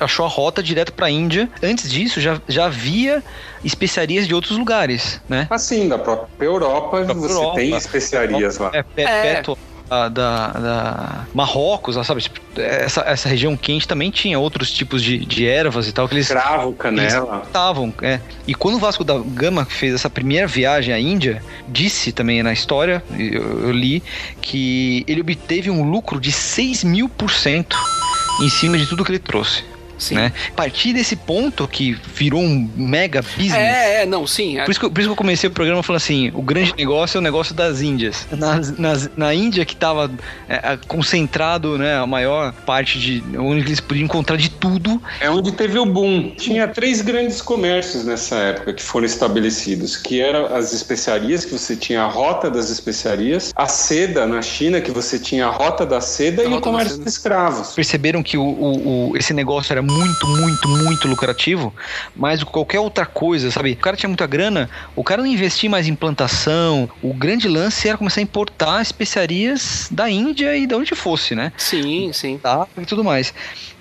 achou 0.00 0.26
a 0.26 0.28
rota 0.28 0.60
direto 0.60 0.92
para 0.92 1.06
a 1.06 1.10
Índia. 1.10 1.48
Antes 1.62 1.88
disso, 1.90 2.20
já, 2.20 2.40
já 2.48 2.64
havia 2.66 3.22
especiarias 3.62 4.26
de 4.26 4.34
outros 4.34 4.56
lugares, 4.58 5.20
né? 5.28 5.46
Assim, 5.50 5.88
da 5.88 5.96
própria 5.98 6.44
Europa, 6.46 6.88
própria 7.04 7.14
você 7.14 7.32
Europa. 7.34 7.54
tem 7.56 7.76
especiarias 7.76 8.58
lá. 8.58 8.70
É, 8.72 8.82
pe- 8.82 9.02
É. 9.02 9.22
perto 9.22 9.56
da, 9.88 10.08
da, 10.08 10.46
da 10.48 11.26
Marrocos, 11.34 11.94
sabe? 12.06 12.22
Tipo, 12.22 12.40
Essa, 12.60 13.02
essa 13.02 13.28
região 13.28 13.56
quente 13.56 13.86
também 13.86 14.10
tinha 14.10 14.38
outros 14.38 14.70
tipos 14.70 15.02
de, 15.02 15.18
de 15.24 15.46
ervas 15.46 15.86
e 15.88 15.92
tal 15.92 16.08
que 16.08 16.14
eles 16.14 16.28
Cravo, 16.28 16.72
canela. 16.72 17.42
estavam, 17.44 17.92
é. 18.02 18.20
E 18.46 18.54
quando 18.54 18.76
o 18.76 18.78
Vasco 18.78 19.04
da 19.04 19.18
Gama 19.18 19.64
fez 19.64 19.94
essa 19.94 20.08
primeira 20.08 20.46
viagem 20.46 20.94
à 20.94 20.98
Índia, 20.98 21.42
disse 21.68 22.12
também 22.12 22.42
na 22.42 22.52
história, 22.52 23.02
eu, 23.18 23.66
eu 23.68 23.72
li, 23.72 24.02
que 24.40 25.04
ele 25.06 25.20
obteve 25.20 25.70
um 25.70 25.88
lucro 25.88 26.20
de 26.20 26.32
6 26.32 26.84
mil 26.84 27.08
por 27.08 27.30
cento 27.30 27.76
em 28.40 28.48
cima 28.48 28.76
de 28.78 28.86
tudo 28.86 29.04
que 29.04 29.10
ele 29.12 29.18
trouxe. 29.18 29.64
Sim. 30.04 30.14
Né? 30.14 30.32
A 30.50 30.52
partir 30.52 30.92
desse 30.92 31.16
ponto 31.16 31.66
que 31.68 31.96
virou 32.14 32.40
um 32.40 32.70
mega 32.76 33.22
business. 33.22 33.54
É, 33.54 34.02
é, 34.02 34.06
não, 34.06 34.26
sim. 34.26 34.58
é. 34.58 34.64
Por 34.64 34.70
isso, 34.70 34.80
que, 34.80 34.88
por 34.90 34.98
isso 35.00 35.08
que 35.08 35.12
eu 35.12 35.16
comecei 35.16 35.48
o 35.48 35.52
programa 35.52 35.82
falando 35.82 35.96
assim: 36.02 36.30
o 36.34 36.42
grande 36.42 36.74
negócio 36.76 37.16
é 37.16 37.20
o 37.20 37.22
negócio 37.22 37.54
das 37.54 37.80
Índias. 37.80 38.26
Nas- 38.78 39.10
na 39.16 39.34
Índia, 39.34 39.64
que 39.64 39.74
estava 39.74 40.10
concentrado 40.86 41.78
né, 41.78 41.96
a 41.96 42.06
maior 42.06 42.52
parte 42.52 42.98
de. 42.98 43.22
onde 43.38 43.60
eles 43.66 43.80
podiam 43.80 44.04
encontrar 44.04 44.36
de 44.36 44.48
tudo. 44.50 45.00
É 45.20 45.30
onde 45.30 45.52
teve 45.52 45.78
o 45.78 45.86
boom. 45.86 46.30
Tinha 46.36 46.68
três 46.68 47.00
grandes 47.00 47.40
comércios 47.42 48.04
nessa 48.04 48.36
época 48.36 48.72
que 48.72 48.82
foram 48.82 49.06
estabelecidos, 49.06 49.96
que 49.96 50.20
eram 50.20 50.46
as 50.54 50.72
especiarias, 50.72 51.44
que 51.44 51.52
você 51.52 51.76
tinha 51.76 52.02
a 52.02 52.06
rota 52.08 52.50
das 52.50 52.70
especiarias, 52.70 53.52
a 53.56 53.66
seda 53.66 54.26
na 54.26 54.42
China, 54.42 54.80
que 54.80 54.90
você 54.90 55.18
tinha 55.18 55.46
a 55.46 55.50
rota 55.50 55.84
da 55.86 56.00
seda 56.00 56.42
A 56.42 56.44
e 56.44 56.54
o 56.54 56.60
comércio 56.60 56.98
de 56.98 57.08
escravos. 57.08 57.72
Perceberam 57.74 58.22
que 58.22 58.36
o, 58.36 58.42
o- 58.44 59.10
o- 59.10 59.16
esse 59.16 59.32
negócio 59.32 59.72
era 59.72 59.82
muito, 59.82 59.93
muito, 59.94 60.68
muito 60.68 61.08
lucrativo, 61.08 61.74
mais 62.16 62.40
do 62.40 62.46
que 62.46 62.52
qualquer 62.52 62.80
outra 62.80 63.06
coisa, 63.06 63.50
sabe? 63.50 63.72
O 63.72 63.76
cara 63.76 63.96
tinha 63.96 64.08
muita 64.08 64.26
grana, 64.26 64.68
o 64.96 65.04
cara 65.04 65.22
não 65.22 65.28
investia 65.28 65.68
mais 65.70 65.86
em 65.86 65.94
plantação. 65.94 66.88
O 67.02 67.12
grande 67.14 67.48
lance 67.48 67.88
era 67.88 67.96
começar 67.98 68.20
a 68.20 68.22
importar 68.22 68.82
especiarias 68.82 69.88
da 69.90 70.10
Índia 70.10 70.56
e 70.56 70.66
de 70.66 70.74
onde 70.74 70.94
fosse, 70.94 71.34
né? 71.34 71.52
Sim, 71.56 72.12
sim. 72.12 72.38
tá? 72.38 72.66
e 72.76 72.84
tudo 72.84 73.04
mais. 73.04 73.32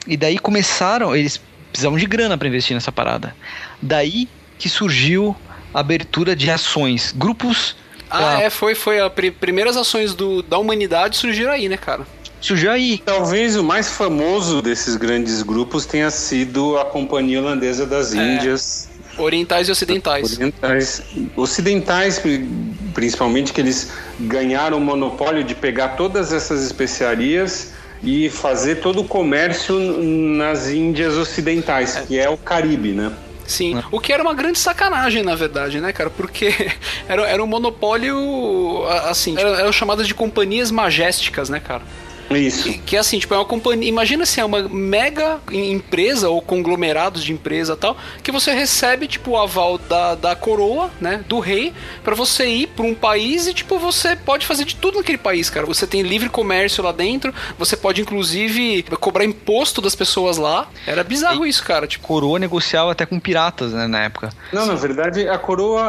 E 0.08 0.16
daí 0.18 0.38
começaram, 0.38 1.16
eles 1.16 1.40
precisavam 1.72 1.98
de 1.98 2.06
grana 2.06 2.38
para 2.38 2.48
investir 2.48 2.74
nessa 2.76 2.92
parada. 2.92 3.36
Daí 3.82 4.28
que 4.60 4.70
surgiu 4.70 5.36
a 5.74 5.80
abertura 5.80 6.36
de 6.36 6.50
ações, 6.52 7.12
grupos. 7.16 7.76
Ah, 8.10 8.36
Ah. 8.38 8.42
é, 8.44 8.50
foi, 8.50 8.76
foi. 8.76 9.00
As 9.00 9.12
primeiras 9.40 9.76
ações 9.76 10.14
do, 10.14 10.44
da 10.44 10.58
humanidade 10.60 11.18
surgiram 11.18 11.52
aí, 11.52 11.68
né, 11.68 11.78
cara? 11.78 12.06
Aí. 12.70 13.02
Talvez 13.06 13.56
o 13.56 13.64
mais 13.64 13.90
famoso 13.92 14.62
desses 14.62 14.96
grandes 14.98 15.42
grupos 15.42 15.86
tenha 15.86 16.10
sido 16.12 16.78
a 16.78 16.86
Companhia 16.86 17.40
Holandesa 17.42 17.86
das 17.86 18.14
É. 18.14 18.18
Índias. 18.18 18.90
Orientais 19.18 19.68
e 19.70 19.72
ocidentais. 19.72 20.34
Orientais. 20.38 21.02
Ocidentais, 21.36 22.20
pri- 22.20 22.48
principalmente, 22.94 23.54
que 23.54 23.62
eles 23.62 23.92
ganharam 24.20 24.78
o 24.78 24.82
monopólio 24.82 25.44
de 25.44 25.54
pegar 25.56 25.90
todas 25.90 26.34
essas 26.34 26.64
especiarias 26.66 27.72
e 28.04 28.30
fazer 28.30 28.76
todo 28.82 29.02
o 29.02 29.04
comércio 29.08 29.78
nas 29.80 30.68
Índias 30.70 31.14
Ocidentais, 31.16 31.96
que 32.08 32.18
é 32.20 32.30
o 32.30 32.36
Caribe, 32.38 32.92
né? 32.92 33.12
Sim. 33.46 33.82
O 33.92 34.00
que 34.00 34.12
era 34.12 34.24
uma 34.24 34.34
grande 34.34 34.58
sacanagem, 34.58 35.22
na 35.22 35.36
verdade, 35.36 35.80
né, 35.80 35.94
cara? 35.94 36.10
Porque 36.10 36.54
era, 37.08 37.22
era 37.28 37.44
um 37.44 37.48
monopólio, 37.48 38.18
assim, 39.06 39.38
era- 39.38 39.60
eram 39.62 39.72
chamadas 39.72 40.08
de 40.08 40.14
companhias 40.14 40.72
magésticas, 40.72 41.50
né, 41.50 41.60
cara? 41.60 41.84
Isso. 42.32 42.64
Que, 42.64 42.78
que 42.80 42.96
é 42.96 43.00
assim, 43.00 43.20
tipo, 43.20 43.34
é 43.34 43.38
uma 43.38 43.46
companhia. 43.46 43.88
Imagina 43.88 44.26
se 44.26 44.40
é 44.40 44.46
uma 44.46 44.68
mega 44.68 45.40
empresa 45.52 46.30
ou 46.30 46.42
conglomerados 46.42 47.24
de 47.24 47.34
empresa 47.34 47.74
e 47.74 47.78
tal, 47.78 47.98
que 48.22 48.32
você 48.32 48.54
recebe, 48.54 49.08
tipo, 49.08 49.32
o 49.32 49.38
aval 49.38 49.78
da, 49.78 50.16
da 50.16 50.36
coroa, 50.36 50.90
né? 51.00 51.24
Do 51.28 51.40
rei, 51.40 51.74
pra 52.04 52.16
você 52.16 52.46
ir 52.48 52.68
pra 52.68 52.86
um 52.86 52.94
país 52.94 53.48
e, 53.48 53.54
tipo, 53.54 53.78
você 53.78 54.16
pode 54.16 54.46
fazer 54.46 54.66
de 54.66 54.76
tudo 54.76 54.98
naquele 54.98 55.18
país, 55.18 55.50
cara. 55.50 55.66
Você 55.66 55.86
tem 55.86 56.02
livre 56.02 56.30
comércio 56.30 56.84
lá 56.84 56.92
dentro, 56.92 57.34
você 57.58 57.76
pode, 57.76 58.02
inclusive, 58.02 58.84
cobrar 59.00 59.26
imposto 59.26 59.82
das 59.82 59.96
pessoas 59.96 60.38
lá. 60.38 60.68
Era 60.86 61.04
bizarro 61.04 61.46
isso, 61.46 61.64
cara. 61.64 61.88
Tipo, 61.88 62.08
Coroa 62.08 62.40
negociava 62.40 62.92
até 62.92 63.06
com 63.06 63.20
piratas, 63.20 63.74
né, 63.74 63.88
na 63.88 64.04
época. 64.04 64.30
Não, 64.52 64.66
na 64.66 64.76
verdade, 64.76 65.28
a 65.28 65.38
coroa 65.38 65.84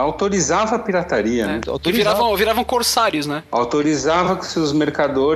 autorizava 0.00 0.76
a 0.76 0.78
pirataria, 0.78 1.46
né? 1.46 1.60
que 1.82 1.92
viravam, 1.92 2.34
viravam 2.36 2.64
corsários, 2.64 3.26
né? 3.26 3.42
Autorizava 3.50 4.36
que 4.36 4.46
seus 4.46 4.72
mercadores 4.72 5.33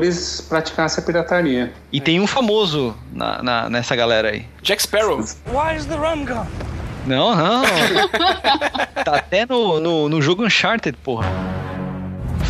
praticassem 0.49 1.03
a 1.03 1.07
pirataria. 1.07 1.73
E 1.93 2.01
tem 2.01 2.21
um 2.21 2.27
famoso 2.27 2.97
na, 3.13 3.43
na- 3.43 3.71
nessa 3.71 3.95
galera 3.97 4.31
aí. 4.31 4.47
Jack 4.63 4.83
Sparrow. 4.83 5.25
Where's 5.53 5.87
the 5.87 5.95
rum 5.97 6.25
gone? 6.25 6.49
Não, 7.07 7.35
não. 7.35 7.63
tá 9.05 9.17
até 9.17 9.47
no, 9.47 9.81
no, 9.81 10.09
no 10.09 10.21
jogo 10.23 10.45
Uncharted, 10.45 10.97
porra. 11.03 11.27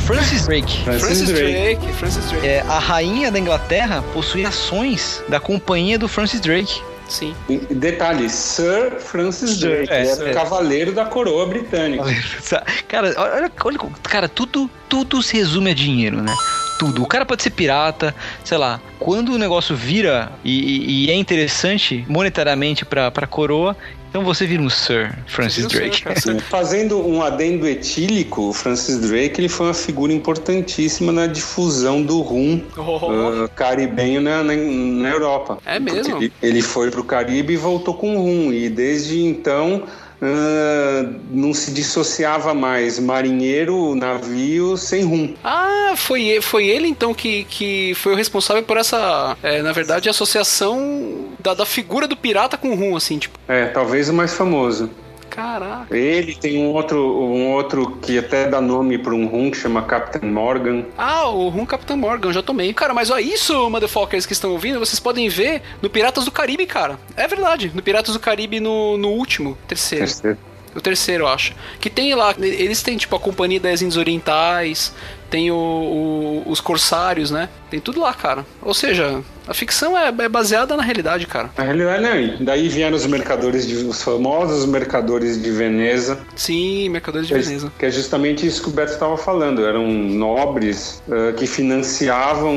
Francis 0.07 0.47
Drake. 0.47 0.85
Francis 0.85 1.23
Drake. 1.29 1.93
Francis 1.93 2.25
Drake. 2.31 2.47
É, 2.47 2.61
a 2.63 2.79
rainha 2.79 3.31
da 3.31 3.39
Inglaterra 3.39 4.03
possui 4.15 4.45
ações 4.45 5.23
da 5.29 5.39
companhia 5.39 5.99
do 5.99 6.09
Francis 6.09 6.41
Drake. 6.41 6.81
Sim. 7.09 7.35
E 7.49 7.57
Detalhe, 7.75 8.29
Sir 8.29 9.01
Francis 9.01 9.59
Drake, 9.59 9.91
É, 9.93 10.07
era 10.11 10.29
é. 10.29 10.31
o 10.31 10.35
cavaleiro 10.35 10.93
da 10.93 11.05
coroa 11.07 11.47
britânica. 11.47 12.05
Cara, 12.89 13.15
olha, 13.17 13.51
olha, 13.65 13.79
cara, 14.03 14.29
tudo, 14.29 14.71
tudo 14.89 15.23
se 15.23 15.37
resume 15.37 15.71
a 15.71 15.75
dinheiro, 15.75 16.23
né? 16.23 16.35
Tudo. 16.79 17.03
O 17.03 17.07
cara 17.07 17.27
pode 17.27 17.43
ser 17.43 17.51
pirata, 17.51 18.15
sei 18.45 18.57
lá. 18.59 18.81
Quando 18.99 19.33
o 19.33 19.39
negócio 19.39 19.75
vira 19.75 20.31
e, 20.45 20.59
e- 20.61 21.07
e 21.07 21.11
é 21.11 21.15
interessante 21.15 22.05
monetariamente 22.09 22.85
pra, 22.85 23.11
pra 23.11 23.27
coroa, 23.27 23.77
então 24.11 24.25
você 24.25 24.47
vira 24.47 24.63
um 24.63 24.71
Sir 24.71 25.13
Francis 25.27 25.67
Drake. 25.67 26.03
Sir. 26.21 26.41
Fazendo 26.41 27.07
um 27.07 27.23
adendo 27.23 27.67
etílico, 27.69 28.49
o 28.49 28.53
Francis 28.53 28.99
Drake 29.01 29.39
ele 29.41 29.49
foi 29.49 29.67
uma 29.67 29.75
figura 29.75 30.13
importantíssima 30.13 31.13
na 31.13 31.27
difusão 31.27 32.03
do 32.03 32.21
rum 32.23 32.63
Oh. 32.77 33.45
ah, 33.45 33.49
caribenho 33.49 34.21
na, 34.21 34.43
na, 34.43 34.55
na 34.57 35.09
Europa. 35.11 35.59
É 35.67 35.79
mesmo? 35.79 36.17
Ele, 36.17 36.33
ele 36.43 36.63
foi 36.63 36.91
para 36.91 37.01
o 37.01 37.05
Caribe 37.05 37.53
e 37.53 37.57
voltou 37.57 37.93
com 37.95 38.17
rum. 38.17 38.53
E 38.53 38.69
desde 38.71 39.21
então 39.21 39.83
ah, 40.21 41.11
não 41.31 41.55
se 41.55 41.71
dissociava 41.71 42.53
mais 42.55 42.99
marinheiro, 42.99 43.95
navio 43.95 44.77
sem 44.77 45.05
rum. 45.05 45.35
Ah, 45.45 45.95
foi, 45.97 46.41
foi 46.41 46.67
ele 46.67 46.89
então 46.89 47.15
que, 47.15 47.45
que 47.45 47.93
foi 47.97 48.13
o 48.13 48.17
responsável 48.17 48.63
por 48.63 48.77
essa, 48.77 49.37
é, 49.43 49.63
na 49.63 49.73
verdade, 49.73 50.09
associação 50.09 51.27
da, 51.41 51.55
da 51.55 51.67
figura 51.67 52.07
do 52.07 52.17
pirata 52.17 52.57
com 52.57 52.71
o 52.71 52.75
rum, 52.75 52.97
assim, 52.97 53.19
tipo, 53.19 53.39
É, 53.49 53.67
talvez 53.67 54.09
o 54.09 54.13
mais 54.13 54.35
famoso. 54.35 54.91
Caraca. 55.29 55.97
Ele 55.97 56.35
tem 56.35 56.59
um 56.59 56.73
outro, 56.73 56.99
um 56.99 57.53
outro 57.53 57.97
que 58.03 58.19
até 58.19 58.49
dá 58.49 58.61
nome 58.61 58.99
para 58.99 59.15
um 59.15 59.27
rum 59.27 59.51
que 59.51 59.57
chama 59.57 59.83
Captain 59.83 60.31
Morgan. 60.31 60.85
Ah, 60.97 61.29
o 61.29 61.49
rum 61.49 61.67
Capitão 61.67 61.97
Morgan, 61.97 62.33
já 62.33 62.43
tomei. 62.43 62.73
Cara, 62.73 62.95
mas 62.95 63.11
ó, 63.11 63.19
isso, 63.19 63.69
motherfuckers 63.71 64.27
que 64.27 64.33
estão 64.33 64.53
ouvindo, 64.53 64.79
vocês 64.79 64.99
podem 64.99 65.29
ver 65.29 65.63
no 65.83 65.91
Piratas 65.91 66.25
do 66.25 66.31
Caribe, 66.31 66.67
cara. 66.67 66.99
É 67.17 67.27
verdade, 67.27 67.71
no 67.75 67.83
Piratas 67.83 68.15
do 68.15 68.21
Caribe 68.21 68.61
no, 68.61 68.97
no 68.97 69.09
último, 69.09 69.57
terceiro. 69.67 70.05
Terceiro. 70.05 70.39
O 70.79 70.81
terceiro, 70.81 71.25
eu 71.25 71.29
acho. 71.29 71.53
Que 71.81 71.91
tem 71.91 72.15
lá, 72.15 72.35
eles 72.39 72.83
têm 72.83 72.97
tipo 72.97 73.15
a 73.17 73.21
Companhia 73.21 73.59
das 73.61 73.83
Índias 73.83 73.97
Orientais, 73.97 74.93
tem 75.29 75.51
o, 75.51 75.57
o- 75.57 76.43
os 76.47 76.61
Corsários, 76.61 77.31
né? 77.31 77.49
Tem 77.71 77.81
tudo 77.81 78.01
lá, 78.01 78.15
cara. 78.15 78.47
Ou 78.63 78.73
seja, 78.73 79.21
a 79.47 79.53
ficção 79.53 79.99
é, 79.99 80.09
é 80.09 80.29
baseada 80.29 80.75
na 80.77 80.83
realidade, 80.83 81.27
cara. 81.27 81.51
Na 81.59 81.65
realidade, 81.65 82.03
não. 82.03 82.45
Daí 82.47 82.69
vieram 82.69 82.97
os 82.97 83.05
mercadores, 83.07 83.67
de, 83.67 83.75
os 83.75 84.03
famosos 84.03 84.65
mercadores 84.65 85.43
de 85.43 85.51
Veneza. 85.51 86.19
Sim, 86.35 86.89
Mercadores 86.89 87.27
de 87.29 87.35
Que 87.35 87.41
é- 87.41 87.43
Veneza. 87.43 87.73
Que 87.79 87.87
é 87.87 87.91
justamente 87.91 88.47
isso 88.47 88.63
que 88.63 88.69
o 88.69 88.73
Beto 88.73 88.93
estava 88.93 89.17
falando. 89.19 89.67
Eram 89.67 89.87
nobres 89.89 91.03
ah, 91.11 91.33
que 91.37 91.47
financiavam 91.47 92.57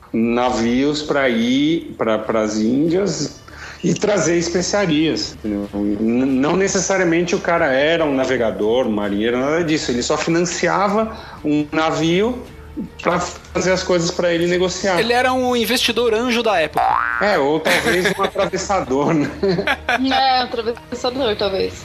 ah, 0.00 0.06
navios 0.12 1.02
para 1.02 1.28
ir 1.28 1.94
para 1.98 2.22
as 2.42 2.56
Índias 2.58 3.41
e 3.82 3.94
trazer 3.94 4.36
especiarias. 4.36 5.34
entendeu? 5.34 5.68
Não 5.72 6.56
necessariamente 6.56 7.34
o 7.34 7.40
cara 7.40 7.66
era 7.66 8.04
um 8.04 8.14
navegador, 8.14 8.86
um 8.86 8.92
marinheiro, 8.92 9.38
nada 9.38 9.64
disso. 9.64 9.90
Ele 9.90 10.02
só 10.02 10.16
financiava 10.16 11.16
um 11.44 11.66
navio 11.72 12.42
para 13.02 13.20
fazer 13.20 13.72
as 13.72 13.82
coisas 13.82 14.10
para 14.10 14.32
ele 14.32 14.46
negociar. 14.46 14.98
Ele 14.98 15.12
era 15.12 15.32
um 15.32 15.54
investidor 15.54 16.14
anjo 16.14 16.42
da 16.42 16.58
época. 16.58 16.82
É, 17.20 17.38
ou 17.38 17.60
talvez 17.60 18.06
um 18.18 18.22
atravessador, 18.22 19.12
né? 19.12 19.30
É, 20.10 20.40
um 20.40 20.44
atravessador, 20.44 21.36
talvez. 21.36 21.84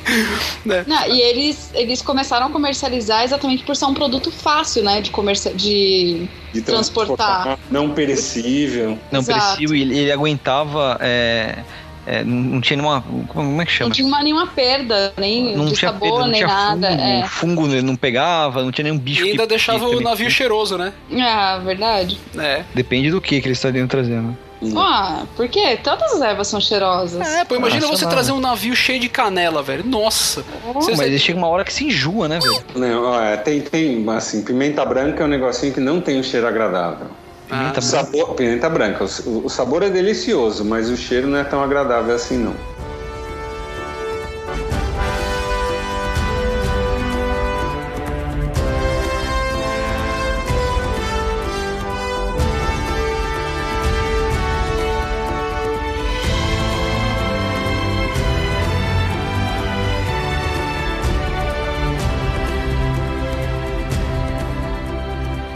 né? 0.66 0.84
Não, 0.88 1.08
e 1.08 1.20
eles, 1.20 1.72
eles 1.74 2.02
começaram 2.02 2.48
a 2.48 2.50
comercializar 2.50 3.24
exatamente 3.24 3.64
por 3.64 3.76
ser 3.76 3.86
um 3.86 3.94
produto 3.94 4.32
fácil, 4.32 4.84
né? 4.84 5.02
De, 5.02 5.12
comerci... 5.12 5.50
de 5.54 6.30
De 6.54 6.62
transportar. 6.62 7.60
Não 7.70 7.90
perecível. 7.90 8.98
Não 9.12 9.20
Exato. 9.20 9.40
parecia, 9.40 9.78
ele, 9.78 9.98
ele 9.98 10.12
aguentava. 10.12 10.98
é, 11.02 11.64
é, 12.08 12.24
não, 12.24 12.62
tinha 12.62 12.78
nenhuma. 12.78 13.04
Como 13.28 13.62
é 13.62 13.66
que 13.66 13.72
chama? 13.72 13.90
Não 13.90 13.96
tinha 13.96 14.08
uma- 14.08 14.24
nenhuma 14.24 14.48
perda, 14.48 15.14
nem 15.18 15.56
Não 15.56 15.66
de 15.66 15.74
tinha 15.76 15.92
sabor, 15.92 16.08
pedra, 16.10 16.20
não 16.22 16.28
nem 16.28 16.36
tinha 16.42 16.48
nada. 16.48 16.88
fungo, 16.90 17.02
É. 17.04 17.28
fungo 17.28 17.68
ele 17.68 17.82
não 17.82 17.96
pegava, 17.96 18.64
não 18.64 18.72
tinha 18.72 18.84
nenhum 18.84 18.98
bicho 18.98 19.26
E 19.26 19.32
ainda 19.32 19.44
que- 19.44 19.50
deixava 19.50 19.90
que 19.90 19.96
o 19.96 20.02
navio 20.02 20.30
cheiroso, 20.32 20.78
né? 20.78 20.94
Ah, 21.20 21.60
verdade. 21.64 22.20
É. 22.38 22.64
Depende 22.74 23.12
do 23.12 23.20
que 23.22 23.42
que 23.42 23.48
eles 23.48 23.58
estariam 23.58 23.88
trazendo. 23.88 24.38
Ah, 24.76 25.22
por 25.36 25.48
quê? 25.48 25.78
Todas 25.84 26.14
as 26.14 26.22
ervas 26.22 26.48
são 26.48 26.60
cheirosas. 26.60 27.22
É, 27.28 27.46
pô, 27.46 27.56
imagina 27.56 27.82
sei 27.86 27.90
você 27.96 28.08
trazer 28.08 28.32
um 28.32 28.40
navio 28.40 28.76
cheio 28.76 29.00
de 29.00 29.08
canela, 29.08 29.62
velho. 29.62 29.86
Nossa. 29.86 30.44
Você- 30.74 30.92
Mas 30.92 31.02
ele 31.02 31.20
chega 31.20 31.38
uma 31.38 31.48
hora 31.48 31.64
que 31.64 31.72
se 31.72 31.86
enjoa, 31.86 32.28
né, 32.28 32.40
velho? 32.40 32.64
Não, 32.76 33.22
é, 33.22 33.38
tem, 33.38 33.62
tem, 33.62 34.04
assim, 34.10 34.44
pimenta 34.44 34.84
branca 34.84 35.22
é 35.22 35.26
um 35.28 35.30
negocinho 35.30 35.72
que 35.74 35.80
não 35.80 36.02
tem 36.02 36.20
um 36.20 36.24
cheiro 36.24 36.48
agradável. 36.48 37.06
Pimenta 37.48 37.80
ah, 37.80 37.82
sabor, 37.82 38.36
pimenta 38.36 38.70
branca. 38.70 39.06
O, 39.26 39.46
o 39.46 39.50
sabor 39.50 39.82
é 39.82 39.90
delicioso, 39.90 40.66
mas 40.66 40.90
o 40.90 40.98
cheiro 40.98 41.28
não 41.28 41.38
é 41.38 41.46
tão 41.46 41.64
agradável 41.64 42.14
assim, 42.14 42.38
não. 42.38 42.54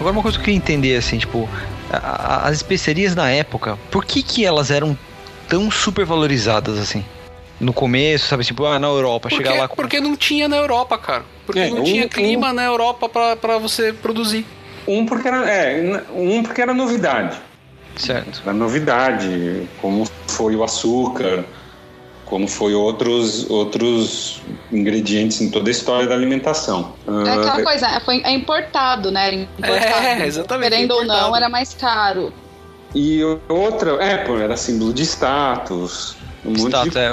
Agora 0.01 0.13
uma 0.13 0.23
coisa 0.23 0.35
que 0.35 0.41
eu 0.41 0.45
queria 0.45 0.57
entender, 0.57 0.95
assim, 0.95 1.19
tipo, 1.19 1.47
a- 1.97 2.47
as 2.47 2.55
especiarias 2.57 3.15
na 3.15 3.29
época, 3.29 3.77
por 3.89 4.05
que 4.05 4.21
que 4.23 4.45
elas 4.45 4.71
eram 4.71 4.97
tão 5.47 5.69
super 5.71 6.05
valorizadas, 6.05 6.77
assim? 6.79 7.03
No 7.59 7.73
começo, 7.73 8.27
sabe, 8.27 8.43
tipo, 8.43 8.65
ah, 8.65 8.79
na 8.79 8.87
Europa, 8.87 9.29
Porque, 9.29 9.35
chegar 9.43 9.59
lá 9.59 9.67
com... 9.67 9.75
porque 9.75 9.99
não 9.99 10.15
tinha 10.17 10.47
na 10.47 10.57
Europa, 10.57 10.97
cara. 10.97 11.23
Porque 11.45 11.59
É, 11.59 11.69
não 11.69 11.81
um- 11.81 11.83
tinha 11.83 12.05
um- 12.05 12.09
clima 12.09 12.51
na 12.51 12.63
Europa 12.63 13.07
pra, 13.07 13.35
pra 13.35 13.57
você 13.59 13.93
produzir. 13.93 14.45
Um 14.87 15.05
porque 15.05 15.27
era, 15.27 15.47
é, 15.47 16.03
um 16.13 16.41
porque 16.41 16.59
era 16.61 16.73
novidade. 16.73 17.37
Certo. 17.95 18.41
Era 18.43 18.53
novidade, 18.53 19.67
como 19.79 20.07
foi 20.27 20.55
o 20.55 20.63
açúcar, 20.63 21.43
como 22.31 22.47
foi 22.47 22.73
outros, 22.73 23.47
outros 23.49 24.41
ingredientes 24.71 25.41
em 25.41 25.51
toda 25.51 25.69
a 25.69 25.71
história 25.71 26.07
da 26.07 26.15
alimentação. 26.15 26.93
É 27.05 27.29
aquela 27.29 27.57
Ah, 27.57 27.61
coisa, 27.63 27.99
foi, 28.05 28.21
é 28.23 28.31
importado, 28.31 29.11
né? 29.11 29.47
Importado. 29.59 30.05
É, 30.07 30.25
exatamente, 30.25 30.69
Querendo 30.71 30.91
ou 30.91 31.03
importado. 31.03 31.27
não, 31.27 31.35
era 31.35 31.49
mais 31.49 31.73
caro. 31.73 32.31
E 32.95 33.21
outra, 33.49 34.01
é, 34.01 34.17
pô, 34.19 34.37
era 34.37 34.55
símbolo 34.55 34.93
de 34.93 35.03
status. 35.03 36.15
Um 36.45 36.53
Status, 36.55 36.95
é, 36.95 37.11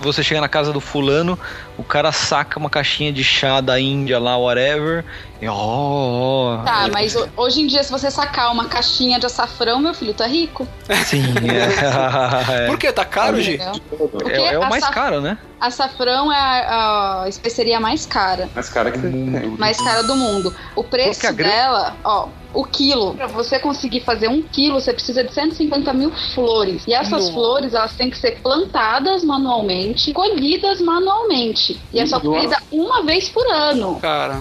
você 0.00 0.22
chega 0.22 0.40
na 0.40 0.48
casa 0.48 0.72
do 0.72 0.80
fulano, 0.80 1.38
o 1.78 1.84
cara 1.84 2.10
saca 2.10 2.58
uma 2.58 2.68
caixinha 2.68 3.10
de 3.12 3.22
chá 3.24 3.60
da 3.60 3.80
Índia 3.80 4.18
lá, 4.18 4.36
whatever, 4.36 5.02
ó, 5.44 5.52
ó, 5.52 6.62
Tá, 6.64 6.88
mas 6.92 7.14
ho- 7.14 7.28
hoje 7.36 7.60
em 7.60 7.66
dia, 7.66 7.82
se 7.84 7.90
você 7.90 8.10
sacar 8.10 8.50
uma 8.52 8.64
caixinha 8.66 9.18
de 9.18 9.26
açafrão, 9.26 9.78
meu 9.78 9.92
filho, 9.94 10.14
tá 10.14 10.26
rico. 10.26 10.66
sim, 11.04 11.22
é, 11.50 12.66
Por 12.68 12.78
que? 12.78 12.90
Tá 12.92 13.04
caro, 13.04 13.40
Gi? 13.40 13.54
Entendeu? 13.54 14.28
é, 14.28 14.54
é 14.54 14.58
o 14.58 14.62
mais 14.68 14.82
açaf- 14.82 14.94
caro, 14.94 15.20
né? 15.20 15.36
Açafrão 15.60 16.30
é 16.30 16.36
a, 16.36 17.22
a 17.24 17.28
especiaria 17.28 17.80
mais 17.80 18.04
cara. 18.06 18.48
Mas 18.54 18.68
cara 18.68 18.90
que 18.90 18.98
tem. 18.98 19.10
mais 19.58 19.78
cara 19.78 20.02
do 20.02 20.14
mundo. 20.14 20.54
O 20.74 20.84
preço 20.84 21.32
dela, 21.32 21.96
ó, 22.04 22.28
o 22.52 22.62
quilo, 22.64 23.14
pra 23.14 23.26
você 23.26 23.58
conseguir 23.58 24.00
fazer 24.00 24.28
um 24.28 24.42
quilo, 24.42 24.78
você 24.80 24.92
precisa 24.92 25.24
de 25.24 25.32
150 25.32 25.92
mil 25.94 26.12
flores. 26.34 26.84
E 26.86 26.92
essas 26.92 27.10
Nossa. 27.10 27.32
flores, 27.32 27.72
elas 27.74 27.94
têm 27.94 28.10
que 28.10 28.18
ser 28.18 28.38
plantadas 28.42 29.24
manualmente, 29.24 30.12
colhidas 30.12 30.78
manualmente. 30.80 31.80
E 31.92 32.00
é 32.00 32.06
só 32.06 32.20
colhida 32.20 32.56
uma 32.70 33.02
vez 33.02 33.28
por 33.30 33.46
ano. 33.50 33.98
Cara. 34.00 34.40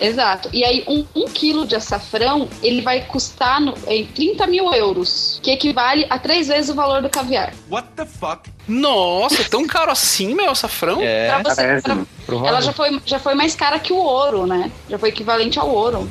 Exato. 0.00 0.48
E 0.52 0.64
aí, 0.64 0.84
um, 0.88 1.04
um 1.14 1.26
quilo 1.26 1.66
de 1.66 1.74
açafrão, 1.76 2.48
ele 2.62 2.80
vai 2.82 3.02
custar 3.02 3.60
no, 3.60 3.74
em 3.86 4.06
30 4.06 4.46
mil 4.46 4.72
euros, 4.72 5.40
que 5.42 5.50
equivale 5.50 6.06
a 6.10 6.18
três 6.18 6.48
vezes 6.48 6.70
o 6.70 6.74
valor 6.74 7.02
do 7.02 7.08
caviar. 7.08 7.52
What 7.70 7.88
the 7.96 8.04
fuck? 8.06 8.50
Nossa, 8.68 9.42
é 9.42 9.44
tão 9.44 9.66
caro 9.66 9.90
assim, 9.90 10.34
meu, 10.34 10.50
açafrão? 10.50 11.00
É, 11.02 11.28
Pra 11.28 11.42
você- 11.54 11.80
pra- 11.82 12.46
ela 12.46 12.60
já 12.60 12.72
foi, 12.72 13.00
já 13.04 13.18
foi 13.18 13.34
mais 13.34 13.54
cara 13.54 13.78
que 13.78 13.92
o 13.92 13.96
ouro, 13.96 14.46
né? 14.46 14.70
Já 14.88 14.98
foi 14.98 15.08
equivalente 15.10 15.58
ao 15.58 15.68
ouro. 15.68 16.08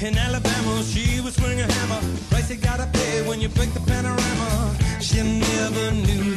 In 0.00 0.16
Alabama, 0.16 0.80
she 0.84 1.20
would 1.20 1.32
swing 1.34 1.60
a 1.60 1.64
hammer. 1.64 2.00
Price 2.30 2.52
you 2.52 2.60
gotta 2.60 2.86
pay 2.92 3.20
when 3.26 3.40
you 3.42 3.48
break 3.50 3.72
the 3.72 3.80
panorama. 3.80 4.76
She 5.00 5.20
never 5.24 5.90
knew 5.90 6.36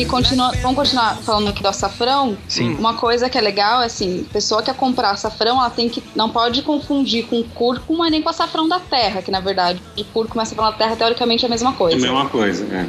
E 0.00 0.06
continua, 0.06 0.50
vamos 0.62 0.76
continuar 0.76 1.14
falando 1.18 1.48
aqui 1.48 1.62
do 1.62 1.68
açafrão. 1.68 2.34
Sim. 2.48 2.74
Uma 2.76 2.94
coisa 2.94 3.28
que 3.28 3.36
é 3.36 3.40
legal 3.42 3.82
é 3.82 3.84
assim, 3.84 4.26
pessoa 4.32 4.62
que 4.62 4.70
quer 4.70 4.74
comprar 4.74 5.10
açafrão, 5.10 5.58
ela 5.58 5.68
tem 5.68 5.90
que 5.90 6.02
não 6.16 6.30
pode 6.30 6.62
confundir 6.62 7.26
com 7.26 7.42
cúrcuma 7.42 8.08
nem 8.08 8.22
com 8.22 8.30
açafrão 8.30 8.66
da 8.66 8.80
terra, 8.80 9.20
que 9.20 9.30
na 9.30 9.40
verdade, 9.40 9.78
de 9.94 10.02
cúrcuma 10.04 10.42
e 10.42 10.44
açafrão 10.44 10.70
da 10.70 10.72
terra 10.72 10.96
teoricamente 10.96 11.44
é 11.44 11.48
a 11.48 11.50
mesma 11.50 11.68
É 11.68 11.72
a 11.74 11.76
coisa. 11.76 11.98
mesma 11.98 12.28
coisa, 12.30 12.64
é. 12.74 12.86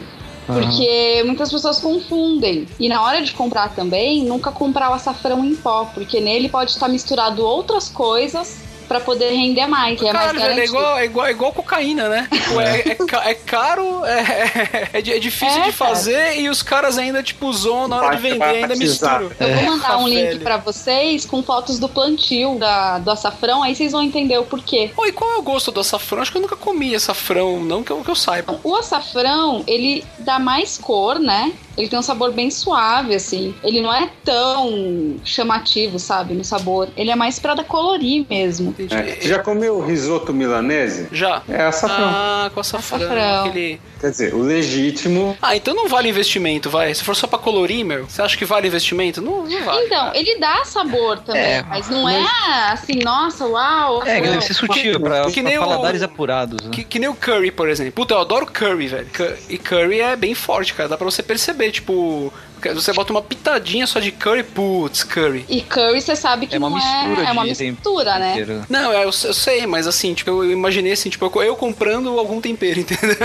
Porque 0.47 1.21
muitas 1.26 1.52
pessoas 1.52 1.82
confundem. 1.82 2.65
E 2.80 2.88
na 2.88 3.02
hora 3.02 3.21
de 3.21 3.34
comprar 3.34 3.76
também, 3.76 4.24
nunca 4.24 4.50
comprar 4.50 4.89
o 4.89 4.93
açafrão 4.93 5.43
em 5.43 5.54
pó, 5.54 5.91
porque 5.93 6.21
nele 6.21 6.47
pode 6.47 6.71
estar 6.71 6.88
misturado 6.88 7.45
outras 7.45 7.89
coisas 7.89 8.71
pra 8.91 8.99
poder 8.99 9.30
render 9.30 9.67
mais. 9.67 9.97
Que 9.97 10.06
é 10.08 10.12
mais 10.12 10.25
Caralho, 10.34 10.39
velho, 10.49 10.60
é 10.62 10.65
igual, 10.65 10.97
é, 10.97 11.06
igual, 11.06 11.27
é 11.27 11.32
igual 11.32 11.54
cocaína, 11.54 12.10
né? 12.10 12.27
Tipo, 12.30 12.60
é, 12.60 12.80
é 12.80 13.32
é 13.32 13.34
caro, 13.36 14.04
é, 14.06 14.89
é, 14.97 15.01
di- 15.01 15.13
é 15.13 15.19
difícil 15.19 15.62
É, 15.62 15.65
de 15.65 15.71
fazer 15.71 16.39
e 16.39 16.49
os 16.49 16.62
caras 16.62 16.97
ainda, 16.97 17.23
tipo, 17.23 17.51
zoam 17.54 17.88
na 17.88 17.97
hora 17.97 18.15
de 18.17 18.21
vender, 18.21 18.43
ainda 18.43 18.75
misturam. 18.75 19.32
Eu 19.39 19.54
vou 19.56 19.63
mandar 19.63 19.97
um 19.97 20.06
Ah, 20.08 20.10
link 20.10 20.39
pra 20.39 20.58
vocês 20.58 21.25
com 21.25 21.41
fotos 21.41 21.80
do 21.80 21.88
plantio 21.88 22.56
da, 22.60 22.99
do 22.99 23.10
açafrão, 23.12 23.63
aí 23.63 23.73
vocês 23.75 23.91
vão 23.93 24.01
entender 24.01 24.38
o 24.38 24.43
porquê. 24.43 24.91
Pô, 24.93 25.06
e 25.06 25.12
qual 25.13 25.32
é 25.32 25.38
o 25.38 25.41
gosto 25.41 25.71
do 25.71 25.80
açafrão? 25.80 26.21
Acho 26.21 26.32
que 26.32 26.38
eu 26.38 26.41
nunca 26.41 26.56
comi 26.58 26.93
açafrão, 26.93 27.60
não 27.63 27.84
que 27.84 27.91
eu, 27.91 28.01
que 28.04 28.10
eu 28.12 28.15
saiba. 28.15 28.60
O 28.63 28.75
açafrão, 28.75 29.63
ele 29.67 30.04
dá 30.19 30.38
mais 30.39 30.77
cor, 30.77 31.19
né? 31.19 31.54
Ele 31.82 31.89
tem 31.89 31.98
um 31.98 32.04
sabor 32.04 32.32
bem 32.32 32.52
suave, 32.52 33.15
assim. 33.15 33.56
Ele 33.63 33.82
não 33.82 33.91
é 33.91 34.08
tão 34.24 35.15
chamativo, 35.26 35.98
sabe, 35.98 36.34
no 36.36 36.44
sabor. 36.44 36.89
Ele 36.96 37.10
é 37.10 37.15
mais 37.15 37.39
pra 37.39 37.56
dar 37.56 37.63
colorir 37.63 38.26
mesmo. 38.30 38.74
É. 38.91 39.17
Já 39.28 39.39
comeu 39.39 39.80
risoto 39.84 40.32
milanese? 40.34 41.08
Já. 41.12 41.41
É 41.50 41.63
açafrão. 41.63 42.08
Ah, 42.08 42.52
com 42.54 42.60
açafrão. 42.60 43.00
Açafrão. 43.02 43.46
Aquele... 43.46 43.82
Quer 44.00 44.10
dizer, 44.12 44.34
o 44.34 44.41
legítimo. 44.41 45.38
Ah, 45.41 45.56
então 45.56 45.76
não 45.76 45.88
vale 45.88 46.10
investimento, 46.10 46.70
vai. 46.72 46.94
Se 46.94 47.04
for 47.04 47.15
só 47.15 47.28
pra 47.28 47.38
colorir, 47.38 47.86
meu, 47.86 48.06
você 48.06 48.22
acha 48.22 48.36
que 48.36 48.46
vale 48.46 48.67
investimento? 48.67 49.22
Não, 49.22 49.44
não 49.46 49.63
vale. 49.63 49.86
Então, 49.86 50.06
cara. 50.06 50.17
ele 50.17 50.39
dá 50.39 50.63
sabor 50.65 51.20
também, 51.20 51.41
É, 51.41 51.63
mas 51.70 51.88
não 51.89 52.08
é 52.10 52.24
assim, 52.72 52.96
nossa, 53.04 53.46
uau. 53.46 54.02
É, 54.06 54.20
que 54.22 54.28
deve 54.28 54.41
ser 54.41 54.54
sutil, 54.56 55.00
pra, 55.00 55.26
Que 55.26 55.41
pra 55.41 55.50
nem 55.50 55.58
o- 55.60 55.62
paladares 55.62 56.02
apurados, 56.02 56.63
né? 56.65 56.72
Que, 56.72 56.84
que 56.84 56.98
nem 57.00 57.10
o 57.10 57.13
curry, 57.13 57.52
por 57.52 57.70
exemplo. 57.70 57.91
Puta, 57.94 58.15
eu 58.15 58.20
adoro 58.20 58.46
curry, 58.48 58.88
velho. 58.88 59.08
E 59.50 59.58
curry 59.58 60.02
é 60.02 60.15
bem 60.15 60.34
forte, 60.34 60.74
cara. 60.74 60.89
Dá 60.89 60.98
pra 60.98 61.06
você 61.06 61.22
perceber, 61.22 61.71
tipo... 61.72 62.32
Você 62.76 62.94
bota 62.94 63.12
uma 63.12 63.24
pitadinha 63.24 63.88
só 63.88 64.00
de 64.00 64.12
curry, 64.12 64.44
putz, 64.44 65.04
curry. 65.04 65.44
E 65.50 65.62
curry, 65.62 66.00
você 66.00 66.16
sabe 66.16 66.46
que 66.46 66.56
É 66.56 66.60
uma 66.60 66.70
não 66.70 66.76
mistura 66.78 67.24
é, 67.24 67.26
é 67.26 67.32
uma 67.32 67.44
mistura, 67.44 68.20
né? 68.20 68.66
Não, 68.70 68.94
é, 68.94 68.98
eu, 68.98 69.02
eu 69.06 69.12
sei, 69.12 69.66
mas 69.66 69.88
assim, 69.88 70.14
tipo, 70.14 70.30
eu 70.30 70.52
imaginei 70.52 70.92
assim, 70.92 71.10
tipo, 71.10 71.26
eu, 71.26 71.44
eu 71.44 71.56
comprando 71.56 72.20
algum 72.20 72.40
tempero, 72.40 72.78
entendeu? 72.80 73.18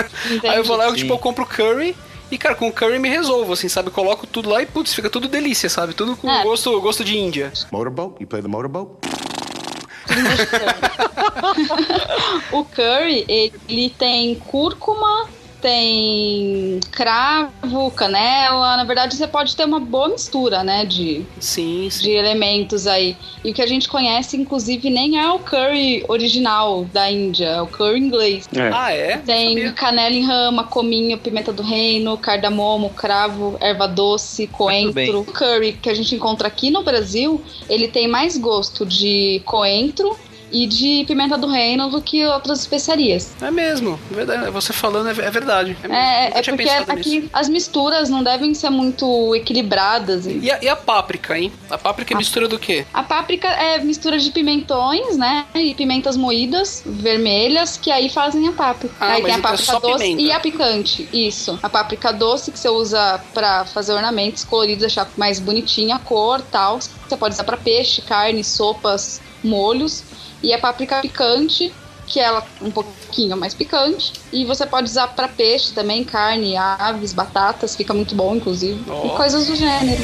Aí 0.42 0.56
eu 0.56 0.64
vou 0.64 0.74
lá, 0.76 0.86
eu, 0.86 0.96
tipo, 0.96 1.12
eu 1.12 1.18
compro 1.18 1.44
curry 1.44 1.94
e, 2.30 2.38
cara, 2.38 2.54
com 2.54 2.72
curry 2.72 2.98
me 2.98 3.10
resolvo, 3.10 3.52
assim, 3.52 3.68
sabe? 3.68 3.90
Coloco 3.90 4.26
tudo 4.26 4.48
lá 4.48 4.62
e, 4.62 4.66
putz, 4.66 4.94
fica 4.94 5.10
tudo 5.10 5.28
delícia, 5.28 5.68
sabe? 5.68 5.92
Tudo 5.92 6.16
com 6.16 6.30
É. 6.30 6.42
gosto, 6.42 6.80
gosto 6.80 7.04
de 7.04 7.18
Índia. 7.18 7.52
Motorboat? 7.70 8.14
You 8.18 8.26
play 8.26 8.40
the 8.40 8.48
motorboat? 8.48 8.88
O 12.52 12.64
curry, 12.64 13.24
ele 13.28 13.90
tem 13.90 14.34
cúrcuma, 14.36 15.28
tem 15.66 16.78
cravo, 16.92 17.90
canela. 17.90 18.76
Na 18.76 18.84
verdade, 18.84 19.16
você 19.16 19.26
pode 19.26 19.56
ter 19.56 19.64
uma 19.64 19.80
boa 19.80 20.10
mistura, 20.10 20.62
né, 20.62 20.84
de, 20.84 21.26
Sim, 21.40 21.88
sim. 21.90 22.04
de 22.04 22.10
elementos 22.12 22.86
aí. 22.86 23.16
E 23.44 23.50
o 23.50 23.54
que 23.54 23.60
a 23.60 23.66
gente 23.66 23.88
conhece, 23.88 24.36
inclusive, 24.36 24.88
nem 24.88 25.18
é 25.18 25.28
o 25.28 25.40
curry 25.40 26.04
original 26.06 26.84
da 26.84 27.10
Índia, 27.10 27.46
é 27.46 27.60
o 27.60 27.66
curry 27.66 27.98
inglês. 27.98 28.48
É. 28.54 28.70
Ah, 28.72 28.92
é? 28.92 29.16
Tem 29.18 29.56
Sabia. 29.56 29.72
canela 29.72 30.14
em 30.14 30.24
rama, 30.24 30.62
cominho, 30.62 31.18
pimenta 31.18 31.52
do 31.52 31.64
reino, 31.64 32.16
cardamomo, 32.16 32.90
cravo, 32.90 33.56
erva 33.60 33.88
doce, 33.88 34.46
coentro. 34.46 35.20
O 35.20 35.24
curry 35.24 35.72
que 35.72 35.90
a 35.90 35.94
gente 35.94 36.14
encontra 36.14 36.46
aqui 36.46 36.70
no 36.70 36.84
Brasil, 36.84 37.42
ele 37.68 37.88
tem 37.88 38.06
mais 38.06 38.38
gosto 38.38 38.86
de 38.86 39.42
coentro 39.44 40.16
e 40.50 40.66
de 40.66 41.04
pimenta 41.06 41.36
do 41.36 41.46
reino 41.46 41.88
do 41.90 42.00
que 42.00 42.24
outras 42.26 42.60
especiarias. 42.60 43.34
É 43.40 43.50
mesmo, 43.50 43.98
verdade. 44.10 44.50
Você 44.50 44.72
falando 44.72 45.08
é, 45.08 45.24
é 45.24 45.30
verdade. 45.30 45.76
É. 45.82 45.96
É, 45.96 46.38
é 46.38 46.42
tinha 46.42 46.56
porque 46.56 46.68
pensado 46.68 46.94
nisso. 46.94 47.08
aqui 47.08 47.30
as 47.32 47.48
misturas 47.48 48.08
não 48.08 48.22
devem 48.22 48.54
ser 48.54 48.70
muito 48.70 49.34
equilibradas. 49.34 50.26
E 50.26 50.50
a, 50.50 50.62
e 50.62 50.68
a 50.68 50.76
páprica, 50.76 51.38
hein? 51.38 51.52
A 51.70 51.78
páprica 51.78 52.14
é 52.14 52.16
mistura 52.16 52.48
do 52.48 52.58
quê? 52.58 52.86
A 52.92 53.02
páprica 53.02 53.48
é 53.48 53.78
mistura 53.78 54.18
de 54.18 54.30
pimentões, 54.30 55.16
né? 55.16 55.46
E 55.54 55.74
pimentas 55.74 56.16
moídas, 56.16 56.82
vermelhas, 56.84 57.76
que 57.76 57.90
aí 57.90 58.08
fazem 58.08 58.48
a 58.48 58.52
páprica. 58.52 58.94
Ah, 59.00 59.12
aí 59.12 59.22
tem 59.22 59.34
a 59.34 59.38
então 59.38 59.50
é 59.50 59.52
páprica 59.52 59.80
doce 59.80 60.04
pimenta. 60.04 60.22
e 60.22 60.32
a 60.32 60.40
picante. 60.40 61.08
Isso. 61.12 61.58
A 61.62 61.68
páprica 61.68 62.12
doce 62.12 62.50
que 62.50 62.58
você 62.58 62.68
usa 62.68 63.20
pra 63.34 63.64
fazer 63.64 63.92
ornamentos 63.92 64.44
coloridos, 64.44 64.80
deixar 64.80 65.08
mais 65.16 65.38
bonitinha 65.40 65.96
a 65.96 65.98
cor 65.98 66.40
tal. 66.40 66.78
Você 66.78 67.16
pode 67.16 67.34
usar 67.34 67.44
pra 67.44 67.56
peixe, 67.56 68.02
carne, 68.02 68.42
sopas, 68.42 69.20
molhos. 69.42 70.04
E 70.46 70.52
a 70.52 70.58
páprica 70.60 71.00
picante, 71.00 71.74
que 72.06 72.20
ela 72.20 72.38
é 72.38 72.64
um 72.64 72.70
pouquinho 72.70 73.36
mais 73.36 73.52
picante. 73.52 74.12
E 74.32 74.44
você 74.44 74.64
pode 74.64 74.88
usar 74.88 75.08
pra 75.08 75.26
peixe 75.26 75.72
também, 75.72 76.04
carne, 76.04 76.56
aves, 76.56 77.12
batatas, 77.12 77.74
fica 77.74 77.92
muito 77.92 78.14
bom, 78.14 78.36
inclusive. 78.36 78.80
Ó. 78.88 79.06
E 79.06 79.16
coisas 79.16 79.48
do 79.48 79.56
gênero. 79.56 80.00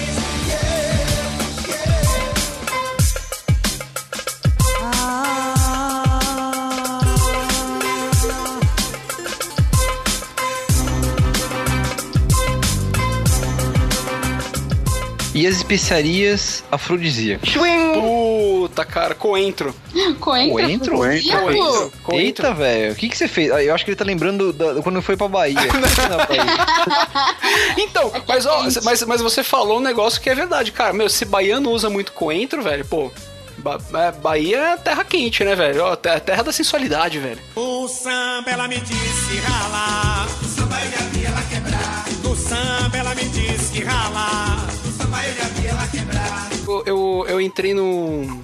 E 15.42 15.46
as 15.48 15.56
especiarias 15.56 16.62
afrodisíacas. 16.70 17.50
Puta, 17.52 18.84
cara, 18.84 19.12
coentro. 19.12 19.74
Coentro. 20.20 20.52
Coentro? 20.52 20.94
afrodisíaco? 21.02 21.92
Coentro. 22.04 22.46
Eita, 22.46 22.54
velho, 22.54 22.92
o 22.92 22.94
que, 22.94 23.08
que 23.08 23.18
você 23.18 23.26
fez? 23.26 23.50
Ah, 23.50 23.60
Eu 23.60 23.74
acho 23.74 23.84
que 23.84 23.90
ele 23.90 23.96
tá 23.96 24.04
lembrando 24.04 24.52
da- 24.52 24.80
quando 24.80 25.02
foi 25.02 25.16
pra 25.16 25.26
Bahia. 25.26 25.58
Então, 27.76 28.12
mas, 28.28 28.46
ó, 28.46 28.62
mas, 28.84 29.02
mas 29.02 29.20
você 29.20 29.42
falou 29.42 29.78
um 29.78 29.82
negócio 29.82 30.20
que 30.20 30.30
é 30.30 30.34
verdade, 30.36 30.70
cara. 30.70 30.92
Meu, 30.92 31.08
se 31.08 31.24
baiano 31.24 31.72
usa 31.72 31.90
muito 31.90 32.12
coentro, 32.12 32.62
velho, 32.62 32.84
pô. 32.84 33.10
Ba 33.58 33.80
é, 33.94 34.12
Bahia 34.12 34.58
é 34.58 34.76
terra 34.76 35.02
quente, 35.02 35.42
né, 35.42 35.56
velho? 35.56 35.82
Ó, 35.86 35.96
te- 35.96 36.20
terra 36.20 36.44
da 36.44 36.52
sensualidade, 36.52 37.18
velho. 37.18 37.40
O 37.56 37.88
samba 37.88 38.48
ela 38.48 38.68
me 38.68 38.78
disse 38.78 39.38
ralar. 39.40 40.28
O 40.40 40.44
samba 40.44 40.76
eu 40.84 41.26
ela 41.26 41.42
quebrar. 41.42 42.04
No 42.22 42.36
samba 42.36 42.96
ela 42.96 43.12
me 43.16 43.24
disse 43.24 43.72
que 43.72 43.82
ralar. 43.82 44.68
O 45.92 46.70
eu. 46.70 46.78
Eu, 46.78 46.84
eu, 46.86 47.26
eu 47.28 47.40
entrei 47.40 47.74
no. 47.74 48.42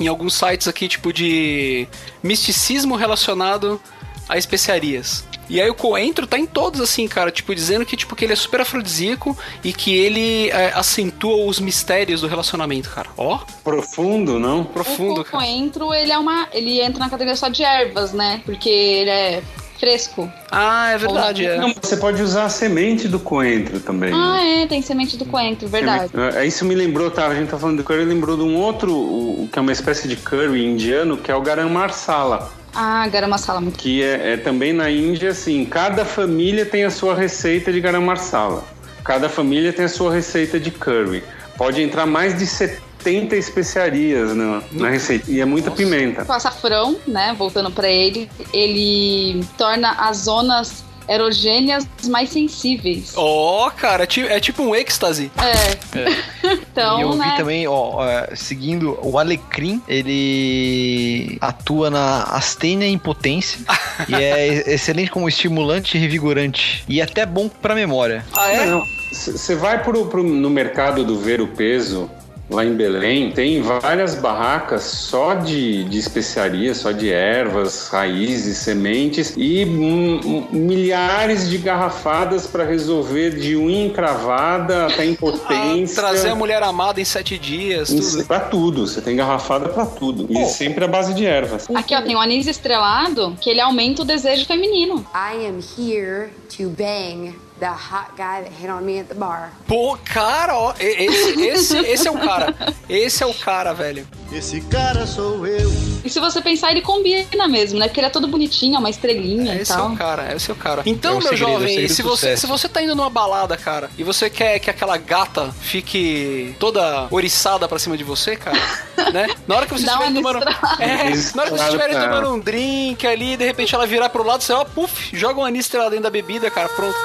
Em 0.00 0.08
alguns 0.08 0.34
sites 0.34 0.66
aqui, 0.66 0.88
tipo, 0.88 1.12
de 1.12 1.86
misticismo 2.22 2.96
relacionado 2.96 3.80
a 4.28 4.36
especiarias. 4.36 5.24
E 5.48 5.60
aí 5.60 5.68
o 5.68 5.74
coentro 5.74 6.26
tá 6.26 6.38
em 6.38 6.46
todos, 6.46 6.80
assim, 6.80 7.06
cara, 7.06 7.30
tipo, 7.30 7.54
dizendo 7.54 7.84
que, 7.84 7.96
tipo, 7.96 8.16
que 8.16 8.24
ele 8.24 8.32
é 8.32 8.36
super 8.36 8.62
afrodisíaco 8.62 9.36
e 9.62 9.72
que 9.72 9.94
ele 9.94 10.48
é, 10.50 10.72
acentua 10.72 11.44
os 11.44 11.60
mistérios 11.60 12.22
do 12.22 12.26
relacionamento, 12.26 12.88
cara. 12.88 13.10
Ó, 13.18 13.38
Profundo, 13.62 14.38
não? 14.38 14.64
profundo, 14.64 15.20
o 15.20 15.24
cara. 15.24 15.44
coentro, 15.44 15.92
ele 15.92 16.10
é 16.10 16.18
uma. 16.18 16.48
Ele 16.52 16.80
entra 16.80 16.98
na 17.00 17.10
categoria 17.10 17.36
só 17.36 17.48
de 17.48 17.62
ervas, 17.62 18.12
né? 18.12 18.40
Porque 18.46 18.70
ele 18.70 19.10
é 19.10 19.42
fresco. 19.86 20.32
Ah, 20.48 20.92
é 20.92 20.98
verdade, 20.98 21.44
é. 21.44 21.58
Não, 21.58 21.74
você 21.82 21.96
pode 21.96 22.22
usar 22.22 22.44
a 22.44 22.48
semente 22.48 23.08
do 23.08 23.18
coentro 23.18 23.80
também. 23.80 24.12
Ah, 24.14 24.40
é, 24.40 24.64
tem 24.64 24.80
semente 24.80 25.16
do 25.16 25.24
coentro, 25.26 25.66
verdade. 25.66 26.12
É, 26.36 26.46
Isso 26.46 26.64
me 26.64 26.72
lembrou, 26.72 27.10
tá? 27.10 27.26
A 27.26 27.34
gente 27.34 27.48
tá 27.50 27.58
falando 27.58 27.78
do 27.78 27.82
curry, 27.84 28.04
lembrou 28.04 28.36
de 28.36 28.44
um 28.44 28.54
outro, 28.54 28.92
o- 28.94 29.48
que 29.52 29.58
é 29.58 29.62
uma 29.62 29.72
espécie 29.72 30.06
de 30.06 30.14
curry 30.14 30.64
indiano, 30.64 31.16
que 31.16 31.32
é 31.32 31.34
o 31.34 31.40
garam 31.40 31.68
masala. 31.68 32.52
Ah, 32.72 33.08
garam 33.08 33.26
masala 33.28 33.60
muito. 33.60 33.76
Que 33.76 34.04
é, 34.04 34.34
é 34.34 34.36
também 34.36 34.72
na 34.72 34.88
Índia, 34.88 35.30
assim, 35.30 35.64
cada 35.64 36.04
família 36.04 36.64
tem 36.64 36.84
a 36.84 36.90
sua 36.90 37.16
receita 37.16 37.72
de 37.72 37.80
garam 37.80 38.02
masala. 38.02 38.62
Cada 39.02 39.28
família 39.28 39.72
tem 39.72 39.84
a 39.84 39.88
sua 39.88 40.14
receita 40.14 40.60
de 40.60 40.70
curry. 40.70 41.24
Pode 41.58 41.82
entrar 41.82 42.06
mais 42.06 42.38
de 42.38 42.46
70 42.46 42.80
especiarias 43.10 44.34
na, 44.34 44.62
na 44.72 44.88
receita. 44.88 45.30
E 45.30 45.40
é 45.40 45.44
muita 45.44 45.70
pimenta. 45.70 46.24
O 46.28 46.32
açafrão, 46.32 46.96
né? 47.06 47.34
Voltando 47.36 47.70
pra 47.70 47.88
ele, 47.88 48.28
ele 48.52 49.44
torna 49.56 49.92
as 49.92 50.18
zonas 50.18 50.84
erogêneas 51.08 51.86
mais 52.06 52.30
sensíveis. 52.30 53.12
Ó, 53.16 53.70
cara, 53.70 54.04
é 54.04 54.20
é 54.32 54.40
tipo 54.40 54.62
um 54.62 54.74
êxtase. 54.74 55.30
É. 55.36 56.02
então, 56.70 56.98
e 56.98 57.02
eu 57.02 57.12
vi 57.12 57.18
né? 57.18 57.34
também, 57.36 57.66
ó, 57.66 58.04
é, 58.04 58.34
seguindo 58.34 58.98
o 59.02 59.18
alecrim, 59.18 59.82
ele 59.88 61.38
atua 61.40 61.90
na 61.90 62.22
astênia 62.24 62.86
e 62.86 62.92
impotência 62.92 63.60
e 64.08 64.14
é 64.14 64.72
excelente 64.74 65.10
como 65.10 65.28
estimulante 65.28 65.96
e 65.96 66.00
revigorante 66.00 66.84
e 66.88 67.00
até 67.00 67.26
bom 67.26 67.48
pra 67.48 67.74
memória. 67.74 68.24
Ah, 68.34 68.52
é? 68.52 68.82
Você 69.12 69.54
vai 69.54 69.82
pro, 69.82 70.06
pro- 70.06 70.22
no 70.22 70.48
mercado 70.48 71.04
do 71.04 71.18
Ver 71.18 71.40
o 71.40 71.48
Peso, 71.48 72.10
lá 72.52 72.64
em 72.64 72.74
Belém, 72.74 73.32
tem 73.32 73.62
várias 73.62 74.14
barracas 74.14 74.82
só 74.82 75.34
de, 75.34 75.84
de 75.84 75.98
especiarias, 75.98 76.78
só 76.78 76.92
de 76.92 77.10
ervas, 77.10 77.88
raízes, 77.88 78.58
sementes 78.58 79.34
e 79.36 79.64
milhares 79.64 81.48
de 81.48 81.58
garrafadas 81.58 82.46
para 82.46 82.64
resolver 82.64 83.30
de 83.30 83.56
unha 83.56 83.86
encravada 83.86 84.86
até 84.86 85.04
impotência. 85.04 85.96
Trazer 86.02 86.28
a 86.28 86.34
mulher 86.34 86.62
amada 86.62 87.00
em 87.00 87.04
sete 87.04 87.38
dias, 87.38 87.88
tudo. 87.88 88.24
Pra 88.26 88.40
tudo, 88.40 88.86
você 88.86 89.00
tem 89.00 89.16
garrafada 89.16 89.68
pra 89.68 89.86
tudo. 89.86 90.26
E 90.30 90.44
sempre 90.46 90.84
a 90.84 90.88
base 90.88 91.14
de 91.14 91.24
ervas. 91.24 91.68
Aqui, 91.74 91.94
ó, 91.94 92.02
tem 92.02 92.14
o 92.14 92.20
anis 92.20 92.46
estrelado, 92.46 93.36
que 93.40 93.48
ele 93.50 93.60
aumenta 93.60 94.02
o 94.02 94.04
desejo 94.04 94.46
feminino. 94.46 95.04
I 95.14 95.46
am 95.46 95.60
here 95.78 96.30
to 96.56 96.68
bang 96.70 97.34
the 97.62 97.68
hot 97.68 98.10
guy 98.16 98.42
that 98.42 98.50
hit 98.60 98.68
on 98.68 98.80
me 98.84 98.98
at 98.98 99.06
the 99.06 99.14
bar. 99.14 99.52
Pô, 99.68 99.96
cara, 100.04 100.58
ó, 100.58 100.74
esse, 100.80 101.40
esse, 101.40 101.78
esse 101.78 102.08
é 102.08 102.10
o 102.10 102.18
cara. 102.18 102.52
Esse 102.88 103.22
é 103.22 103.26
o 103.26 103.32
cara, 103.32 103.72
velho. 103.72 104.04
Esse 104.32 104.60
cara 104.62 105.06
sou 105.06 105.46
eu. 105.46 105.70
E 106.04 106.10
se 106.10 106.18
você 106.18 106.40
pensar, 106.42 106.72
ele 106.72 106.80
combina 106.82 107.46
mesmo, 107.46 107.78
né? 107.78 107.86
Porque 107.86 108.00
ele 108.00 108.08
é 108.08 108.10
todo 108.10 108.26
bonitinho, 108.26 108.74
é 108.74 108.78
uma 108.80 108.90
estrelinha 108.90 109.54
e 109.54 109.60
Esse 109.60 109.70
é 109.72 109.76
tal. 109.76 109.92
o 109.92 109.96
cara, 109.96 110.34
esse 110.34 110.50
é 110.50 110.52
o 110.52 110.56
cara. 110.56 110.82
Então, 110.84 111.12
É 111.12 111.14
meu 111.14 111.22
segredo, 111.28 111.44
é 111.44 111.52
jovem, 111.52 111.68
segredo 111.68 111.94
se 111.94 112.02
você, 112.02 112.36
se 112.36 112.46
você 112.48 112.68
tá 112.68 112.82
indo 112.82 112.96
numa 112.96 113.10
balada, 113.10 113.56
cara, 113.56 113.88
e 113.96 114.02
você 114.02 114.28
quer 114.28 114.58
que 114.58 114.68
aquela 114.68 114.96
gata 114.96 115.52
fique 115.60 116.56
toda 116.58 117.06
oriçada 117.12 117.68
pra 117.68 117.78
cima 117.78 117.96
de 117.96 118.02
você, 118.02 118.34
cara, 118.34 118.58
né? 119.12 119.28
Na 119.46 119.54
hora 119.56 119.66
que 119.66 119.72
vocês 119.74 119.86
estiverem 119.88 120.14
tomando. 120.14 120.42
É, 120.80 120.86
na 120.86 121.02
hora 121.04 121.10
que 121.12 121.12
vocês 121.12 121.26
Estrelada 121.26 121.62
estiverem 121.64 121.94
pra 121.94 122.04
ela. 122.04 122.16
tomando 122.16 122.34
um 122.34 122.40
drink 122.40 123.06
ali, 123.06 123.36
de 123.36 123.44
repente 123.44 123.72
ela 123.72 123.86
virar 123.86 124.08
pro 124.08 124.24
lado, 124.24 124.42
você, 124.42 124.52
ó, 124.52 124.64
puf, 124.64 125.16
joga 125.16 125.38
um 125.40 125.44
anis 125.44 125.66
estrelado 125.66 125.90
dentro 125.90 126.04
da 126.04 126.10
bebida, 126.10 126.50
cara, 126.50 126.68
pronto. 126.70 126.96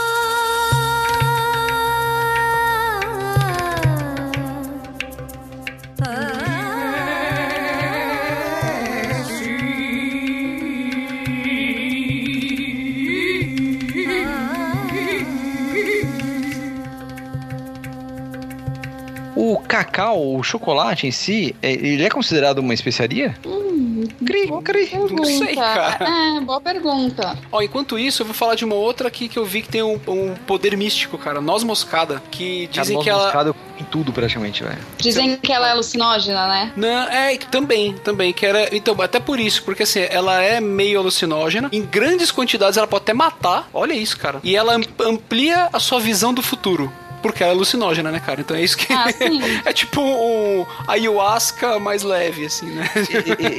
Cacau, 19.67 20.35
o 20.35 20.41
chocolate 20.43 21.05
em 21.07 21.11
si, 21.11 21.55
é- 21.61 21.71
ele 21.73 22.03
é 22.03 22.09
considerado 22.09 22.59
uma 22.59 22.73
especiaria? 22.73 23.35
cri, 24.25 24.51
cri. 24.63 24.89
Não 25.11 25.25
sei, 25.25 25.55
cara. 25.55 25.97
É, 26.37 26.39
boa 26.41 26.59
pergunta. 26.61 27.37
Ó, 27.51 27.61
enquanto 27.61 27.97
isso, 27.99 28.21
eu 28.21 28.25
vou 28.25 28.33
falar 28.35 28.55
de 28.55 28.63
uma 28.65 28.75
outra 28.75 29.07
aqui 29.07 29.27
que 29.27 29.37
eu 29.37 29.45
vi 29.45 29.61
que 29.61 29.69
tem 29.69 29.81
um, 29.83 29.99
um 30.07 30.33
poder 30.45 30.75
místico, 30.77 31.17
cara. 31.17 31.41
Noz 31.41 31.63
moscada. 31.63 32.21
Que 32.31 32.67
dizem 32.71 32.95
Noz 32.95 33.03
que 33.03 33.09
ela. 33.09 33.23
moscada 33.23 33.55
em 33.79 33.83
tudo 33.85 34.11
praticamente, 34.11 34.63
velho. 34.63 34.77
Dizem 34.97 35.37
que 35.37 35.51
ela 35.51 35.67
é 35.67 35.71
alucinógena, 35.71 36.47
né? 36.47 36.71
Não, 36.75 37.03
é, 37.09 37.37
também, 37.37 37.93
também, 37.93 38.33
que 38.33 38.45
era. 38.45 38.75
Então, 38.75 38.95
até 39.01 39.19
por 39.19 39.39
isso, 39.39 39.63
porque 39.63 39.83
assim, 39.83 40.01
ela 40.09 40.41
é 40.41 40.59
meio 40.59 40.99
alucinógena. 40.99 41.69
Em 41.71 41.81
grandes 41.83 42.31
quantidades 42.31 42.77
ela 42.77 42.87
pode 42.87 43.03
até 43.03 43.13
matar. 43.13 43.67
Olha 43.73 43.93
isso, 43.93 44.17
cara. 44.17 44.39
E 44.43 44.55
ela 44.55 44.75
am- 44.75 44.83
amplia 45.01 45.69
a 45.71 45.79
sua 45.79 45.99
visão 45.99 46.33
do 46.33 46.41
futuro. 46.41 46.91
Porque 47.21 47.43
ela 47.43 47.51
é 47.51 47.55
alucinógena, 47.55 48.11
né, 48.11 48.19
cara? 48.19 48.41
Então 48.41 48.55
é 48.55 48.61
isso 48.61 48.77
que. 48.77 48.91
Ah, 48.91 49.07
é 49.65 49.73
tipo 49.73 50.01
um 50.01 50.65
ayahuasca 50.87 51.79
mais 51.79 52.03
leve, 52.03 52.45
assim, 52.45 52.67
né? 52.67 52.89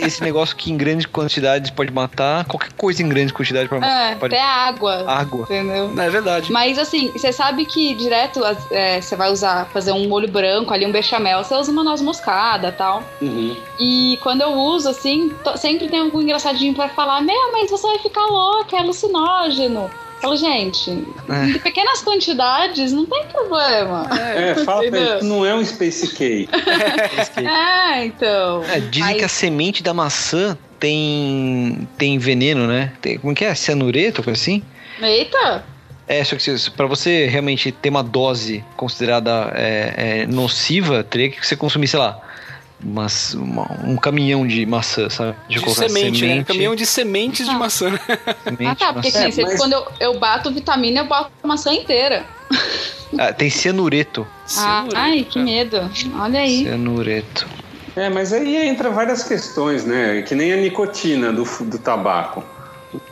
Esse 0.02 0.22
negócio 0.22 0.56
que 0.56 0.70
em 0.70 0.76
grandes 0.76 1.06
quantidades 1.06 1.70
pode 1.70 1.92
matar, 1.92 2.44
qualquer 2.44 2.72
coisa 2.72 3.02
em 3.02 3.08
grande 3.08 3.32
quantidade 3.32 3.68
pode 3.68 3.84
É, 3.84 4.14
pode... 4.14 4.34
até 4.34 4.42
água. 4.42 5.04
Água. 5.06 5.42
Entendeu? 5.44 5.88
Não, 5.88 6.02
é 6.02 6.10
verdade. 6.10 6.52
Mas 6.52 6.78
assim, 6.78 7.10
você 7.12 7.32
sabe 7.32 7.64
que 7.64 7.94
direto 7.94 8.40
é, 8.70 9.00
você 9.00 9.16
vai 9.16 9.30
usar, 9.30 9.66
fazer 9.66 9.92
um 9.92 10.08
molho 10.08 10.28
branco 10.28 10.72
ali, 10.72 10.86
um 10.86 10.92
bechamel, 10.92 11.44
você 11.44 11.54
usa 11.54 11.70
uma 11.70 11.84
noz 11.84 12.00
moscada 12.00 12.72
tal. 12.72 13.02
Uhum. 13.20 13.56
E 13.78 14.18
quando 14.22 14.42
eu 14.42 14.52
uso, 14.52 14.88
assim, 14.88 15.32
sempre 15.56 15.88
tem 15.88 16.00
algum 16.00 16.20
engraçadinho 16.22 16.74
pra 16.74 16.88
falar: 16.88 17.20
Meu, 17.20 17.52
mas 17.52 17.70
você 17.70 17.86
vai 17.86 17.98
ficar 17.98 18.26
louca, 18.26 18.76
é 18.76 18.80
alucinógeno. 18.80 19.90
Falo, 20.20 20.36
gente, 20.36 20.90
em 20.90 21.58
pequenas 21.60 22.02
quantidades 22.02 22.92
não 22.92 23.06
tem 23.06 23.24
problema. 23.26 24.06
É, 24.18 24.54
fala 24.64 24.78
pra 24.80 24.86
ele 24.88 24.96
Entendeu? 24.98 25.18
que 25.20 25.24
não 25.24 25.46
é 25.46 25.54
um 25.54 25.64
Space 25.64 26.08
Cake. 26.14 26.48
É, 27.38 28.04
então. 28.04 28.64
É, 28.64 28.80
dizem 28.80 29.08
Aí- 29.12 29.18
que 29.18 29.24
a 29.24 29.28
semente 29.28 29.82
da 29.82 29.94
maçã 29.94 30.56
tem 30.78 31.88
tem 31.96 32.18
veneno, 32.18 32.66
né? 32.66 32.92
Tem, 33.00 33.18
como 33.18 33.34
que 33.34 33.44
é? 33.44 33.54
Cianureto, 33.54 34.22
coisa 34.22 34.40
assim? 34.40 34.62
Eita! 35.00 35.64
É, 36.06 36.24
só 36.24 36.36
que 36.36 36.70
pra 36.76 36.86
você 36.86 37.26
realmente 37.26 37.70
ter 37.70 37.90
uma 37.90 38.02
dose 38.02 38.64
considerada 38.76 39.52
é, 39.54 40.22
é, 40.22 40.26
nociva, 40.26 41.04
teria 41.04 41.30
que 41.30 41.46
você 41.46 41.54
consumir, 41.54 41.86
sei 41.86 41.98
lá, 41.98 42.18
umas- 42.82 43.34
uma- 43.34 43.68
um 43.84 43.96
caminhão 43.96 44.46
de 44.46 44.64
maçã, 44.66 45.08
sabe? 45.10 45.36
De 45.48 45.58
semente, 45.74 46.24
né? 46.26 46.44
Caminhão 46.44 46.74
de 46.74 46.86
sementes 46.86 47.46
de 47.48 47.54
maçã. 47.54 47.90
semente, 48.44 48.66
Ah, 48.66 48.74
tá, 48.74 48.92
porque 48.94 49.08
maçã. 49.08 49.20
assim, 49.26 49.32
sempre 49.32 49.56
quando 49.56 49.72
eu, 49.72 49.86
eu 50.00 50.18
bato 50.18 50.50
vitamina, 50.50 51.00
eu 51.00 51.06
bato 51.06 51.30
a 51.42 51.46
maçã 51.46 51.72
inteira. 51.72 52.24
Ah, 53.18 53.32
tem 53.32 53.50
cianureto. 53.50 54.26
Ah, 54.56 54.84
ai, 54.94 55.24
que 55.28 55.38
medo. 55.38 55.90
Olha 56.18 56.40
aí. 56.40 56.64
Cianureto. 56.64 57.46
É, 57.96 58.08
mas 58.08 58.32
aí 58.32 58.56
entra 58.68 58.90
várias 58.90 59.24
questões, 59.24 59.84
né? 59.84 60.22
Que 60.22 60.34
nem 60.34 60.52
a 60.52 60.56
nicotina 60.56 61.32
do, 61.32 61.42
do 61.64 61.78
tabaco. 61.78 62.44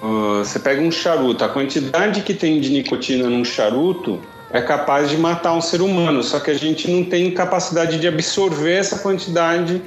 Uh, 0.01 0.39
você 0.39 0.59
pega 0.59 0.81
um 0.81 0.91
charuto, 0.91 1.45
a 1.45 1.49
quantidade 1.49 2.23
que 2.23 2.33
tem 2.33 2.61
de 2.61 2.71
nicotina 2.71 3.29
num 3.29 3.45
charuto 3.45 4.23
é 4.57 4.63
capaz 4.63 5.11
de 5.11 5.17
matar 5.19 5.53
um 5.53 5.61
ser 5.61 5.83
humano, 5.83 6.23
só 6.23 6.41
que 6.41 6.51
a 6.51 6.55
gente 6.55 6.91
não 6.91 7.05
tem 7.05 7.31
capacidade 7.31 7.99
de 7.99 8.09
absorver 8.09 8.73
essa 8.79 8.99
quantidade 8.99 9.83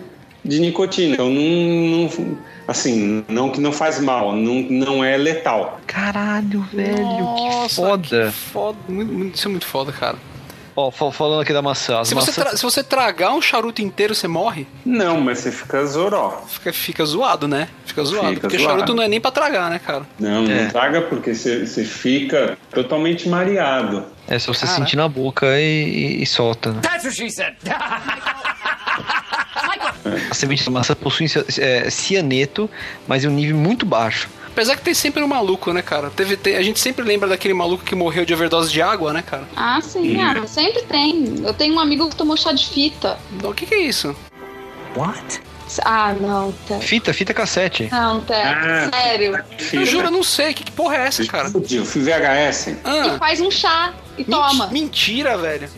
de 0.45 0.59
nicotina. 0.59 1.15
Então, 1.15 1.30
não, 1.30 2.07
não- 2.07 2.38
assim, 2.67 3.26
não 3.28 3.49
que 3.49 3.59
não 3.59 3.72
faz 3.72 3.99
mal, 3.99 4.32
não, 4.36 4.61
não 4.70 5.03
é 5.03 5.17
letal. 5.17 5.80
Caralho, 5.88 6.61
velho, 6.72 7.03
Nossa, 7.03 7.67
que 7.67 7.76
foda. 7.76 8.26
que 8.28 8.32
foda. 8.32 8.78
Muito- 8.88 9.11
muito- 9.13 9.36
isso 9.36 9.47
é 9.47 9.51
muito 9.51 9.65
foda, 9.65 9.91
cara. 9.91 10.17
Ó, 10.82 10.91
fa- 10.91 11.11
falando 11.11 11.41
aqui 11.41 11.51
da 11.51 11.61
maçã. 11.61 12.05
Se 12.05 12.15
você, 12.15 12.32
maçãs- 12.32 12.36
tra- 12.36 12.55
se 12.57 12.63
você 12.63 12.82
tragar 12.82 13.34
um 13.34 13.41
charuto 13.41 13.82
inteiro, 13.82 14.15
você 14.15 14.30
morre? 14.30 14.65
Não, 14.86 15.19
mas 15.19 15.39
você 15.39 15.51
fica 15.51 15.86
zoró. 15.86 16.41
Fica, 16.47 16.71
fica 16.71 17.05
zoado, 17.05 17.49
né? 17.49 17.67
Fica 17.86 18.01
zoado. 18.03 18.30
Fica 18.30 18.41
porque 18.41 18.57
zoado. 18.57 18.73
charuto 18.75 18.93
não 18.95 19.03
é 19.03 19.07
nem 19.09 19.19
pra 19.19 19.30
tragar, 19.32 19.69
né, 19.69 19.77
cara? 19.77 20.03
Não, 20.17 20.43
não 20.43 20.51
É. 20.51 20.67
traga 20.67 21.01
porque 21.01 21.36
você, 21.36 21.65
você 21.65 21.84
fica 21.84 22.57
totalmente 22.71 23.27
mareado. 23.27 24.05
É 24.25 24.39
só 24.39 24.53
você 24.53 24.65
Cara. 24.65 24.77
sentir 24.77 24.95
na 24.95 25.09
boca 25.09 25.45
e, 25.59 26.19
e- 26.19 26.23
e 26.23 26.25
solta. 26.25 26.71
né? 26.71 26.80
That's 26.82 27.03
what 27.03 27.15
she 27.17 27.30
said. 27.30 27.55
As 30.32 30.38
sementes 30.38 30.63
de 30.63 30.71
maçã 30.71 30.95
possuem 30.95 31.30
é, 31.59 31.89
cianeto, 31.89 32.69
mas 33.07 33.23
em 33.23 33.27
um 33.27 33.32
nível 33.32 33.57
muito 33.57 33.86
baixo. 33.86 34.30
Apesar 34.60 34.76
que 34.76 34.82
tem 34.84 34.93
sempre 34.93 35.24
um 35.24 35.28
maluco, 35.28 35.72
né, 35.72 35.82
cara? 35.82 36.10
Teve, 36.10 36.36
tem- 36.36 36.57
a 36.57 36.62
gente 36.62 36.80
sempre 36.82 37.05
lembra 37.05 37.30
daquele 37.30 37.53
maluco 37.53 37.82
que 37.84 37.95
morreu 37.95 38.26
de 38.26 38.34
overdose 38.34 38.70
de 38.70 38.82
água, 38.82 39.14
né, 39.14 39.22
cara? 39.26 39.47
Ah, 39.55 39.80
sim, 39.82 40.20
ah, 40.20 40.45
sempre 40.45 40.82
tem. 40.84 41.41
Eu 41.45 41.53
tenho 41.53 41.76
um 41.76 41.80
amigo 41.80 42.10
que 42.10 42.16
tomou 42.18 42.36
chá 42.36 42.51
de 42.51 42.68
fita. 42.68 43.18
Então, 43.32 43.51
o 43.51 43.53
que, 43.53 43.66
que 43.66 43.74
é 43.74 43.80
isso? 43.80 44.14
Ah, 45.86 46.14
não, 46.20 46.51
Té. 46.68 46.80
Fita, 46.80 47.14
fita 47.14 47.34
cassete. 47.34 47.88
Não, 47.91 48.20
Té. 48.22 48.41
Ah. 48.43 48.89
Sério. 48.93 49.41
Eu 49.72 49.86
juro, 49.86 50.07
eu 50.07 50.12
não 50.12 50.24
sei. 50.24 50.53
Que, 50.53 50.64
que 50.66 50.72
porra 50.72 50.95
é 50.97 51.07
essa, 51.07 51.24
cara? 51.26 51.49
Eu 51.72 51.86
fui 51.86 52.01
VHS. 52.01 52.68
E 52.68 52.78
Ah, 52.84 53.18
faz 53.18 53.39
um 53.39 53.49
chá 53.51 53.93
e 54.18 54.22
menti- 54.22 54.32
toma. 54.32 54.68
Mentira, 54.68 55.38
velho. 55.38 55.70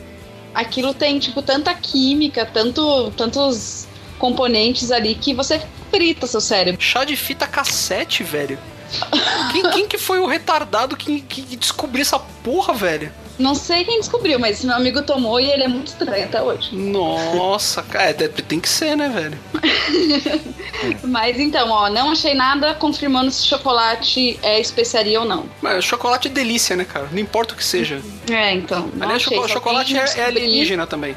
Aquilo 0.56 0.94
tem, 0.94 1.20
tipo, 1.20 1.42
tanta 1.42 1.74
química, 1.76 2.46
tanto, 2.52 3.12
tantos 3.12 3.88
componentes 4.22 4.92
ali 4.92 5.16
que 5.16 5.34
você 5.34 5.60
frita 5.90 6.28
seu 6.28 6.40
cérebro. 6.40 6.80
Chá 6.80 7.04
de 7.04 7.16
fita 7.16 7.48
cassete, 7.48 8.24
velho. 8.24 8.58
Quem, 9.52 9.64
quem 9.72 9.88
que 9.88 9.98
foi 9.98 10.20
o 10.20 10.28
retardado 10.28 10.96
que, 10.96 11.22
que 11.22 11.56
descobriu 11.56 12.04
essa 12.04 12.20
porra, 12.20 12.72
velho? 12.72 13.12
Não 13.40 13.56
sei 13.56 13.84
quem 13.84 14.00
descobriu, 14.00 14.38
mas 14.38 14.64
meu 14.64 14.76
amigo 14.76 15.02
tomou 15.02 15.40
e 15.40 15.50
ele 15.50 15.64
é 15.64 15.68
muito 15.68 15.88
estranho 15.88 16.26
até 16.26 16.40
hoje. 16.40 16.76
Nossa, 16.76 17.82
cara, 17.90 18.12
é, 18.12 18.14
tem 18.14 18.60
que 18.60 18.70
ser, 18.70 18.96
né, 18.96 19.10
velho? 19.10 19.40
Mas 21.04 21.40
então, 21.40 21.70
ó, 21.70 21.90
não 21.90 22.12
achei 22.12 22.34
nada 22.34 22.74
confirmando 22.74 23.30
se 23.30 23.46
chocolate 23.46 24.40
é 24.42 24.60
especiaria 24.60 25.20
ou 25.20 25.26
não. 25.26 25.46
Mas 25.62 25.84
chocolate 25.86 26.28
é 26.28 26.32
delícia, 26.32 26.76
né, 26.76 26.84
cara? 26.84 27.08
Não 27.12 27.20
importa 27.20 27.54
o 27.54 27.58
que 27.58 27.64
seja. 27.64 28.02
É, 28.30 28.54
então. 28.54 28.90
Aliás, 29.00 29.22
Só 29.22 29.48
chocolate 29.48 29.96
é, 29.96 30.06
é 30.18 30.26
alienígena 30.26 30.88
também. 30.88 31.16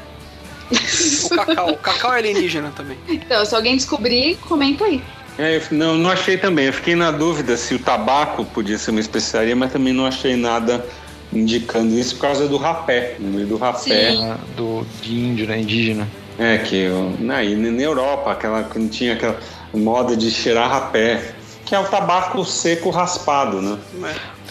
O 1.25 1.29
cacau. 1.29 1.69
O 1.71 1.77
cacau 1.77 2.13
é 2.13 2.17
alienígena 2.17 2.71
também. 2.75 2.97
Então, 3.07 3.45
se 3.45 3.55
alguém 3.55 3.75
descobrir, 3.75 4.37
comenta 4.37 4.85
aí. 4.85 5.01
É, 5.37 5.57
eu, 5.57 5.61
não, 5.71 5.95
não 5.95 6.09
achei 6.09 6.37
também. 6.37 6.65
Eu 6.65 6.73
fiquei 6.73 6.95
na 6.95 7.11
dúvida 7.11 7.57
se 7.57 7.75
o 7.75 7.79
tabaco 7.79 8.45
podia 8.45 8.77
ser 8.77 8.91
uma 8.91 8.99
especiaria, 8.99 9.55
mas 9.55 9.71
também 9.71 9.93
não 9.93 10.05
achei 10.05 10.35
nada 10.35 10.85
indicando 11.33 11.97
isso 11.97 12.15
por 12.15 12.21
causa 12.21 12.47
do 12.47 12.57
rapé. 12.57 13.15
No 13.19 13.29
meio 13.29 13.47
do 13.47 13.57
rapé. 13.57 14.11
Sim. 14.11 14.23
Ah, 14.23 14.37
do 14.55 14.85
de 15.01 15.13
índio, 15.13 15.47
né? 15.47 15.59
Indígena. 15.59 16.07
É, 16.37 16.57
que 16.57 16.75
eu, 16.75 17.15
na, 17.19 17.43
e 17.43 17.55
na 17.55 17.81
Europa, 17.81 18.31
aquela 18.31 18.63
que 18.63 18.77
não 18.77 18.89
tinha 18.89 19.13
aquela 19.13 19.39
moda 19.73 20.17
de 20.17 20.29
cheirar 20.29 20.69
rapé, 20.69 21.33
que 21.65 21.73
é 21.73 21.79
o 21.79 21.85
tabaco 21.85 22.43
seco 22.43 22.89
raspado, 22.89 23.61
né? 23.61 23.77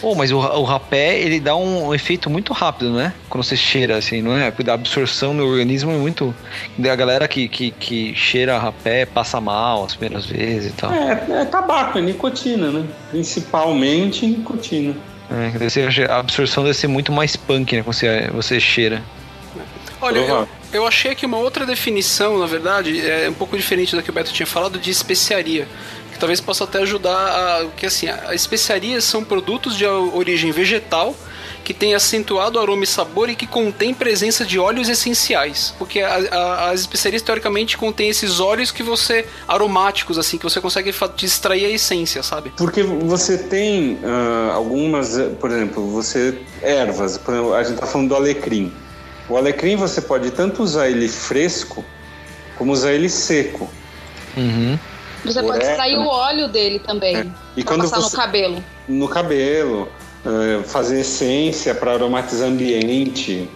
Pô, 0.05 0.13
mas 0.13 0.31
o, 0.31 0.37
o 0.37 0.63
rapé, 0.63 1.19
ele 1.19 1.39
dá 1.39 1.55
um 1.55 1.91
efeito 1.91 2.29
muito 2.29 2.53
rápido, 2.53 2.91
né? 2.91 3.11
Quando 3.27 3.43
você 3.43 3.57
cheira, 3.57 3.97
assim, 3.97 4.21
não 4.21 4.37
é? 4.37 4.53
A 4.67 4.73
absorção 4.75 5.33
no 5.33 5.43
organismo 5.43 5.91
é 5.91 5.97
muito... 5.97 6.31
A 6.77 6.95
galera 6.95 7.27
que, 7.27 7.47
que, 7.47 7.71
que 7.71 8.13
cheira 8.13 8.55
rapé 8.59 9.07
passa 9.07 9.41
mal 9.41 9.83
as 9.83 9.95
primeiras 9.95 10.27
vezes 10.27 10.71
e 10.71 10.75
tal. 10.75 10.93
É, 10.93 11.41
é 11.41 11.45
tabaco, 11.45 11.97
é 11.97 12.03
nicotina, 12.03 12.69
né? 12.69 12.85
Principalmente 13.09 14.27
nicotina. 14.27 14.95
É, 15.31 16.05
a 16.05 16.19
absorção 16.19 16.63
deve 16.63 16.77
ser 16.77 16.85
muito 16.85 17.11
mais 17.11 17.35
punk, 17.35 17.75
né? 17.75 17.81
Quando 17.81 17.95
você, 17.95 18.29
você 18.31 18.59
cheira. 18.59 19.01
Olha, 19.99 20.19
eu, 20.19 20.47
eu 20.71 20.85
achei 20.85 21.13
aqui 21.13 21.25
uma 21.25 21.37
outra 21.37 21.65
definição, 21.65 22.37
na 22.37 22.45
verdade, 22.45 23.01
é 23.03 23.27
um 23.27 23.33
pouco 23.33 23.57
diferente 23.57 23.95
da 23.95 24.03
que 24.03 24.11
o 24.11 24.13
Beto 24.13 24.31
tinha 24.31 24.45
falado, 24.45 24.77
de 24.77 24.91
especiaria. 24.91 25.67
Que 26.15 26.19
talvez 26.19 26.39
possa 26.39 26.63
até 26.63 26.79
ajudar 26.79 27.11
a. 27.13 27.65
Que 27.75 27.85
assim, 27.87 28.07
as 28.07 28.35
especiarias 28.35 29.03
são 29.03 29.21
produtos 29.21 29.75
de 29.75 29.85
origem 29.85 30.49
vegetal 30.49 31.13
que 31.61 31.73
têm 31.73 31.93
acentuado 31.93 32.57
aroma 32.57 32.83
e 32.85 32.87
sabor 32.87 33.27
e 33.29 33.35
que 33.35 33.45
contém 33.45 33.93
presença 33.93 34.45
de 34.45 34.57
óleos 34.57 34.87
essenciais. 34.87 35.73
Porque 35.77 35.99
a- 35.99 36.15
a- 36.31 36.69
as 36.69 36.79
especiarias, 36.81 37.21
teoricamente, 37.21 37.75
contêm 37.75 38.07
esses 38.07 38.39
óleos 38.39 38.71
que 38.71 38.81
você. 38.81 39.25
aromáticos, 39.45 40.17
assim, 40.17 40.37
que 40.37 40.43
você 40.45 40.61
consegue 40.61 40.93
extrair 41.21 41.65
a 41.65 41.69
essência, 41.69 42.23
sabe? 42.23 42.53
Porque 42.55 42.81
você 42.81 43.37
tem 43.37 43.99
ah, 44.05 44.53
algumas, 44.53 45.17
por 45.41 45.51
exemplo, 45.51 45.85
você 45.91 46.39
ervas, 46.61 47.17
por 47.17 47.33
exemplo, 47.33 47.53
a 47.53 47.61
gente 47.63 47.77
tá 47.77 47.85
falando 47.87 48.07
do 48.07 48.15
alecrim. 48.15 48.71
O 49.27 49.35
alecrim 49.35 49.75
você 49.75 49.99
pode 49.99 50.31
tanto 50.31 50.63
usar 50.63 50.87
ele 50.87 51.09
fresco 51.09 51.83
como 52.57 52.71
usar 52.71 52.93
ele 52.93 53.09
seco. 53.09 53.69
Uhum. 54.37 54.79
Você 55.25 55.41
pode 55.43 55.63
extrair 55.65 55.97
o 55.97 56.07
óleo 56.07 56.47
dele 56.47 56.79
também. 56.79 57.17
É. 57.17 57.25
E 57.57 57.63
quando 57.63 57.81
passar 57.81 58.01
você- 58.01 58.15
no 58.15 58.21
cabelo. 58.21 58.63
No 58.87 59.07
cabelo, 59.07 59.89
eh, 60.25 60.63
fazer 60.65 61.01
essência 61.01 61.73
para 61.75 61.93
aromatizar 61.93 62.47
ambiente, 62.47 63.49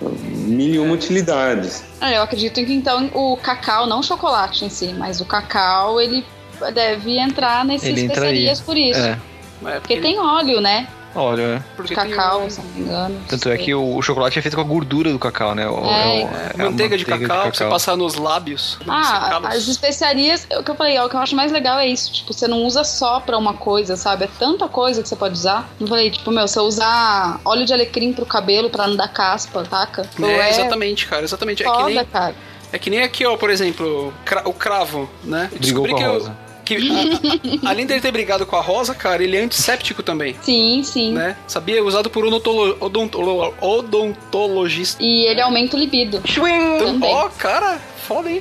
mil 0.00 0.74
e 0.74 0.78
uma 0.78 0.94
utilidades. 0.94 1.84
É, 2.00 2.18
eu 2.18 2.22
acredito 2.22 2.54
que 2.54 2.72
então 2.72 3.10
o 3.14 3.36
cacau, 3.36 3.86
não 3.86 4.00
o 4.00 4.02
chocolate 4.02 4.64
em 4.64 4.68
si, 4.68 4.92
mas 4.98 5.20
o 5.20 5.24
cacau, 5.24 6.00
ele 6.00 6.24
deve 6.72 7.18
entrar 7.18 7.64
nessas 7.64 7.88
Ele 7.88 8.02
entraria. 8.02 8.50
especiarias 8.52 8.60
por 8.60 8.76
isso. 8.76 9.00
É. 9.00 9.18
É, 9.66 9.80
Porque 9.80 9.98
tem 10.00 10.18
óleo, 10.18 10.60
né? 10.60 10.88
Olha, 11.14 11.42
é. 11.42 11.62
porque 11.76 11.94
cacau, 11.94 12.48
se 12.50 12.60
não 12.60 12.68
me 12.70 12.80
engano. 12.80 13.20
Tanto 13.28 13.48
é 13.48 13.56
que 13.56 13.74
o, 13.74 13.96
o 13.96 14.02
chocolate 14.02 14.38
é 14.38 14.42
feito 14.42 14.54
com 14.56 14.60
a 14.60 14.64
gordura 14.64 15.12
do 15.12 15.18
cacau, 15.18 15.54
né? 15.54 15.68
O- 15.68 15.84
É. 15.84 16.24
o- 16.58 16.60
é 16.60 16.66
a 16.66 16.70
manteiga, 16.70 16.96
de, 16.98 17.04
cacau, 17.04 17.42
pra 17.42 17.52
você 17.54 17.64
passar 17.66 17.96
nos 17.96 18.14
lábios. 18.16 18.78
Ah, 18.88 19.40
as 19.48 19.68
especiarias, 19.68 20.46
o 20.58 20.62
que 20.62 20.70
eu 20.70 20.74
falei, 20.74 20.98
ó, 20.98 21.06
o 21.06 21.08
que 21.08 21.16
eu 21.16 21.20
acho 21.20 21.36
mais 21.36 21.52
legal 21.52 21.78
é 21.78 21.86
isso. 21.86 22.12
Tipo, 22.12 22.32
você 22.32 22.48
não 22.48 22.64
usa 22.64 22.82
só 22.84 23.20
pra 23.20 23.38
uma 23.38 23.54
coisa, 23.54 23.96
sabe? 23.96 24.24
É 24.24 24.28
tanta 24.38 24.68
coisa 24.68 25.02
que 25.02 25.08
você 25.08 25.16
pode 25.16 25.34
usar. 25.34 25.68
Eu 25.80 25.86
falei, 25.86 26.10
tipo, 26.10 26.30
meu, 26.30 26.46
você 26.48 26.58
usar 26.60 27.40
óleo 27.44 27.64
de 27.64 27.72
alecrim 27.72 28.12
pro 28.12 28.26
cabelo 28.26 28.68
pra 28.70 28.86
não 28.88 28.96
dar 28.96 29.08
caspa, 29.08 29.64
saca? 29.64 30.08
É, 30.22 30.50
exatamente, 30.50 31.06
cara, 31.06 31.22
exatamente. 31.22 31.62
É 31.62 31.66
que, 31.66 31.72
Foda, 31.72 31.88
nem, 31.90 32.04
cara. 32.06 32.34
é 32.72 32.78
que 32.78 32.90
nem 32.90 33.02
aqui, 33.02 33.24
ó, 33.24 33.36
por 33.36 33.50
exemplo, 33.50 34.12
o 34.44 34.52
cravo, 34.52 35.08
né? 35.22 35.48
Eu 35.52 35.84
a 35.84 35.88
que, 35.88 36.02
eu- 36.02 36.12
rosa. 36.12 36.43
Que 36.64 36.76
a- 36.76 37.66
a- 37.66 37.70
além 37.70 37.86
dele 37.86 38.00
ter 38.00 38.10
brigado 38.10 38.46
com 38.46 38.56
a 38.56 38.60
rosa, 38.60 38.94
cara, 38.94 39.22
ele 39.22 39.36
é 39.36 39.42
antisséptico 39.42 40.02
também, 40.02 40.34
Sim, 40.42 40.82
sim. 40.84 41.12
né? 41.12 41.36
Sabia? 41.46 41.82
Usado 41.84 42.08
por 42.10 42.24
odontolo, 42.24 42.76
odontolo, 42.80 43.54
odontologista. 43.60 45.02
E 45.02 45.26
ele 45.26 45.40
aumenta 45.40 45.76
o 45.76 45.80
libido. 45.80 46.22
Então, 46.24 46.92
Também. 46.92 47.14
ó, 47.14 47.28
cara, 47.28 47.78
foda, 48.04 48.30
hein? 48.30 48.40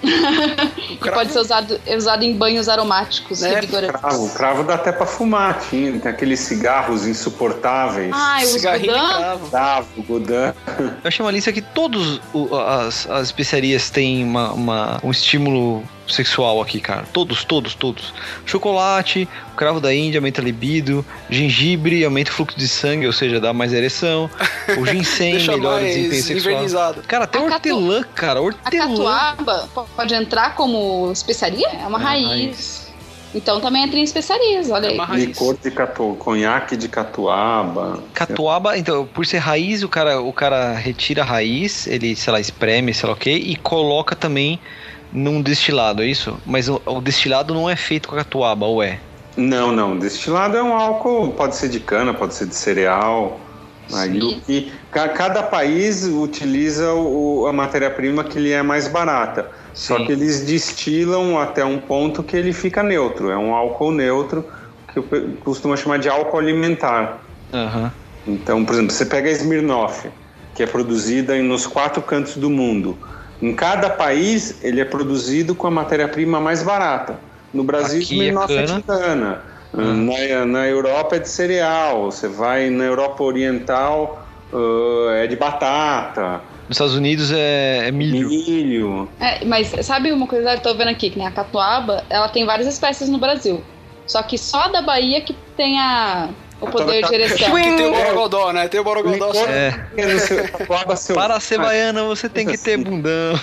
O 0.92 0.98
cravo- 0.98 1.18
pode 1.20 1.32
ser 1.32 1.40
usado, 1.40 1.80
usado 1.98 2.24
em 2.24 2.34
banhos 2.36 2.68
aromáticos, 2.70 3.42
Né? 3.42 3.62
Cravo, 3.62 4.30
cravo 4.34 4.64
dá 4.64 4.76
até 4.76 4.92
para 4.92 5.06
fumar, 5.06 5.60
tinha, 5.70 6.00
tem 6.00 6.12
aqueles 6.12 6.40
cigarros 6.40 7.06
insuportáveis. 7.08 8.12
Ah, 8.14 8.42
eu 8.42 8.48
uso 8.50 8.60
Cigarrinho 8.60 8.94
de 8.94 9.00
Godin. 9.00 9.18
cravo. 9.18 9.50
Cravo, 9.50 10.04
Godin. 10.04 10.34
Eu 10.34 10.54
achei 11.06 11.26
uma 11.26 11.32
lista 11.32 11.52
que 11.52 11.62
todas 11.62 12.20
as, 12.80 13.10
as 13.10 13.24
especiarias 13.28 13.90
têm 13.90 14.24
uma, 14.24 14.52
uma- 14.54 15.00
um 15.04 15.12
estímulo 15.12 15.84
sexual 16.08 16.62
aqui, 16.62 16.82
cara. 16.82 17.06
Todos, 17.14 17.46
todos, 17.46 17.74
todos. 17.76 18.14
Chocolate, 18.46 19.28
cravo 19.56 19.80
da 19.80 19.94
Índia 19.96 20.20
aumenta 20.20 20.42
a 20.42 20.44
libido, 20.44 21.04
gengibre 21.30 22.04
aumenta 22.04 22.30
o 22.30 22.34
fluxo 22.34 22.58
de 22.60 22.68
sangue, 22.68 23.08
ou 23.08 23.14
seja, 23.14 23.40
dá 23.40 23.54
mais 23.54 23.72
ereção. 23.72 24.30
O 24.78 24.86
ginseng 24.86 25.34
melhora 25.48 25.82
o 25.82 25.86
desempenho 25.86 26.24
sexual. 26.42 26.96
Cara, 27.08 27.24
até 27.24 27.38
A 27.40 27.42
catu- 27.44 27.54
hortelã, 27.70 28.04
cara, 28.14 28.40
A 28.40 28.42
hortelã. 28.44 28.88
catuaba 28.90 29.53
po- 29.53 29.53
pode 29.96 30.14
entrar 30.14 30.56
como 30.56 31.12
especiaria? 31.12 31.68
É 31.70 31.88
uma 31.88 32.00
É, 32.00 32.04
raiz. 32.04 32.28
raiz. 32.28 32.84
Então 33.36 33.60
também 33.60 33.84
entra 33.84 33.98
em 33.98 34.04
especiarias, 34.04 34.70
olha 34.70 34.86
É 34.86 34.90
aí. 34.90 34.96
uma 34.96 35.06
raiz. 35.06 35.26
Licor 35.26 35.58
de 35.58 35.72
catu, 35.72 36.16
conhaque 36.20 36.78
de 36.78 36.88
catuaba. 36.88 38.00
Catuaba, 38.14 38.78
então, 38.78 39.08
por 39.08 39.26
ser 39.26 39.40
raiz, 39.40 39.82
o 39.82 39.90
cara, 39.90 40.22
o 40.22 40.32
cara 40.32 40.74
retira 40.74 41.24
a 41.24 41.26
raiz, 41.26 41.88
ele, 41.88 42.16
sei 42.16 42.32
lá, 42.32 42.40
espreme, 42.40 42.94
sei 42.94 43.10
lá 43.10 43.16
o 43.16 43.18
quê, 43.18 43.32
e 43.32 43.56
coloca 43.56 44.16
também 44.16 44.60
num 45.12 45.42
destilado, 45.42 46.04
é 46.04 46.06
isso? 46.06 46.38
Mas 46.46 46.70
o, 46.70 46.80
o 46.86 47.02
destilado 47.02 47.56
não 47.56 47.68
é 47.68 47.76
feito 47.76 48.08
com 48.08 48.14
a 48.16 48.20
catuaba, 48.20 48.68
ou 48.68 48.84
é? 48.84 49.00
Não, 49.36 49.72
não. 49.72 49.98
Destilado 49.98 50.56
é 50.56 50.62
um 50.62 50.74
álcool, 50.76 51.32
pode 51.32 51.56
ser 51.56 51.70
de 51.70 51.80
cana, 51.80 52.14
pode 52.14 52.36
ser 52.36 52.46
de 52.46 52.56
cereal. 52.56 53.40
Aí, 53.92 54.42
que- 54.46 54.72
ca- 54.92 55.10
cada 55.10 55.44
país 55.44 56.04
utiliza 56.06 56.94
o- 56.94 57.46
a 57.48 57.54
matéria-prima 57.54 58.24
que 58.24 58.40
lhe 58.40 58.52
é 58.52 58.64
mais 58.64 58.88
barata. 58.88 59.50
Só 59.74 59.98
Sim. 59.98 60.06
que 60.06 60.12
eles 60.12 60.42
destilam 60.46 61.38
até 61.38 61.66
um 61.66 61.80
ponto 61.80 62.24
que 62.24 62.38
ele 62.38 62.54
fica 62.54 62.82
neutro. 62.82 63.30
É 63.30 63.38
um 63.38 63.54
álcool 63.54 63.92
neutro 63.92 64.48
que 64.94 65.02
costumo 65.44 65.76
chamar 65.76 65.98
de 66.00 66.08
álcool 66.08 66.38
alimentar. 66.38 67.22
Aham. 67.52 67.92
Então, 68.26 68.64
por 68.64 68.74
exemplo, 68.74 68.94
você 68.94 69.06
pega 69.06 69.28
a 69.30 69.32
Smirnoff, 69.34 70.10
que 70.56 70.64
é 70.64 70.68
produzida 70.68 71.36
nos 71.44 71.68
quatro 71.68 72.02
cantos 72.02 72.38
do 72.38 72.50
mundo. 72.50 72.98
Em 73.42 73.54
cada 73.54 73.90
país, 73.90 74.64
ele 74.64 74.80
é 74.80 74.86
produzido 74.86 75.54
com 75.54 75.68
a 75.68 75.72
matéria-prima 75.72 76.40
mais 76.40 76.64
barata. 76.64 77.20
No 77.54 77.64
Brasil, 77.64 78.02
Aqui 78.02 78.14
é 78.14 78.16
Smirnoff 78.32 78.54
é 78.54 78.66
cana. 78.66 78.78
de 78.78 78.84
cana. 78.84 79.42
Na, 79.74 80.46
na 80.46 80.68
Europa 80.68 81.16
é 81.16 81.20
de 81.20 81.30
cereal. 81.30 82.12
Você 82.12 82.28
vai 82.28 82.70
na 82.70 82.84
Europa 82.84 83.24
Oriental, 83.24 84.26
ah, 84.54 85.16
é 85.16 85.28
de 85.28 85.36
batata. 85.36 86.42
Nos 86.68 86.78
Estados 86.78 86.96
Unidos 86.96 87.32
é, 87.32 87.88
é 87.88 87.92
milho. 87.92 88.30
Milho. 88.30 89.10
É, 89.20 89.44
mas 89.44 89.74
sabe 89.86 90.12
uma 90.12 90.28
coisa? 90.28 90.54
Eu 90.54 90.60
tô 90.60 90.74
vendo 90.76 90.90
aqui 90.90 91.10
que 91.10 91.20
né, 91.20 91.26
a 91.26 91.32
catuaba, 91.32 92.04
ela 92.10 92.30
tem 92.30 92.46
várias 92.46 92.68
espécies 92.68 93.10
no 93.10 93.18
Brasil. 93.18 93.62
Só 94.06 94.22
que 94.24 94.38
só 94.38 94.68
da 94.70 94.82
Bahia 94.82 95.22
que 95.22 95.36
tem 95.58 95.80
a, 95.80 96.30
o 96.62 96.68
poder 96.68 97.06
de 97.06 97.14
ereção. 97.14 97.56
Que 97.56 97.76
tem 97.76 97.86
o 97.88 97.92
Borogodó, 97.92 98.54
né? 98.54 98.68
Tem 98.68 98.80
o 98.80 98.84
Borogodó. 98.84 99.34
só. 99.34 99.46
É. 99.46 99.74
Seu- 100.96 101.16
Para 101.16 101.40
ser 101.40 101.58
baiana, 101.58 102.04
você 102.04 102.30
tem 102.30 102.46
que 102.46 102.58
ter 102.58 102.78
bundão. 102.78 103.34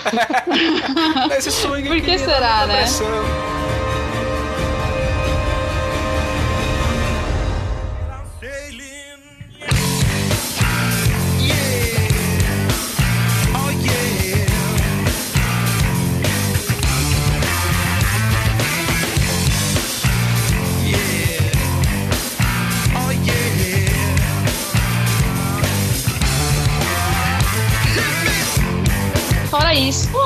Esse 1.37 1.51
swing 1.51 1.87
Por 1.87 2.01
que 2.01 2.17
será, 2.17 2.61
tá 2.61 2.67
né? 2.67 2.85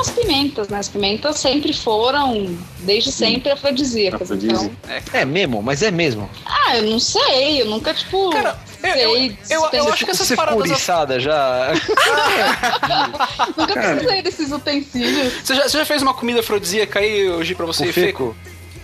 As 0.08 0.10
pimentas, 0.10 0.68
né? 0.68 0.78
As 0.78 0.88
pimentas 0.88 1.38
sempre 1.38 1.72
foram, 1.72 2.56
desde 2.80 3.10
sempre, 3.12 3.50
afrodisíacas. 3.52 4.30
Então, 4.30 4.70
É 5.12 5.24
mesmo, 5.24 5.62
mas 5.62 5.82
é 5.82 5.90
mesmo. 5.90 6.28
ah, 6.44 6.76
eu 6.76 6.84
não 6.90 6.98
sei, 7.00 7.62
eu 7.62 7.66
nunca, 7.66 7.92
tipo, 7.94 8.30
Cara, 8.30 8.58
eu- 8.82 8.92
sei. 8.92 9.38
eu- 9.50 9.62
eu 9.62 9.68
tem- 9.70 9.80
acho 9.88 10.04
que 10.04 10.10
essas 10.10 10.30
paradas- 10.32 11.22
já. 11.22 11.72
Nunca 13.56 13.72
precisei 13.72 14.22
desses 14.22 14.52
utensílios. 14.52 15.32
Você 15.44 15.54
já, 15.54 15.68
você 15.68 15.78
já 15.78 15.84
fez 15.84 16.02
uma 16.02 16.14
comida 16.14 16.40
afrodisíaca 16.40 16.98
aí 17.00 17.28
hoje 17.28 17.54
pra 17.54 17.66
você, 17.66 17.88
O 17.88 17.92
feco? 17.92 18.36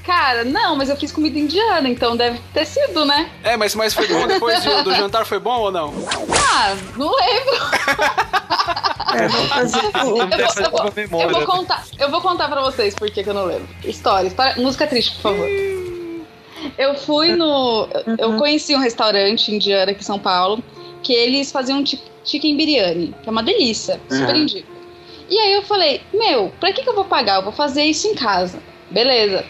Cara, 0.05 0.45
não, 0.45 0.75
mas 0.75 0.89
eu 0.89 0.97
fiz 0.97 1.13
comida 1.13 1.39
indiana, 1.39 1.89
então 1.89 2.17
deve 2.17 2.41
ter 2.53 2.67
sido, 2.67 3.05
né? 3.05 3.31
É, 3.45 3.57
mas, 3.57 3.73
mas 3.77 3.95
foi 3.95 4.09
bom 4.09 4.27
depois 4.27 4.61
do, 4.65 4.83
do 4.83 4.95
jantar? 4.97 5.25
Foi 5.25 5.39
bom 5.39 5.61
ou 5.61 5.71
não? 5.71 5.95
Ah, 6.37 6.75
não 6.97 7.09
lembro. 7.15 7.53
É, 9.15 9.25
Eu 9.25 9.29
vou, 9.29 9.41
eu 9.41 10.71
vou- 10.71 10.87
eu 10.87 10.93
memória. 10.95 11.31
vou 11.33 11.47
contar, 11.47 11.85
eu 11.99 12.11
vou 12.11 12.21
contar 12.21 12.49
pra 12.49 12.61
vocês 12.63 12.95
por 12.95 13.11
que 13.11 13.23
que 13.23 13.29
eu 13.29 13.35
não 13.35 13.45
lembro. 13.45 13.69
História, 13.85 14.29
história, 14.29 14.55
música 14.61 14.87
triste, 14.87 15.13
por 15.17 15.23
favor. 15.23 15.49
Eu 16.79 16.95
fui 16.95 17.35
no. 17.35 17.89
Eu 18.19 18.37
conheci 18.39 18.75
um 18.75 18.79
restaurante 18.79 19.53
indiano 19.55 19.91
aqui 19.91 20.01
em 20.01 20.05
São 20.05 20.19
Paulo 20.19 20.63
que 21.03 21.13
eles 21.13 21.51
faziam 21.51 21.85
chi- 21.85 22.01
chicken 22.25 22.57
biryani, 22.57 23.15
que 23.23 23.29
é 23.29 23.33
uma 23.33 23.43
delícia, 23.43 24.01
super 24.09 24.35
Uhum. 24.35 24.43
indico. 24.43 24.69
E 25.29 25.39
aí 25.39 25.53
eu 25.55 25.63
falei, 25.63 26.01
meu, 26.13 26.53
pra 26.61 26.73
que, 26.73 26.83
que 26.83 26.89
eu 26.89 26.95
vou 26.95 27.05
pagar? 27.05 27.37
Eu 27.37 27.43
vou 27.43 27.53
fazer 27.53 27.83
isso 27.85 28.07
em 28.07 28.15
casa. 28.15 28.59
Beleza. 28.91 29.45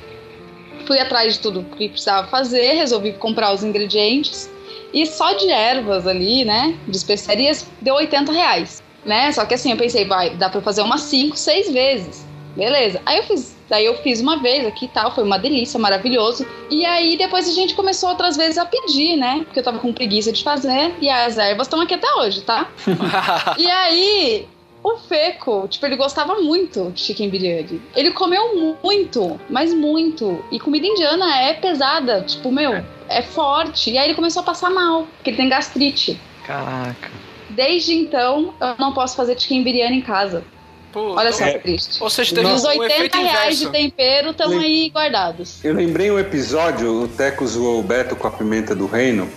Fui 0.87 0.99
atrás 0.99 1.35
de 1.35 1.41
tudo 1.41 1.65
que 1.77 1.89
precisava 1.89 2.27
fazer, 2.29 2.73
resolvi 2.75 3.13
comprar 3.13 3.53
os 3.53 3.63
ingredientes. 3.63 4.51
E 4.93 5.07
só 5.07 5.33
de 5.33 5.51
ervas 5.51 6.07
ali, 6.07 6.45
né? 6.45 6.77
De 6.87 6.97
especiarias, 6.97 7.67
deu 7.81 7.95
80 7.95 8.31
reais. 8.33 8.82
Né? 9.05 9.33
Só 9.33 9.45
que 9.45 9.55
assim, 9.55 9.71
eu 9.71 9.77
pensei, 9.77 10.05
vai, 10.05 10.31
dá 10.31 10.49
pra 10.49 10.61
fazer 10.61 10.83
umas 10.83 11.03
5, 11.03 11.37
6 11.37 11.73
vezes. 11.73 12.27
Beleza. 12.57 13.01
Aí 13.07 13.19
eu 13.19 13.25
fiz. 13.25 13.57
Daí 13.69 13.87
eu 13.87 13.97
fiz 14.03 14.21
uma 14.21 14.37
vez 14.37 14.67
aqui 14.67 14.85
e 14.85 14.89
tal, 14.89 15.15
foi 15.15 15.25
uma 15.25 15.39
delícia, 15.39 15.81
maravilhoso. 15.81 16.47
E 16.71 16.85
aí 16.85 17.17
depois 17.17 17.49
a 17.49 17.53
gente 17.53 17.75
começou 17.75 18.11
outras 18.11 18.37
vezes 18.37 18.59
a 18.59 18.67
pedir, 18.67 19.17
né? 19.17 19.41
Porque 19.45 19.61
eu 19.61 19.65
tava 19.65 19.79
com 19.79 19.95
preguiça 19.95 20.31
de 20.31 20.45
fazer. 20.45 20.95
E 21.01 21.09
as 21.09 21.39
ervas 21.39 21.67
estão 21.67 21.81
aqui 21.81 21.95
até 21.95 22.13
hoje, 22.17 22.43
tá? 22.43 22.69
E 23.57 23.67
aí, 23.67 24.47
o 24.83 24.99
Feco, 24.99 25.67
tipo, 25.69 25.87
ele 25.87 25.97
gostava 25.97 26.35
muito 26.41 26.91
de 26.91 27.01
chicken 27.01 27.31
biryani. 27.31 27.81
Ele 27.97 28.11
comeu 28.11 28.77
muito, 28.83 29.41
mas 29.49 29.73
muito. 29.73 30.45
E 30.51 30.61
comida 30.61 30.87
indiana 30.87 31.41
é 31.41 31.55
pesada, 31.55 32.21
tipo, 32.23 32.53
meu, 32.53 32.85
é 33.09 33.23
forte. 33.23 33.91
E 33.91 33.97
aí 33.97 34.09
ele 34.09 34.15
começou 34.15 34.43
a 34.43 34.45
passar 34.45 34.71
mal, 34.71 35.07
porque 35.17 35.31
ele 35.31 35.37
tem 35.39 35.49
gastrite. 35.49 36.21
Caraca. 36.45 37.11
Desde 37.55 37.95
então, 37.95 38.55
eu 38.61 38.75
não 38.79 38.93
posso 38.93 39.17
fazer 39.17 39.39
chicken 39.39 39.63
biryani 39.63 39.99
em 39.99 40.03
casa. 40.03 40.43
Pô, 40.93 41.15
Olha 41.15 41.29
então- 41.31 41.39
só 41.47 41.53
que 41.53 41.59
triste. 41.61 42.03
Ou 42.03 42.11
seja, 42.11 42.33
E 42.33 42.35
teve 42.35 42.49
os 42.49 42.65
um 42.65 42.69
80 42.69 42.95
efeito 42.95 43.17
reais 43.19 43.59
de 43.59 43.65
inverso. 43.65 43.71
tempero 43.91 44.31
estão 44.31 44.59
aí 44.59 44.91
guardados. 44.91 45.65
Eu 45.65 45.75
lembrei 45.75 46.11
um 46.11 46.19
episódio, 46.19 47.03
o 47.05 47.09
Teco 47.09 47.47
zoou 47.47 47.81
o 47.81 47.83
Beto 47.83 48.15
com 48.15 48.27
a 48.27 48.31
pimenta 48.31 48.75
do 48.75 48.87
reino, 48.87 49.29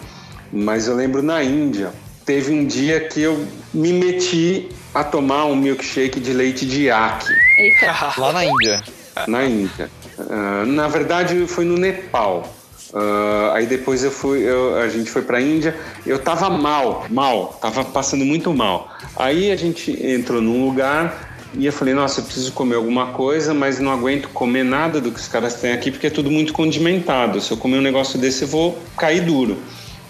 mas 0.51 0.87
eu 0.87 0.95
lembro 0.95 1.21
na 1.23 1.41
Índia. 1.43 1.93
Teve 2.25 2.51
um 2.51 2.65
dia 2.65 2.99
que 3.01 3.21
eu 3.21 3.45
me 3.73 3.93
meti 3.93 4.67
a 4.93 5.03
tomar 5.03 5.45
um 5.45 5.55
milkshake 5.55 6.19
de 6.19 6.33
leite 6.33 6.65
de 6.65 6.83
iaque 6.85 7.27
Eita. 7.59 8.13
Lá 8.17 8.33
na 8.33 8.43
Índia. 8.45 8.83
na 9.27 9.45
Índia. 9.45 9.89
Ah, 10.29 10.63
na 10.65 10.87
verdade, 10.87 11.45
foi 11.47 11.63
no 11.65 11.77
Nepal. 11.77 12.53
Ah, 12.97 13.51
aí 13.55 13.65
depois 13.65 14.03
eu 14.05 14.09
fui, 14.11 14.39
eu- 14.41 14.77
a 14.77 14.87
gente 14.87 15.11
foi 15.11 15.21
pra 15.21 15.41
Índia. 15.41 15.75
Eu 16.05 16.17
tava 16.17 16.49
mal, 16.49 17.05
mal, 17.09 17.57
tava 17.61 17.83
passando 17.83 18.23
muito 18.23 18.53
mal. 18.53 18.89
Aí 19.17 19.51
a 19.51 19.55
gente 19.57 19.91
entrou 20.01 20.41
num 20.41 20.65
lugar 20.65 21.35
e 21.53 21.65
eu 21.65 21.73
falei, 21.73 21.93
nossa, 21.93 22.21
eu 22.21 22.23
preciso 22.23 22.53
comer 22.53 22.75
alguma 22.75 23.07
coisa, 23.07 23.53
mas 23.53 23.79
não 23.79 23.91
aguento 23.91 24.29
comer 24.29 24.63
nada 24.63 25.01
do 25.01 25.11
que 25.11 25.19
os 25.19 25.27
caras 25.27 25.55
têm 25.55 25.73
aqui 25.73 25.91
porque 25.91 26.07
é 26.07 26.09
tudo 26.09 26.31
muito 26.31 26.53
condimentado. 26.53 27.41
Se 27.41 27.51
eu 27.51 27.57
comer 27.57 27.77
um 27.79 27.81
negócio 27.81 28.17
desse, 28.17 28.43
eu 28.43 28.47
vou 28.47 28.77
cair 28.97 29.21
duro. 29.21 29.57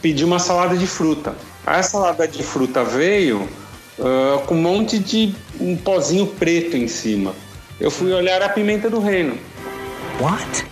Pedi 0.01 0.23
uma 0.23 0.37
salada 0.37 0.77
de 0.77 0.85
fruta. 0.85 1.35
A 1.65 1.81
salada 1.81 2.27
de 2.27 2.43
fruta 2.43 2.83
veio 2.83 3.49
ah, 3.99 4.41
com 4.45 4.53
um 4.53 4.61
monte 4.61 4.99
de 4.99 5.33
um 5.59 5.75
pozinho 5.75 6.27
preto 6.27 6.77
em 6.77 6.87
cima. 6.87 7.33
Eu 7.79 7.89
fui 7.89 8.13
olhar 8.13 8.41
a 8.43 8.49
pimenta 8.49 8.89
do 8.91 8.99
reino. 8.99 9.37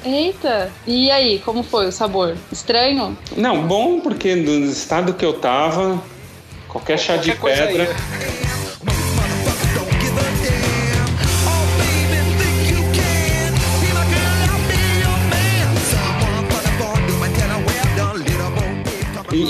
Eita. 0.04 0.72
E 0.88 1.12
aí, 1.12 1.40
como 1.40 1.64
foi 1.64 1.88
o 1.88 1.92
sabor? 1.92 2.36
Estranho? 2.52 3.18
Não, 3.36 3.68
bom, 3.68 4.00
porque 4.00 4.36
no 4.36 4.66
estado 4.66 5.14
que 5.14 5.26
eu 5.26 5.34
tava, 5.34 6.02
qualquer 6.68 6.98
chá 6.98 7.18
de 7.18 7.36
Qualquer 7.36 7.68
aí. 7.68 7.78
pedra. 7.78 7.96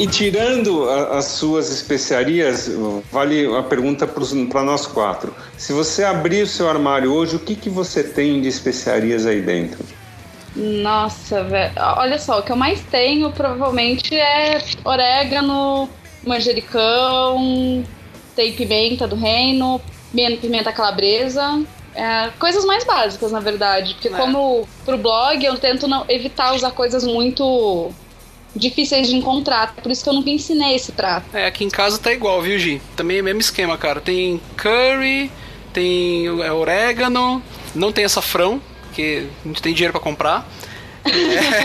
E, 0.03 0.07
tirando 0.07 0.89
a- 0.89 1.17
as 1.17 1.25
suas 1.25 1.69
especiarias, 1.71 2.69
vale 3.09 3.45
a 3.55 3.63
pergunta 3.63 4.05
para 4.05 4.61
nós 4.61 4.85
quatro. 4.85 5.33
Se 5.57 5.71
você 5.71 6.03
abrir 6.03 6.43
o 6.43 6.47
seu 6.47 6.69
armário 6.69 7.13
hoje, 7.13 7.37
o 7.37 7.39
que, 7.39 7.55
que 7.55 7.69
você 7.69 8.03
tem 8.03 8.41
de 8.41 8.49
especiarias 8.49 9.25
aí 9.25 9.41
dentro? 9.41 9.79
Nossa, 10.55 11.43
velho. 11.45 11.71
Olha 11.97 12.19
só, 12.19 12.39
o 12.39 12.43
que 12.43 12.51
eu 12.51 12.55
mais 12.57 12.81
tenho 12.91 13.31
provavelmente 13.31 14.13
é 14.13 14.61
orégano, 14.83 15.89
manjericão, 16.27 17.83
tem 18.35 18.51
pimenta 18.53 19.07
do 19.07 19.15
reino, 19.15 19.79
pimenta 20.11 20.41
pimenta 20.41 20.71
calabresa. 20.73 21.63
é, 21.95 22.31
coisas 22.39 22.65
mais 22.65 22.83
básicas, 22.83 23.31
na 23.31 23.39
verdade. 23.39 23.93
Porque 23.93 24.07
É. 24.07 24.11
como 24.17 24.67
pro 24.83 24.97
blog 24.97 25.45
eu 25.45 25.55
tento 25.59 25.87
não 25.87 26.03
evitar 26.09 26.55
usar 26.55 26.71
coisas 26.71 27.03
muito 27.03 27.91
difíceis 28.55 29.07
de 29.07 29.15
encontrar. 29.15 29.73
Por 29.75 29.91
isso 29.91 30.03
que 30.03 30.09
eu 30.09 30.13
nunca 30.13 30.29
ensinei 30.29 30.75
esse 30.75 30.91
prato. 30.91 31.25
É, 31.35 31.45
aqui 31.45 31.63
em 31.63 31.69
casa 31.69 31.97
tá 31.97 32.11
igual, 32.13 32.41
viu, 32.41 32.57
Gi? 32.59 32.81
Também 32.95 33.17
é 33.17 33.21
o 33.21 33.23
mesmo 33.23 33.41
esquema, 33.41 33.77
cara. 33.77 33.99
Tem 34.01 34.39
curry, 34.57 35.31
tem 35.73 36.27
é, 36.27 36.51
orégano, 36.51 37.41
não 37.73 37.91
tem 37.91 38.05
açafrão, 38.05 38.61
porque 38.83 39.27
a 39.43 39.47
gente 39.47 39.61
tem 39.61 39.73
dinheiro 39.73 39.91
pra 39.93 40.01
comprar. 40.01 40.47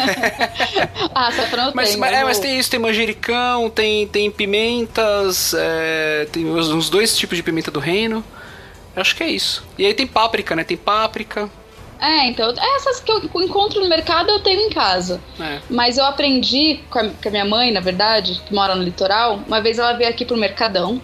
Ah, 1.15 1.29
açafrão 1.29 1.67
eu 1.69 1.73
Mas, 1.75 1.89
tenho. 1.91 2.01
mas- 2.01 2.13
é, 2.13 2.25
mas 2.25 2.39
tem 2.39 2.59
isso, 2.59 2.71
tem 2.71 2.79
manjericão, 2.81 3.71
tem, 3.71 4.07
tem 4.07 4.31
pimentas, 4.31 5.55
é, 5.57 6.27
tem 6.33 6.45
uns 6.47 6.89
dois 6.91 7.17
tipos 7.17 7.37
de 7.37 7.43
pimenta 7.43 7.71
do 7.71 7.81
reino. 7.81 8.25
Acho 8.97 9.15
que 9.15 9.23
é 9.23 9.31
isso. 9.31 9.65
E 9.79 9.87
aí 9.87 9.95
tem 9.95 10.07
páprica, 10.07 10.57
né? 10.57 10.65
Tem 10.65 10.77
páprica. 10.77 11.49
É, 12.01 12.27
então, 12.27 12.53
essas 12.77 13.01
que 13.01 13.11
eu 13.11 13.19
encontro 13.43 13.81
no 13.81 13.89
mercado 13.89 14.31
eu 14.31 14.39
tenho 14.41 14.61
em 14.61 14.71
casa. 14.71 15.21
É. 15.41 15.61
Mas 15.69 15.99
eu 15.99 16.05
aprendi 16.05 16.81
com 16.91 16.99
a, 17.01 17.09
com 17.09 17.29
a 17.29 17.31
minha 17.31 17.45
mãe, 17.45 17.73
na 17.73 17.81
verdade, 17.81 18.41
que 18.47 18.55
mora 18.55 18.75
no 18.75 18.83
litoral. 18.85 19.41
Uma 19.47 19.61
vez 19.61 19.79
ela 19.79 19.93
veio 19.95 20.09
aqui 20.09 20.25
pro 20.25 20.37
Mercadão. 20.37 21.01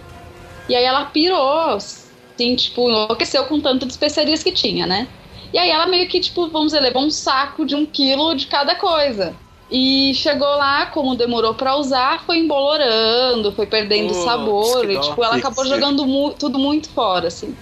E 0.69 0.75
aí 0.75 0.85
ela 0.85 1.05
pirou, 1.07 1.71
assim, 1.71 2.55
tipo, 2.57 2.89
enlouqueceu 2.89 3.45
com 3.47 3.61
tanto 3.61 3.85
de 3.87 3.93
especiarias 3.93 4.43
que 4.43 4.53
tinha, 4.53 4.87
né? 4.87 5.09
E 5.53 5.59
aí 5.59 5.71
ela 5.71 5.87
meio 5.87 6.09
que, 6.09 6.21
tipo, 6.21 6.49
vamos 6.49 6.73
dizer, 6.73 6.81
levou 6.81 7.03
um 7.03 7.11
saco 7.11 7.65
de 7.67 7.75
um 7.75 7.85
quilo 7.85 8.35
de 8.35 8.47
cada 8.47 8.75
coisa. 8.77 9.35
E 9.71 10.13
chegou 10.15 10.47
lá, 10.47 10.87
como 10.87 11.15
demorou 11.17 11.55
pra 11.55 11.77
usar, 11.77 12.23
foi 12.25 12.39
embolorando, 12.39 13.51
foi 13.53 13.67
perdendo 13.67 14.13
Putz, 14.13 14.25
sabor. 14.25 14.81
que 14.87 14.93
E, 14.93 15.01
tipo, 15.01 15.25
ela 15.25 15.37
acabou 15.37 15.65
jogando 15.67 16.07
mu- 16.07 16.35
tudo 16.35 16.59
muito 16.59 16.89
fora, 16.91 17.29
assim. 17.29 17.57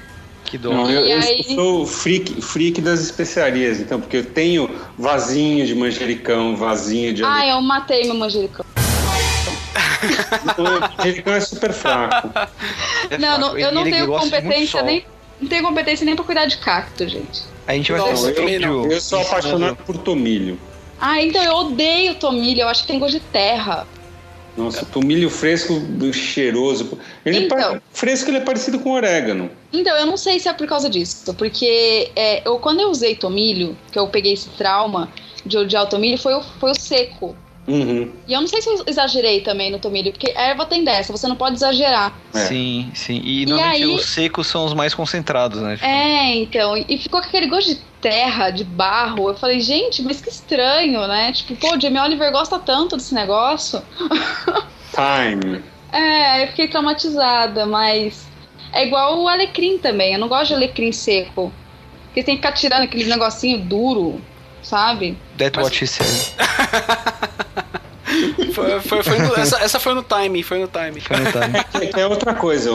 Que 0.53 0.59
dó. 0.59 0.69
Não, 0.71 0.91
eu, 0.91 1.07
E 1.07 1.11
eu 1.13 1.19
aí- 1.19 1.45
sou 1.55 1.87
freak, 1.87 2.43
freak 2.43 2.83
das 2.83 3.01
especiarias, 3.01 3.81
então, 3.81 3.99
porque 3.99 4.19
eu 4.19 4.25
tenho 4.27 4.69
vasinho 4.99 5.65
de 5.65 5.75
manjericão, 5.75 6.55
vasinho 6.55 7.15
de 7.15 7.25
Ah, 7.25 7.47
eu 7.47 7.63
matei 7.63 8.05
meu 8.05 8.15
manjericão. 8.17 8.63
O 10.59 10.99
manjericão 10.99 11.33
é 11.33 11.41
super 11.41 11.73
fraco. 11.73 12.29
Não, 13.19 13.39
não, 13.39 13.59
eu 13.59 13.73
não 13.73 13.81
Ele 13.81 13.93
tenho 13.93 14.07
competência 14.09 14.83
nem. 14.83 15.07
Não 15.41 15.49
tenho 15.49 15.63
competência 15.63 16.05
nem 16.05 16.15
pra 16.15 16.23
cuidar 16.23 16.45
de 16.45 16.59
cacto, 16.59 17.09
gente. 17.09 17.45
A 17.67 17.73
gente 17.73 17.91
vai 17.91 18.03
ter 18.03 18.13
não. 18.13 18.45
vídeo. 18.45 18.93
Eu 18.93 19.01
sou 19.01 19.23
apaixonado 19.23 19.77
por 19.87 19.97
tomilho. 19.97 20.61
Ah, 21.01 21.19
então 21.23 21.43
eu 21.43 21.55
odeio 21.55 22.15
tomilho, 22.17 22.61
eu 22.61 22.69
acho 22.69 22.83
que 22.83 22.89
tem 22.89 22.99
gosto 22.99 23.15
de 23.15 23.21
terra. 23.21 23.87
Nossa, 24.57 24.85
tomilho 24.85 25.31
fresco, 25.31 25.73
cheiroso. 26.13 26.99
Ele 27.25 27.37
é 27.39 27.41
Então. 27.43 27.59
pa- 27.75 27.83
fresco, 27.93 28.31
ele 28.31 28.37
é 28.39 28.41
parecido 28.41 28.79
com 28.81 28.91
orégano. 28.93 29.51
Então, 29.73 29.97
eu 29.97 30.05
não 30.07 30.17
sei 30.17 30.39
se 30.39 30.49
é 30.49 30.53
por 30.53 30.67
causa 30.67 30.91
disso, 30.91 31.33
porque 31.35 32.11
é, 32.15 32.47
eu, 32.47 32.59
quando 32.59 32.81
eu 32.81 32.91
usei 32.91 33.15
tomilho, 33.15 33.77
que 33.91 33.99
eu 33.99 34.07
peguei 34.09 34.35
esse 34.35 34.49
trauma 34.51 35.09
de 35.47 35.57
odiar 35.57 35.85
o 35.85 35.87
tomilho, 35.87 36.19
foi 36.19 36.35
o, 36.35 36.43
foi 36.43 36.71
o 36.71 36.75
seco. 36.79 37.35
Uhum. 37.67 38.11
E 38.27 38.33
eu 38.33 38.41
não 38.41 38.49
sei 38.49 38.61
se 38.61 38.69
eu 38.69 38.83
exagerei 38.87 39.41
também 39.41 39.71
no 39.71 39.79
tomilho, 39.79 40.11
porque 40.13 40.33
erva 40.37 40.67
tem 40.67 40.83
dessa, 40.85 41.13
você 41.17 41.29
não 41.29 41.37
pode 41.37 41.55
exagerar. 41.55 42.13
É. 42.35 42.39
Sim, 42.47 42.91
sim. 42.93 43.21
E, 43.25 43.43
E 43.43 43.47
normalmente 43.47 43.85
aí- 43.85 43.95
os 43.95 44.05
secos 44.07 44.49
são 44.49 44.65
os 44.67 44.75
mais 44.75 44.93
concentrados, 44.95 45.61
né? 45.63 45.75
Tipo, 45.77 45.87
É, 45.87 46.35
então, 46.37 46.77
e 46.77 46.99
ficou 46.99 47.21
com 47.23 47.29
aquele 47.29 47.47
gosto 47.47 47.69
de 47.75 47.81
terra, 48.03 48.51
de 48.51 48.65
barro. 48.65 49.29
Eu 49.29 49.35
falei, 49.35 49.61
gente, 49.61 50.03
mas 50.03 50.21
que 50.21 50.29
estranho, 50.29 51.07
né? 51.07 51.33
Tipo, 51.33 51.57
pô, 51.57 51.77
o 51.77 51.81
Jamie 51.81 52.01
Oliver 52.01 52.31
gosta 52.33 52.59
tanto 52.59 52.97
desse 52.97 53.15
negócio. 53.15 53.81
Time. 54.93 55.63
É, 55.91 56.43
eu 56.43 56.49
fiquei 56.49 56.69
traumatizada, 56.69 57.65
mas 57.65 58.27
é 58.73 58.85
igual 58.87 59.23
o 59.23 59.29
alecrim 59.29 59.79
também. 59.79 60.15
Eu 60.15 60.19
não 60.19 60.29
gosto 60.29 60.49
de 60.49 60.55
alecrim 60.55 60.93
seco. 60.93 61.53
Porque 62.07 62.23
tem 62.23 62.37
que 62.37 62.43
ficar 62.43 62.53
tirando 62.53 62.83
aquele 62.83 63.05
negocinho 63.05 63.59
duro, 63.59 64.21
sabe? 64.63 65.17
That's 65.39 65.57
what 65.57 65.75
she 65.75 65.87
said. 65.87 66.35
Foi, 68.53 68.81
foi, 68.81 69.03
foi 69.03 69.19
no- 69.19 69.35
essa, 69.37 69.57
essa 69.63 69.81
foi 69.81 69.95
no 69.95 70.03
time, 70.03 70.43
foi 70.43 70.59
no 70.59 70.69
time. 70.69 71.01
Foi 71.01 71.17
no 71.17 71.25
time. 71.33 71.87
Que 71.93 72.01
é 72.01 72.07
outra 72.07 72.35
coisa. 72.35 72.71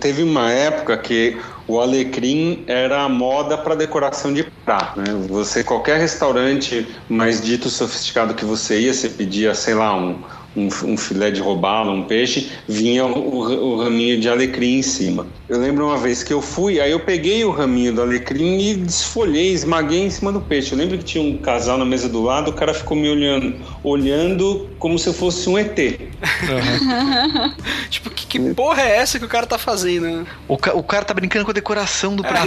Teve 0.00 0.22
uma 0.22 0.50
época 0.50 0.96
que 0.98 1.36
o 1.68 1.80
alecrim 1.80 2.64
era 2.66 3.02
a 3.02 3.08
moda 3.08 3.56
para 3.58 3.74
decoração 3.74 4.32
de 4.32 4.44
prato. 4.64 5.00
Né? 5.00 5.06
Você, 5.28 5.64
qualquer 5.64 5.98
restaurante 5.98 6.86
mais 7.08 7.40
dito 7.40 7.68
sofisticado 7.68 8.34
que 8.34 8.44
você 8.44 8.80
ia, 8.80 8.92
você 8.94 9.08
pedia, 9.08 9.54
sei 9.54 9.74
lá, 9.74 9.94
um, 9.96 10.18
um, 10.56 10.68
um 10.92 10.96
filé 10.96 11.30
de 11.30 11.40
robalo, 11.40 11.92
um 11.92 12.02
peixe, 12.04 12.50
vinha 12.68 13.04
o, 13.04 13.74
o 13.74 13.82
raminho 13.82 14.20
de 14.20 14.28
alecrim 14.28 14.78
em 14.78 14.82
cima. 14.82 15.26
Eu 15.48 15.60
lembro 15.60 15.86
uma 15.86 15.96
vez 15.98 16.22
que 16.24 16.32
eu 16.32 16.42
fui, 16.42 16.80
aí 16.80 16.90
eu 16.90 16.98
peguei 17.00 17.44
o 17.44 17.50
raminho 17.52 17.92
do 17.92 18.02
alecrim 18.02 18.58
e 18.58 18.74
desfolhei, 18.74 19.52
esmaguei 19.52 20.02
em 20.04 20.10
cima 20.10 20.32
do 20.32 20.40
peixe. 20.40 20.72
Eu 20.72 20.78
lembro 20.78 20.98
que 20.98 21.04
tinha 21.04 21.22
um 21.22 21.36
casal 21.38 21.78
na 21.78 21.84
mesa 21.84 22.08
do 22.08 22.22
lado, 22.22 22.50
o 22.50 22.54
cara 22.54 22.74
ficou 22.74 22.96
me 22.96 23.08
olhando, 23.08 23.54
olhando 23.84 24.68
como 24.78 24.98
se 24.98 25.08
eu 25.08 25.14
fosse 25.14 25.48
um 25.48 25.56
ET. 25.58 25.76
Tipo, 27.90 28.10
que, 28.10 28.26
que 28.26 28.54
porra 28.54 28.82
é 28.82 28.96
essa 28.96 29.18
que 29.18 29.24
o 29.24 29.28
cara 29.28 29.46
tá 29.46 29.58
fazendo? 29.58 30.06
né? 30.06 30.26
O, 30.48 30.56
ca- 30.56 30.74
o 30.74 30.82
cara 30.82 31.04
tá 31.04 31.14
brincando 31.14 31.44
com 31.44 31.50
a 31.50 31.54
decoração 31.54 32.16
do 32.16 32.22
prato. 32.22 32.46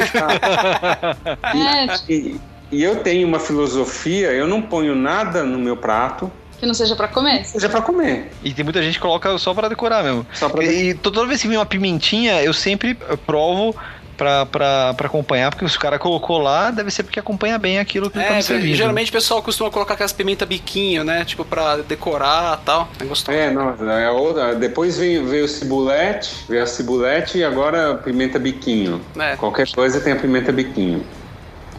É, 1.53 1.87
tipo, 1.97 2.11
E, 2.11 2.39
e 2.71 2.83
eu 2.83 2.97
tenho 2.97 3.27
uma 3.27 3.39
filosofia, 3.39 4.31
eu 4.31 4.47
não 4.47 4.61
ponho 4.61 4.95
nada 4.95 5.43
no 5.43 5.57
meu 5.57 5.77
prato, 5.77 6.31
que 6.59 6.65
não 6.65 6.73
seja 6.73 6.95
pra 6.95 7.07
comer. 7.07 7.45
seja 7.45 7.69
para 7.69 7.81
comer. 7.81 8.31
E 8.43 8.53
tem 8.53 8.63
muita 8.63 8.81
gente 8.81 8.95
que 8.95 8.99
coloca 9.01 9.37
só 9.37 9.53
pra 9.53 9.67
decorar 9.69 10.03
mesmo. 10.03 10.25
Só 10.33 10.49
pra 10.49 10.63
E, 10.63 10.89
e 10.89 10.93
toda 10.93 11.25
vez 11.25 11.41
que 11.41 11.47
vem 11.47 11.57
uma 11.57 11.65
pimentinha, 11.65 12.41
eu 12.43 12.53
sempre 12.53 12.97
eh, 13.09 13.15
provo 13.25 13.75
pra, 14.17 14.45
pra, 14.45 14.93
pra 14.95 15.07
acompanhar, 15.07 15.49
porque 15.49 15.65
se 15.69 15.77
o 15.77 15.79
cara 15.79 15.97
colocou 15.97 16.39
lá, 16.39 16.71
deve 16.71 16.91
ser 16.91 17.03
porque 17.03 17.17
acompanha 17.19 17.57
bem 17.57 17.79
aquilo 17.79 18.09
que 18.09 18.19
tá 18.19 18.25
É, 18.25 18.35
me 18.35 18.43
servindo. 18.43 18.75
geralmente 18.75 19.09
o 19.09 19.13
pessoal 19.13 19.41
costuma 19.41 19.71
colocar 19.71 19.93
aquelas 19.93 20.11
pimenta 20.11 20.45
biquinho, 20.45 21.05
né? 21.05 21.23
Tipo, 21.23 21.45
pra 21.45 21.77
decorar 21.77 22.59
e 22.61 22.65
tal. 22.65 22.89
É 22.99 23.05
gostoso. 23.05 23.37
É, 23.37 23.49
não, 23.49 23.69
é 23.91 24.11
outra. 24.11 24.55
Depois 24.55 24.97
veio, 24.97 25.25
veio 25.25 25.45
o 25.45 25.47
cibulete, 25.47 26.35
veio 26.49 26.61
a 26.63 26.67
cibulete 26.67 27.37
e 27.37 27.43
agora 27.45 27.91
a 27.91 27.95
pimenta 27.95 28.37
biquinho. 28.37 28.99
É. 29.17 29.37
Qualquer 29.37 29.67
coisa 29.71 30.01
tem 30.01 30.11
a 30.11 30.17
pimenta 30.17 30.51
biquinho. 30.51 31.01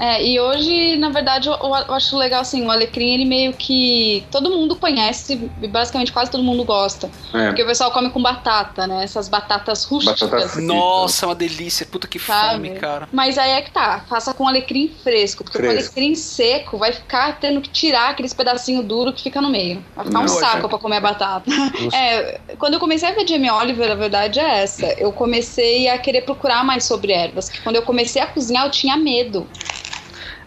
É, 0.01 0.25
e 0.27 0.41
hoje, 0.41 0.97
na 0.97 1.11
verdade, 1.11 1.47
eu, 1.47 1.55
eu 1.55 1.95
acho 1.95 2.17
legal 2.17 2.41
assim, 2.41 2.65
o 2.65 2.71
alecrim, 2.71 3.13
ele 3.13 3.27
meio 3.27 3.53
que 3.53 4.25
todo 4.31 4.49
mundo 4.49 4.75
conhece, 4.75 5.51
e 5.61 5.69
basicamente 5.69 6.11
quase 6.11 6.31
todo 6.31 6.43
mundo 6.43 6.65
gosta. 6.65 7.11
É. 7.35 7.49
Porque 7.49 7.63
o 7.63 7.67
pessoal 7.67 7.91
come 7.91 8.09
com 8.09 8.23
batata, 8.23 8.87
né? 8.87 9.05
Essas 9.05 9.29
batatas 9.29 9.85
rústicas. 9.85 10.31
Batata. 10.31 10.61
Nossa, 10.63 11.27
uma 11.27 11.35
delícia. 11.35 11.85
Puta 11.85 12.09
que 12.09 12.19
Sabe? 12.19 12.69
fome, 12.69 12.81
cara. 12.81 13.11
Mas 13.13 13.37
aí 13.37 13.51
é 13.51 13.61
que 13.61 13.71
tá, 13.71 14.03
faça 14.09 14.33
com 14.33 14.49
alecrim 14.49 14.91
fresco, 15.03 15.45
porque 15.45 15.59
Fresco. 15.59 15.77
com 15.77 15.83
alecrim 15.83 16.15
seco 16.15 16.79
vai 16.79 16.93
ficar 16.93 17.39
tendo 17.39 17.61
que 17.61 17.69
tirar 17.69 18.09
aqueles 18.09 18.33
pedacinhos 18.33 18.87
duros 18.87 19.15
que 19.15 19.23
fica 19.23 19.43
no 19.43 19.51
meio. 19.51 19.85
Vai 19.95 20.07
ficar 20.07 20.19
um 20.19 20.23
Nossa. 20.23 20.41
saco 20.41 20.67
pra 20.67 20.79
comer 20.79 20.97
a 20.97 21.01
batata. 21.01 21.51
É, 21.93 22.41
quando 22.59 22.75
eu 22.75 22.81
comecei 22.81 23.09
a 23.09 23.13
ver 23.13 23.27
Jamie 23.27 23.51
Oliver, 23.51 23.91
a 23.91 23.95
verdade 23.95 24.39
é 24.39 24.63
essa. 24.63 24.87
Eu 24.99 25.13
comecei 25.13 25.89
a 25.89 25.99
querer 25.99 26.23
procurar 26.23 26.65
mais 26.65 26.85
sobre 26.85 27.13
ervas. 27.13 27.49
Que 27.49 27.61
quando 27.61 27.77
eu 27.77 27.83
comecei 27.83 28.23
a 28.23 28.27
cozinhar, 28.27 28.65
eu 28.65 28.71
tinha 28.71 28.97
medo. 28.97 29.47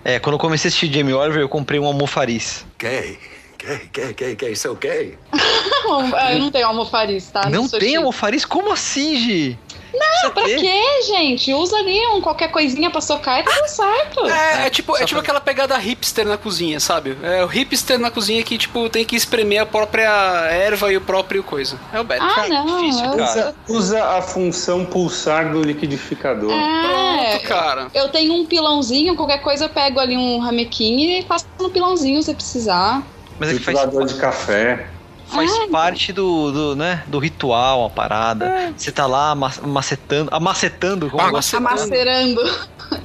É, 0.05 0.19
quando 0.19 0.33
eu 0.35 0.39
comecei 0.39 0.67
a 0.67 0.69
assistir 0.69 0.91
Jamie 0.93 1.13
Oliver, 1.13 1.41
eu 1.41 1.49
comprei 1.49 1.79
um 1.79 1.85
almofariz. 1.85 2.65
Gay. 2.77 3.17
Gay, 3.57 3.89
gay, 3.93 4.13
gay, 4.13 4.35
gay, 4.35 4.55
so 4.57 4.75
gay. 4.75 5.17
eu 6.33 6.39
não 6.39 6.51
tenho 6.51 6.67
almofariz, 6.67 7.31
tá? 7.31 7.49
não 7.49 7.65
sou 7.65 7.79
tem 7.79 7.89
chique. 7.89 7.97
almofariz? 7.97 8.43
Como 8.43 8.73
assim, 8.73 9.15
Gi? 9.15 9.59
Não, 9.93 10.31
pra 10.31 10.43
quê, 10.45 11.01
gente? 11.05 11.53
Usa 11.53 11.77
ali 11.77 11.99
um, 12.07 12.21
qualquer 12.21 12.49
coisinha 12.49 12.89
pra 12.89 12.99
socar 13.01 13.39
e 13.39 13.43
tá 13.43 13.51
tudo 13.51 13.67
certo. 13.67 14.25
É, 14.27 14.67
é 14.67 14.69
tipo, 14.69 14.97
é 14.97 15.05
tipo 15.05 15.19
aquela 15.19 15.39
pegada 15.39 15.77
hipster 15.77 16.25
na 16.27 16.37
cozinha, 16.37 16.79
sabe? 16.79 17.17
É 17.21 17.43
o 17.43 17.47
hipster 17.47 17.99
na 17.99 18.09
cozinha 18.09 18.41
que, 18.43 18.57
tipo, 18.57 18.89
tem 18.89 19.05
que 19.05 19.15
espremer 19.15 19.61
a 19.61 19.65
própria 19.65 20.09
erva 20.49 20.91
e 20.91 20.97
o 20.97 21.01
próprio 21.01 21.43
coisa. 21.43 21.77
É 21.93 21.99
o 21.99 22.03
Beto. 22.03 22.23
Ah, 22.23 22.47
não. 22.47 22.65
difícil, 22.81 23.05
eu- 23.05 23.17
cara. 23.17 23.23
Usa, 23.23 23.55
usa 23.67 24.03
a 24.17 24.21
função 24.21 24.85
pulsar 24.85 25.51
do 25.51 25.61
liquidificador. 25.61 26.51
É, 26.51 27.33
Pronto, 27.37 27.47
cara. 27.47 27.87
eu 27.93 28.09
tenho 28.09 28.33
um 28.33 28.45
pilãozinho, 28.45 29.15
qualquer 29.15 29.41
coisa 29.41 29.65
eu 29.65 29.69
pego 29.69 29.99
ali 29.99 30.17
um 30.17 30.39
ramequim 30.39 31.19
e 31.19 31.23
faço 31.23 31.45
no 31.59 31.69
pilãozinho 31.69 32.21
se 32.23 32.33
precisar. 32.33 33.03
Mas 33.39 33.49
é 33.49 33.53
que 33.53 33.59
faz, 33.59 34.07
de 34.07 34.19
café. 34.19 34.87
Faz 35.33 35.51
Ai. 35.51 35.67
parte 35.67 36.13
do, 36.13 36.51
do, 36.51 36.75
né, 36.75 37.03
do 37.07 37.19
ritual, 37.19 37.85
a 37.85 37.89
parada. 37.89 38.73
Você 38.77 38.91
tá 38.91 39.05
lá 39.05 39.33
macetando, 39.35 40.29
amacetando, 40.33 41.09
como 41.09 41.21
eu 41.23 41.31
gosto. 41.31 41.57
Amacerando. 41.57 42.41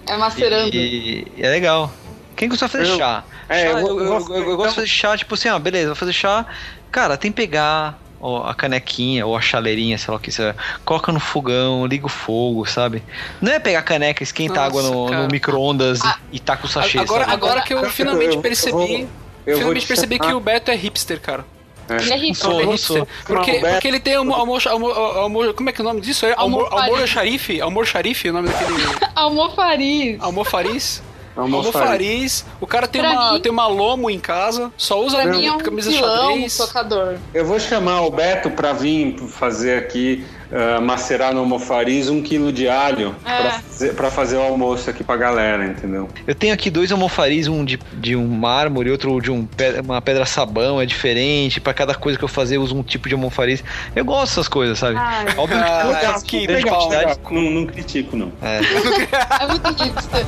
É 0.06 0.16
macerando. 0.16 0.74
E, 0.74 1.26
e 1.36 1.42
é 1.42 1.48
legal. 1.50 1.90
Quem 2.36 2.48
gosta 2.48 2.66
de 2.66 2.72
fazer 2.72 2.86
Eu- 2.90 2.96
chá? 2.98 3.24
é, 3.48 3.62
Chá, 3.62 3.66
eu 3.72 3.78
eu, 3.78 3.86
eu- 3.86 3.98
eu 3.98 4.04
eu- 4.14 4.20
vou- 4.20 4.36
eu 4.36 4.56
gosto 4.56 4.68
de 4.70 4.74
fazer 4.76 4.86
chá, 4.86 5.16
tipo 5.16 5.34
assim, 5.34 5.48
ó, 5.48 5.58
beleza, 5.58 5.86
vou 5.88 5.96
fazer 5.96 6.12
chá. 6.12 6.46
Cara, 6.90 7.16
tem 7.16 7.30
que 7.32 7.36
pegar 7.36 7.98
ó, 8.20 8.48
a 8.48 8.54
canequinha 8.54 9.26
ou 9.26 9.36
a 9.36 9.40
chaleirinha, 9.40 9.96
sei 9.98 10.10
lá 10.10 10.16
o 10.16 10.20
que 10.20 10.30
você 10.32 10.54
coloca 10.84 11.10
no 11.12 11.20
fogão, 11.20 11.86
liga 11.86 12.06
o 12.06 12.08
fogo, 12.08 12.64
sabe? 12.66 13.02
Não 13.40 13.52
é 13.52 13.58
pegar 13.58 13.80
a 13.80 13.82
caneca, 13.82 14.22
esquentar 14.22 14.70
Nossa, 14.72 14.78
água 14.78 14.82
no, 14.82 15.22
no 15.22 15.28
micro-ondas 15.28 16.00
e, 16.00 16.36
e 16.36 16.38
taca 16.40 16.66
o 16.66 16.68
sachê, 16.68 16.98
Agora, 16.98 17.24
sabe? 17.24 17.34
agora 17.34 17.62
que 17.62 17.74
eu 17.74 17.84
finalmente 17.90 18.38
percebi. 18.38 18.72
eu 18.72 18.78
vou- 18.78 18.88
eu 18.88 18.98
vou 18.98 19.54
finalmente 19.58 19.82
te 19.82 19.88
percebi 19.88 20.16
chamar- 20.16 20.28
que 20.30 20.34
o 20.34 20.40
Beto 20.40 20.70
é 20.70 20.74
hipster, 20.76 21.20
cara. 21.20 21.44
Ele 21.90 22.00
é 22.00 22.02
Ele 22.04 22.12
é 22.12 22.16
não 22.16 22.24
hipster. 22.72 22.78
sou. 22.78 23.08
Porque, 23.26 23.52
porque 23.60 23.88
ele 23.88 24.00
tem 24.00 24.14
almo, 24.16 24.34
almo, 24.34 24.58
almo, 24.66 24.86
almo- 24.90 25.54
Como 25.54 25.68
é 25.68 25.72
que 25.72 25.80
é 25.80 25.84
o 25.84 25.86
nome 25.88 26.00
disso? 26.00 26.26
É 26.26 26.34
Almor, 26.36 26.64
Almofariz. 26.64 26.92
almor 26.92 27.06
Sharif? 27.08 27.60
Almor 27.60 27.86
Sharif, 27.86 28.28
o 28.28 28.32
nome 28.32 28.48
daquele. 28.48 28.74
Almofariz. 29.14 30.16
Almofariz? 30.20 31.02
Almofariz. 31.38 31.74
Almofariz. 31.76 32.46
O 32.60 32.66
cara 32.66 32.86
tem 32.88 33.00
Pra 33.00 33.10
uma, 33.12 33.32
mim- 33.34 33.40
tem 33.40 33.52
uma 33.52 33.66
lomo 33.66 34.10
em 34.10 34.18
casa, 34.18 34.72
só 34.76 35.00
usa 35.02 35.18
Pra 35.22 35.26
mim 35.32 35.46
é 35.46 35.52
um 35.52 35.58
camisa 35.58 35.90
pilão, 35.90 36.26
um 36.30 36.32
xadrez. 36.34 36.56
tocador. 36.56 37.14
Eu 37.32 37.46
vou 37.46 37.58
chamar 37.60 38.02
o 38.02 38.10
Beto 38.10 38.50
para 38.50 38.72
vir 38.72 39.16
fazer 39.28 39.78
aqui, 39.78 40.24
ah, 40.52 40.80
macerar 40.80 41.32
no 41.32 41.40
almofariz 41.40 42.08
um 42.08 42.20
quilo 42.22 42.52
de 42.52 42.68
alho 42.68 43.14
É. 43.24 43.38
pra 43.42 43.50
fazer, 43.60 43.94
pra 43.94 44.10
fazer 44.10 44.36
o 44.36 44.42
almoço 44.42 44.90
aqui 44.90 45.04
pra 45.04 45.16
galera, 45.16 45.64
entendeu? 45.64 46.08
Eu 46.26 46.34
tenho 46.34 46.52
aqui 46.52 46.70
dois 46.70 46.90
almofariz, 46.90 47.46
um 47.46 47.64
de, 47.64 47.78
de 47.94 48.16
um 48.16 48.26
mármore 48.26 48.88
e 48.88 48.92
outro 48.92 49.20
de 49.20 49.30
um, 49.30 49.46
uma 49.84 50.02
pedra 50.02 50.26
sabão, 50.26 50.80
é 50.80 50.86
diferente. 50.86 51.60
Pra 51.60 51.72
cada 51.72 51.94
coisa 51.94 52.18
que 52.18 52.24
eu 52.24 52.28
fazer, 52.28 52.56
eu 52.56 52.62
uso 52.62 52.74
um 52.76 52.82
tipo 52.82 53.08
de 53.08 53.14
almofariz. 53.14 53.62
Eu 53.94 54.04
gosto 54.04 54.30
dessas 54.30 54.48
coisas, 54.48 54.78
sabe? 54.78 54.96
Ai. 54.96 55.26
Óbvio 55.36 55.58
que 55.58 55.64
Ah, 55.64 56.20
que 56.24 56.46
legal, 56.46 56.78
quantidade. 56.80 57.10
Legal, 57.10 57.32
Não, 57.32 57.50
não 57.50 57.66
critico, 57.66 58.16
não. 58.16 58.32
É. 58.42 58.58
É 59.40 59.46
muito 59.46 59.68
hipster. 59.82 60.26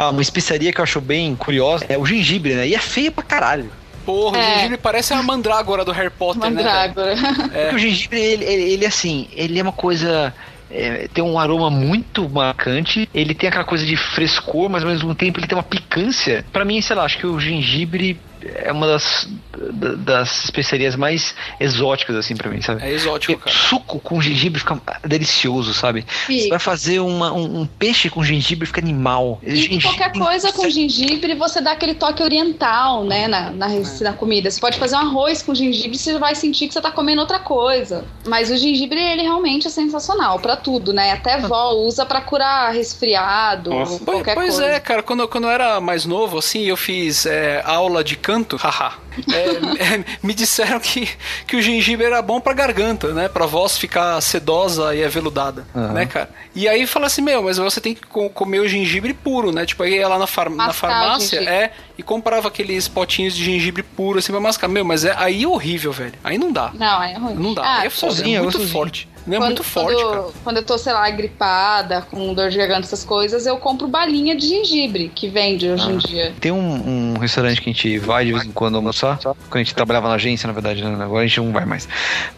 Ah, 0.00 0.08
uma 0.08 0.22
especiaria 0.22 0.72
que 0.72 0.80
eu 0.80 0.82
acho 0.82 0.98
bem 0.98 1.36
curiosa 1.36 1.84
é 1.86 1.98
o 1.98 2.06
gengibre, 2.06 2.54
né? 2.54 2.66
E 2.66 2.74
é 2.74 2.78
feio 2.78 3.12
pra 3.12 3.22
caralho. 3.22 3.70
Porra, 4.06 4.38
o 4.38 4.40
É. 4.40 4.54
gengibre 4.54 4.78
parece 4.78 5.12
a 5.12 5.22
mandrágora 5.22 5.84
do 5.84 5.92
Harry 5.92 6.08
Potter, 6.08 6.40
né? 6.40 6.48
velho? 6.50 6.64
Mandrágora. 6.66 7.16
Porque 7.16 7.74
o 7.74 7.78
gengibre, 7.78 8.18
ele, 8.18 8.44
ele, 8.46 8.62
ele, 8.72 8.86
assim, 8.86 9.28
ele 9.34 9.58
é 9.58 9.62
uma 9.62 9.72
coisa. 9.72 10.32
é, 10.70 11.06
tem 11.12 11.22
um 11.22 11.38
aroma 11.38 11.68
muito 11.68 12.26
marcante, 12.30 13.06
ele 13.12 13.34
tem 13.34 13.48
aquela 13.50 13.64
coisa 13.64 13.84
de 13.84 13.94
frescor, 13.96 14.70
mas 14.70 14.82
ao 14.84 14.88
mesmo 14.88 15.14
tempo 15.14 15.38
ele 15.38 15.46
tem 15.46 15.58
uma 15.58 15.62
picância. 15.64 16.46
Pra 16.50 16.64
mim, 16.64 16.80
sei 16.80 16.96
lá, 16.96 17.04
acho 17.04 17.18
que 17.18 17.26
o 17.26 17.38
gengibre 17.38 18.18
é 18.42 18.70
uma 18.72 18.86
das, 18.86 19.28
da- 19.72 19.94
das 19.94 20.44
especiarias 20.44 20.96
mais 20.96 21.34
exóticas, 21.58 22.16
assim, 22.16 22.34
pra 22.36 22.50
mim, 22.50 22.60
sabe? 22.62 22.82
É 22.82 22.90
exótico, 22.92 23.34
Porque 23.38 23.50
Suco 23.50 23.98
com 24.00 24.20
gengibre 24.20 24.58
fica 24.60 24.80
delicioso, 25.04 25.74
sabe? 25.74 26.02
Fica. 26.08 26.42
Você 26.42 26.48
vai 26.48 26.58
fazer 26.58 27.00
uma- 27.00 27.32
um, 27.32 27.60
um 27.60 27.66
peixe 27.66 28.08
com 28.10 28.22
gengibre, 28.24 28.66
fica 28.66 28.80
animal. 28.80 29.38
E 29.42 29.80
qualquer 29.80 30.12
coisa 30.12 30.52
com 30.52 30.68
gengibre, 30.68 31.34
você 31.34 31.60
dá 31.60 31.72
aquele 31.72 31.94
toque 31.94 32.22
oriental, 32.22 33.04
né, 33.04 33.26
na, 33.28 33.50
na, 33.50 33.68
na 33.68 34.12
comida. 34.12 34.50
Você 34.50 34.60
pode 34.60 34.78
fazer 34.78 34.96
um 34.96 35.00
arroz 35.00 35.42
com 35.42 35.54
gengibre, 35.54 35.96
você 35.98 36.18
vai 36.18 36.34
sentir 36.34 36.68
que 36.68 36.74
você 36.74 36.80
tá 36.80 36.90
comendo 36.90 37.20
outra 37.20 37.38
coisa. 37.38 38.04
Mas 38.26 38.50
o 38.50 38.56
gengibre, 38.56 39.00
ele 39.00 39.22
realmente 39.22 39.66
é 39.66 39.70
sensacional 39.70 40.38
pra 40.38 40.56
tudo, 40.56 40.92
né? 40.92 41.12
Até 41.12 41.38
vó 41.38 41.72
usa 41.72 42.04
pra 42.06 42.20
curar 42.20 42.72
resfriado, 42.72 43.70
Pois, 43.70 43.98
qualquer 44.00 44.34
pois 44.34 44.54
coisa. 44.54 44.66
é, 44.66 44.80
cara, 44.80 45.02
quando, 45.02 45.26
quando 45.28 45.44
eu 45.44 45.50
era 45.50 45.80
mais 45.80 46.04
novo, 46.04 46.38
assim, 46.38 46.62
eu 46.64 46.76
fiz 46.76 47.26
é, 47.26 47.62
aula 47.64 48.02
de 48.04 48.16
canto, 48.30 48.56
haha. 48.56 49.09
É, 49.32 49.94
é, 50.00 50.04
me 50.22 50.34
disseram 50.34 50.78
que, 50.80 51.08
que 51.46 51.56
o 51.56 51.62
gengibre 51.62 52.06
era 52.06 52.20
bom 52.22 52.40
pra 52.40 52.52
garganta, 52.52 53.12
né? 53.12 53.28
Pra 53.28 53.46
voz 53.46 53.76
ficar 53.78 54.20
sedosa 54.20 54.94
e 54.94 55.04
aveludada, 55.04 55.66
Aham. 55.74 55.92
né, 55.92 56.06
cara? 56.06 56.30
E 56.54 56.68
aí 56.68 56.86
fala 56.86 57.06
assim, 57.06 57.22
meu, 57.22 57.42
mas 57.42 57.56
você 57.58 57.80
tem 57.80 57.94
que 57.94 58.06
co- 58.06 58.30
comer 58.30 58.60
o 58.60 58.68
gengibre 58.68 59.12
puro, 59.14 59.52
né? 59.52 59.64
Tipo, 59.66 59.82
aí 59.82 59.94
ia 59.96 60.08
lá 60.08 60.18
na, 60.18 60.26
far- 60.26 60.50
na 60.50 60.66
Mascar 60.66 60.90
farmácia, 60.90 61.38
é, 61.40 61.72
e 61.98 62.02
comprava 62.02 62.48
aqueles 62.48 62.88
potinhos 62.88 63.34
de 63.36 63.44
gengibre 63.44 63.82
puro, 63.82 64.18
assim, 64.18 64.32
pra 64.32 64.40
mascar. 64.40 64.68
Meu, 64.68 64.84
mas 64.84 65.04
é, 65.04 65.14
aí 65.16 65.42
é 65.44 65.48
horrível, 65.48 65.92
velho. 65.92 66.14
Aí 66.24 66.38
não 66.38 66.50
dá. 66.52 66.70
Não, 66.74 67.02
é 67.02 67.14
ruim. 67.14 67.34
Não 67.34 67.54
dá. 67.54 67.62
Ah, 67.62 67.78
aí 67.80 67.86
é 67.86 67.90
foda, 67.90 68.12
sozinho, 68.14 68.38
é 68.38 68.40
muito 68.42 68.52
sozinho. 68.52 68.72
forte. 68.72 69.08
Não 69.26 69.34
é 69.36 69.38
quando, 69.38 69.46
muito 69.48 69.64
forte, 69.64 70.02
quando, 70.02 70.10
cara. 70.22 70.32
quando 70.44 70.56
eu 70.56 70.62
tô, 70.64 70.78
sei 70.78 70.92
lá, 70.94 71.08
gripada, 71.10 72.00
com 72.10 72.32
dor 72.32 72.48
de 72.50 72.56
garganta, 72.56 72.80
essas 72.86 73.04
coisas, 73.04 73.44
eu 73.46 73.56
compro 73.58 73.86
balinha 73.86 74.34
de 74.34 74.48
gengibre, 74.48 75.10
que 75.14 75.28
vende 75.28 75.68
hoje 75.68 75.84
Ah. 75.88 75.92
em 75.92 75.98
dia. 75.98 76.34
Tem 76.40 76.50
um, 76.50 77.14
um 77.14 77.18
restaurante 77.18 77.60
que 77.60 77.68
a 77.68 77.72
gente 77.72 77.98
vai 77.98 78.24
de 78.24 78.32
vez 78.32 78.44
em 78.44 78.50
quando 78.52 78.76
almoçar, 78.76 78.99
quando 79.06 79.56
a 79.56 79.58
gente 79.58 79.74
trabalhava 79.74 80.08
na 80.08 80.14
agência, 80.14 80.46
na 80.46 80.52
verdade, 80.52 80.84
né? 80.84 81.04
agora 81.04 81.24
a 81.24 81.26
gente 81.26 81.40
não 81.40 81.52
vai 81.52 81.64
mais. 81.64 81.88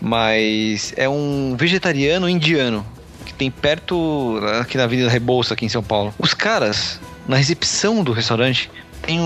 Mas 0.01 0.93
é 0.97 1.09
um 1.09 1.55
vegetariano 1.57 2.29
indiano 2.29 2.87
que 3.25 3.33
tem 3.33 3.51
perto, 3.51 4.41
aqui 4.61 4.77
na 4.77 4.85
Avenida 4.85 5.09
Rebouça, 5.09 5.55
aqui 5.55 5.65
em 5.65 5.69
São 5.69 5.83
Paulo. 5.83 6.15
Os 6.19 6.35
caras, 6.35 7.01
na 7.27 7.37
recepção 7.37 8.03
do 8.03 8.13
restaurante, 8.13 8.71
tem 9.03 9.19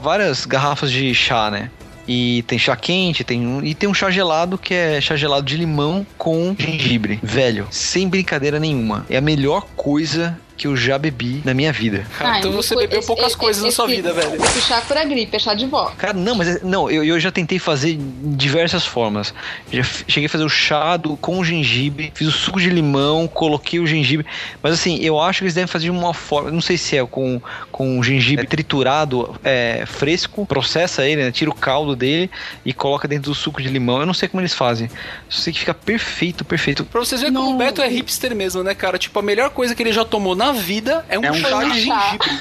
várias 0.00 0.46
garrafas 0.46 0.90
de 0.90 1.14
chá, 1.14 1.50
né? 1.50 1.70
E 2.06 2.42
tem 2.46 2.58
chá 2.58 2.74
quente, 2.74 3.22
tem 3.22 3.46
um, 3.46 3.62
e 3.62 3.74
tem 3.74 3.86
um 3.86 3.92
chá 3.92 4.10
gelado 4.10 4.56
que 4.56 4.72
é 4.72 4.98
chá 4.98 5.14
gelado 5.14 5.44
de 5.44 5.58
limão 5.58 6.06
com 6.16 6.56
gengibre. 6.58 7.20
Velho, 7.22 7.68
sem 7.70 8.08
brincadeira 8.08 8.58
nenhuma. 8.58 9.04
É 9.10 9.18
a 9.18 9.20
melhor 9.20 9.66
coisa 9.76 10.38
que 10.58 10.66
eu 10.66 10.76
já 10.76 10.98
bebi 10.98 11.40
na 11.44 11.54
minha 11.54 11.72
vida. 11.72 12.04
Cara, 12.18 12.38
então 12.40 12.50
você 12.52 12.74
bebeu 12.74 12.98
esse- 12.98 13.06
poucas 13.06 13.28
esse- 13.28 13.36
coisas 13.36 13.62
na 13.62 13.70
sua 13.70 13.86
esse- 13.86 13.96
vida, 13.96 14.12
velho. 14.12 14.34
Esse 14.44 14.60
chá 14.62 14.80
cura 14.82 15.04
gripe, 15.04 15.34
é 15.36 15.38
chá 15.38 15.54
de 15.54 15.64
vó. 15.66 15.92
Cara, 15.96 16.12
não, 16.12 16.34
mas 16.34 16.48
é- 16.48 16.60
não, 16.64 16.90
eu, 16.90 17.04
eu 17.04 17.18
já 17.20 17.30
tentei 17.30 17.58
fazer 17.58 17.94
de 17.96 18.36
diversas 18.36 18.84
formas. 18.84 19.32
Já 19.72 19.82
cheguei 20.08 20.26
a 20.26 20.28
fazer 20.28 20.44
o 20.44 20.48
chá 20.48 20.96
do, 20.96 21.16
com 21.16 21.42
gengibre, 21.44 22.12
fiz 22.14 22.26
o 22.28 22.32
suco 22.32 22.60
de 22.60 22.68
limão, 22.68 23.26
coloquei 23.28 23.78
o 23.78 23.86
gengibre. 23.86 24.26
Mas 24.62 24.74
assim, 24.74 24.98
eu 25.00 25.20
acho 25.20 25.38
que 25.38 25.44
eles 25.44 25.54
devem 25.54 25.68
fazer 25.68 25.84
de 25.84 25.90
uma 25.92 26.12
forma. 26.12 26.50
Não 26.50 26.60
sei 26.60 26.76
se 26.76 26.96
é 26.96 27.06
com, 27.06 27.40
com 27.70 28.02
gengibre 28.02 28.46
triturado 28.46 29.38
é, 29.44 29.84
fresco, 29.86 30.44
processa 30.44 31.06
ele, 31.06 31.22
né, 31.22 31.30
tira 31.32 31.50
o 31.50 31.54
caldo 31.54 31.94
dele 31.94 32.30
e 32.64 32.72
coloca 32.72 33.06
dentro 33.06 33.30
do 33.30 33.34
suco 33.34 33.62
de 33.62 33.68
limão. 33.68 34.00
Eu 34.00 34.06
não 34.06 34.14
sei 34.14 34.28
como 34.28 34.40
eles 34.40 34.54
fazem. 34.54 34.90
Só 35.28 35.42
sei 35.42 35.52
que 35.52 35.60
fica 35.60 35.72
perfeito, 35.74 36.44
perfeito. 36.44 36.84
Pra 36.84 37.00
vocês 37.00 37.20
verem 37.20 37.36
como 37.36 37.54
o 37.54 37.56
Beto 37.58 37.80
é 37.80 37.88
hipster 37.88 38.34
mesmo, 38.34 38.62
né, 38.62 38.74
cara? 38.74 38.98
Tipo, 38.98 39.18
a 39.20 39.22
melhor 39.22 39.50
coisa 39.50 39.74
que 39.74 39.82
ele 39.82 39.92
já 39.92 40.04
tomou 40.04 40.34
na 40.34 40.47
vida 40.52 41.04
é 41.08 41.18
um, 41.18 41.24
É 41.24 41.30
um 41.30 41.34
chá 41.34 41.48
chá. 41.48 41.58
de 41.64 41.80
gengibre. 41.80 42.40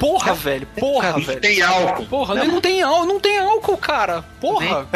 Porra, 0.00 0.34
velho. 0.34 0.66
Porra, 0.78 1.12
Não 1.12 1.20
velho. 1.20 1.40
tem 1.40 1.62
álcool. 1.62 2.06
Porra, 2.06 2.34
não, 2.34 2.46
não 2.46 2.60
tem 2.60 2.82
álcool, 2.82 3.06
não 3.06 3.20
tem 3.20 3.38
álcool, 3.38 3.76
cara. 3.76 4.24
Porra. 4.40 4.86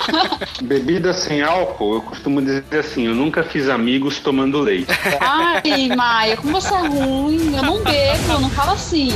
Bebida 0.62 1.12
sem 1.12 1.42
álcool, 1.42 1.94
eu 1.94 2.02
costumo 2.02 2.40
dizer 2.42 2.64
assim, 2.78 3.06
eu 3.06 3.14
nunca 3.14 3.42
fiz 3.44 3.68
amigos 3.68 4.18
tomando 4.18 4.60
leite. 4.60 4.88
Ai, 5.20 5.88
Maia, 5.96 6.36
como 6.36 6.52
você 6.60 6.74
é 6.74 6.78
ruim. 6.86 7.56
Eu 7.56 7.62
não 7.62 7.82
bebo, 7.82 8.38
não 8.40 8.50
fala 8.50 8.72
assim. 8.72 9.08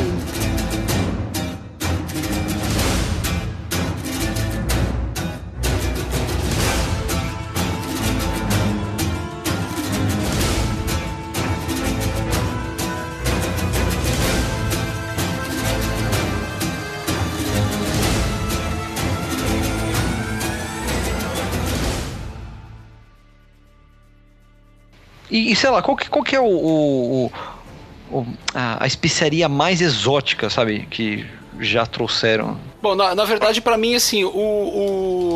E, 25.30 25.52
e 25.52 25.56
sei 25.56 25.70
lá, 25.70 25.82
qual 25.82 25.96
que, 25.96 26.08
qual 26.08 26.24
que 26.24 26.34
é 26.36 26.40
o, 26.40 26.44
o- 26.44 27.26
o- 27.26 28.18
o- 28.20 28.26
a, 28.54 28.84
a 28.84 28.86
especiaria 28.86 29.48
mais 29.48 29.80
exótica, 29.80 30.48
sabe? 30.48 30.86
Que 30.90 31.26
já 31.60 31.84
trouxeram. 31.84 32.58
Bom, 32.80 32.94
na, 32.94 33.14
na 33.14 33.24
verdade, 33.24 33.60
pra 33.60 33.76
mim, 33.76 33.94
assim, 33.96 34.22
o, 34.24 34.28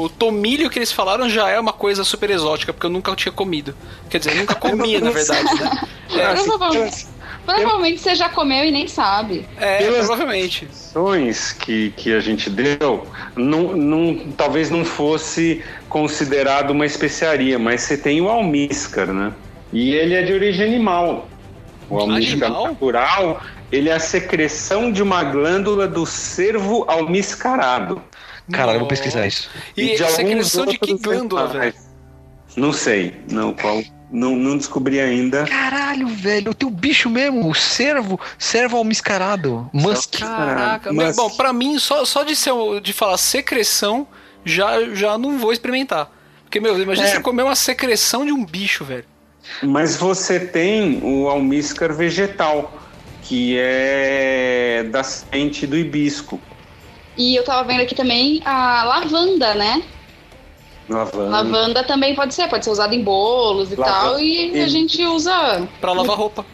o 0.04 0.08
tomilho 0.18 0.70
que 0.70 0.78
eles 0.78 0.92
falaram 0.92 1.28
já 1.28 1.48
é 1.50 1.58
uma 1.58 1.72
coisa 1.72 2.04
super 2.04 2.30
exótica, 2.30 2.72
porque 2.72 2.86
eu 2.86 2.90
nunca 2.90 3.14
tinha 3.16 3.32
comido. 3.32 3.74
Quer 4.08 4.18
dizer, 4.18 4.32
eu 4.32 4.36
nunca 4.38 4.54
comia, 4.56 5.00
na 5.00 5.10
verdade, 5.10 5.54
né? 5.60 5.70
É, 6.14 6.34
Provavelmente, 6.44 7.06
provavelmente 7.46 7.98
você 8.02 8.14
já 8.14 8.28
comeu 8.28 8.64
e 8.66 8.70
nem 8.70 8.86
sabe. 8.86 9.46
é 9.58 9.78
Pelas- 9.78 10.06
provavelmente. 10.06 10.66
Opções 10.66 11.52
que, 11.52 11.90
que 11.96 12.12
a 12.12 12.20
gente 12.20 12.50
deu, 12.50 13.06
não, 13.34 13.74
não, 13.74 14.30
talvez 14.36 14.70
não 14.70 14.84
fosse 14.84 15.64
considerado 15.88 16.70
uma 16.70 16.84
especiaria, 16.84 17.58
mas 17.58 17.80
você 17.80 17.96
tem 17.96 18.20
o 18.20 18.28
almíscar, 18.28 19.06
né? 19.06 19.32
E 19.72 19.94
ele 19.94 20.14
é 20.14 20.22
de 20.22 20.32
origem 20.32 20.66
animal. 20.66 21.28
O 21.88 21.98
almíscar 21.98 22.48
Animal? 22.50 22.66
natural, 22.68 23.42
ele 23.70 23.88
é 23.88 23.92
a 23.94 23.98
secreção 24.00 24.90
de 24.92 25.02
uma 25.02 25.24
glândula 25.24 25.86
do 25.88 26.06
cervo 26.06 26.84
almiscarado. 26.88 28.00
Cara, 28.50 28.72
eu 28.72 28.80
vou 28.80 28.88
pesquisar 28.88 29.26
isso. 29.26 29.48
E, 29.76 29.96
de 29.96 30.04
secreção 30.10 30.62
alguns 30.62 30.72
de 30.72 30.78
que 30.78 30.94
glândula, 30.98 31.46
velho? 31.48 31.74
Não 32.56 32.72
sei, 32.72 33.14
não, 33.30 33.52
qual, 33.54 33.82
não, 34.10 34.36
não 34.36 34.56
descobri 34.58 35.00
ainda. 35.00 35.44
Caralho, 35.46 36.06
velho, 36.08 36.50
o 36.50 36.54
teu 36.54 36.68
bicho 36.70 37.08
mesmo, 37.08 37.48
o 37.48 37.54
cervo, 37.54 38.18
cervo 38.38 38.76
almiscarado. 38.76 39.70
Musk. 39.72 40.18
Caraca, 40.20 40.92
Mas- 40.92 41.06
mas... 41.08 41.16
bom, 41.16 41.30
pra 41.30 41.52
mim, 41.52 41.78
só, 41.78 42.04
só 42.04 42.22
de, 42.24 42.36
ser, 42.36 42.52
de 42.82 42.92
falar 42.92 43.16
secreção, 43.16 44.06
já, 44.44 44.94
já 44.94 45.16
não 45.16 45.38
vou 45.38 45.52
experimentar. 45.52 46.10
Porque, 46.44 46.60
meu, 46.60 46.78
imagina 46.80 47.06
É. 47.06 47.10
você 47.10 47.20
comer 47.20 47.42
uma 47.42 47.56
secreção 47.56 48.26
de 48.26 48.32
um 48.32 48.44
bicho, 48.44 48.84
velho. 48.84 49.04
Mas 49.62 49.96
você 49.96 50.40
tem 50.40 51.00
o 51.02 51.28
almíscar 51.28 51.92
vegetal, 51.94 52.72
que 53.22 53.56
é 53.58 54.86
da 54.90 55.02
semente 55.02 55.66
do 55.66 55.76
hibisco. 55.76 56.40
E 57.16 57.34
eu 57.34 57.44
tava 57.44 57.64
vendo 57.66 57.82
aqui 57.82 57.94
também 57.94 58.40
a 58.44 58.84
lavanda, 58.84 59.54
né? 59.54 59.82
Lavanda. 60.88 61.28
Lavanda 61.30 61.84
também 61.84 62.14
pode 62.14 62.34
ser, 62.34 62.48
pode 62.48 62.64
ser 62.64 62.70
usada 62.70 62.94
em 62.94 63.02
bolos 63.02 63.70
e 63.72 63.76
Lava- 63.76 63.92
tal. 63.92 64.20
E 64.20 64.60
a 64.60 64.64
e- 64.64 64.68
gente 64.68 65.02
usa 65.04 65.68
Pra 65.80 65.92
lavar 65.92 66.16
roupa. 66.16 66.44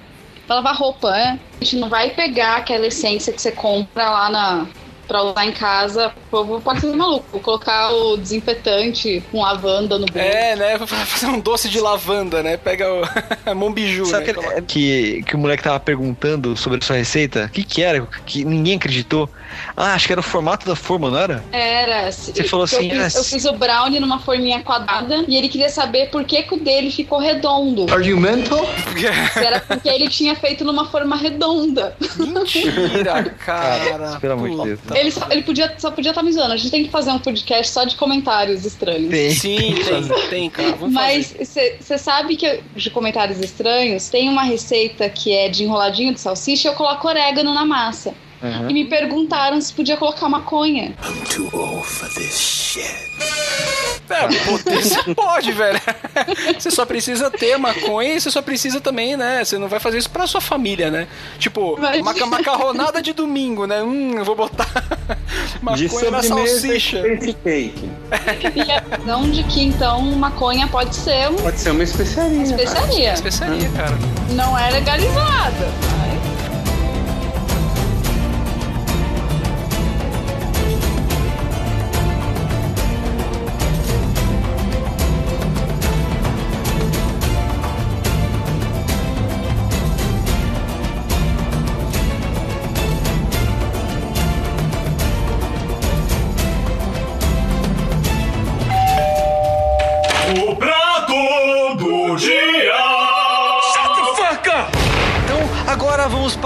pra 0.46 0.56
lavar 0.56 0.76
roupa, 0.76 1.16
é. 1.16 1.38
A 1.60 1.64
gente 1.64 1.76
não 1.76 1.88
vai 1.88 2.10
pegar 2.10 2.56
aquela 2.56 2.86
essência 2.86 3.32
que 3.32 3.40
você 3.40 3.52
compra 3.52 4.08
lá 4.10 4.30
na. 4.30 4.66
Pra 5.08 5.22
usar 5.22 5.46
em 5.46 5.52
casa, 5.52 6.08
o 6.08 6.30
povo 6.30 6.60
pode 6.60 6.80
ser 6.82 6.94
maluco. 6.94 7.24
Vou 7.32 7.40
colocar 7.40 7.90
o 7.90 8.18
desinfetante 8.18 9.22
com 9.32 9.40
lavanda 9.40 9.98
no 9.98 10.04
bolo. 10.06 10.18
É, 10.18 10.54
né? 10.54 10.78
Fazer 10.86 11.26
um 11.26 11.40
doce 11.40 11.68
de 11.68 11.80
lavanda, 11.80 12.42
né? 12.42 12.58
Pega 12.58 12.84
o 12.92 13.02
Mombiju, 13.56 14.04
Sabe 14.06 14.32
né? 14.32 14.38
aquele- 14.38 14.62
que, 14.62 15.22
que 15.22 15.34
o 15.34 15.38
moleque 15.38 15.62
tava 15.62 15.80
perguntando 15.80 16.54
sobre 16.58 16.78
a 16.78 16.82
sua 16.86 16.96
receita? 16.96 17.46
O 17.46 17.48
que 17.50 17.64
que 17.64 17.82
era? 17.82 18.06
Que 18.26 18.44
ninguém 18.44 18.76
acreditou. 18.76 19.28
Ah, 19.76 19.94
acho 19.94 20.06
que 20.06 20.12
era 20.12 20.20
o 20.20 20.24
formato 20.24 20.66
da 20.66 20.74
forma, 20.74 21.10
não 21.10 21.18
era? 21.18 21.44
Era. 21.52 22.10
Você 22.10 22.44
falou 22.44 22.66
eu 22.70 22.78
assim, 22.78 22.90
fiz, 22.90 23.16
ah, 23.16 23.18
eu 23.18 23.24
fiz 23.24 23.44
o 23.44 23.52
brownie 23.52 24.00
numa 24.00 24.18
forminha 24.18 24.62
quadrada 24.62 25.24
e 25.26 25.36
ele 25.36 25.48
queria 25.48 25.68
saber 25.68 26.10
por 26.10 26.24
que, 26.24 26.42
que 26.42 26.54
o 26.54 26.60
dele 26.60 26.90
ficou 26.90 27.18
redondo. 27.18 27.86
Are 27.92 28.04
you 28.04 28.18
mental? 28.18 28.66
Se 29.32 29.38
era 29.38 29.60
porque 29.60 29.88
ele 29.88 30.08
tinha 30.08 30.34
feito 30.34 30.64
numa 30.64 30.86
forma 30.86 31.16
redonda. 31.16 31.96
Mentira, 32.16 33.24
cara. 33.44 34.18
Pelo 34.20 34.32
amor 34.34 34.50
de 34.50 34.56
Deus. 34.64 34.80
Ele, 34.94 35.10
só, 35.10 35.26
ele 35.30 35.42
podia, 35.42 35.74
só 35.78 35.90
podia 35.90 36.10
estar 36.10 36.22
me 36.22 36.32
zoando. 36.32 36.52
A 36.52 36.56
gente 36.56 36.70
tem 36.70 36.84
que 36.84 36.90
fazer 36.90 37.10
um 37.10 37.18
podcast 37.18 37.72
só 37.72 37.84
de 37.84 37.96
comentários 37.96 38.64
estranhos. 38.64 39.10
Tem. 39.10 39.30
Sim, 39.30 39.74
tem, 39.84 40.28
tem, 40.28 40.50
cara. 40.50 40.72
Vamos 40.72 40.92
Mas 40.92 41.34
você 41.38 41.98
sabe 41.98 42.36
que 42.36 42.60
de 42.74 42.90
comentários 42.90 43.40
estranhos 43.40 44.08
tem 44.08 44.28
uma 44.28 44.42
receita 44.42 45.08
que 45.08 45.32
é 45.32 45.48
de 45.48 45.64
enroladinho 45.64 46.12
de 46.12 46.20
salsicha 46.20 46.68
e 46.68 46.70
eu 46.70 46.74
coloco 46.74 47.06
orégano 47.06 47.54
na 47.54 47.64
massa. 47.64 48.14
Uhum. 48.42 48.70
E 48.70 48.72
me 48.72 48.84
perguntaram 48.84 49.60
se 49.60 49.72
podia 49.72 49.96
colocar 49.96 50.28
maconha. 50.28 50.94
É, 52.78 53.08
cara. 54.08 54.34
É, 54.34 54.38
poder 54.44 54.82
você 54.82 55.14
pode, 55.14 55.52
velho. 55.52 55.80
Você 56.58 56.70
só 56.70 56.84
precisa 56.86 57.30
ter 57.30 57.56
maconha 57.58 58.14
e 58.14 58.20
você 58.20 58.30
só 58.30 58.40
precisa 58.42 58.80
também, 58.80 59.16
né? 59.16 59.44
Você 59.44 59.58
não 59.58 59.68
vai 59.68 59.78
fazer 59.78 59.98
isso 59.98 60.10
pra 60.10 60.26
sua 60.26 60.40
família, 60.40 60.90
né? 60.90 61.06
Tipo, 61.38 61.78
maca 62.02 62.26
macarronada 62.26 63.00
de 63.02 63.12
domingo, 63.12 63.66
né? 63.66 63.82
Hum, 63.82 64.14
eu 64.16 64.24
vou 64.24 64.34
botar 64.34 64.66
De 65.76 65.84
maconha 65.88 66.10
na 66.10 66.22
salsicha. 66.22 67.02
cake. 67.44 67.90
E 68.56 68.72
a 68.72 68.96
visão 68.96 69.30
de 69.30 69.42
que 69.44 69.62
então 69.62 70.02
maconha 70.12 70.66
pode 70.66 70.94
ser 70.96 71.28
uma 71.28 71.38
Pode 71.42 71.58
ser 71.60 71.70
uma 71.70 71.82
especiaria. 71.84 72.42
especiaria. 72.42 73.12
Especiaria, 73.12 73.68
cara. 73.70 73.96
Não 74.30 74.58
é 74.58 74.70
legalizada. 74.70 75.68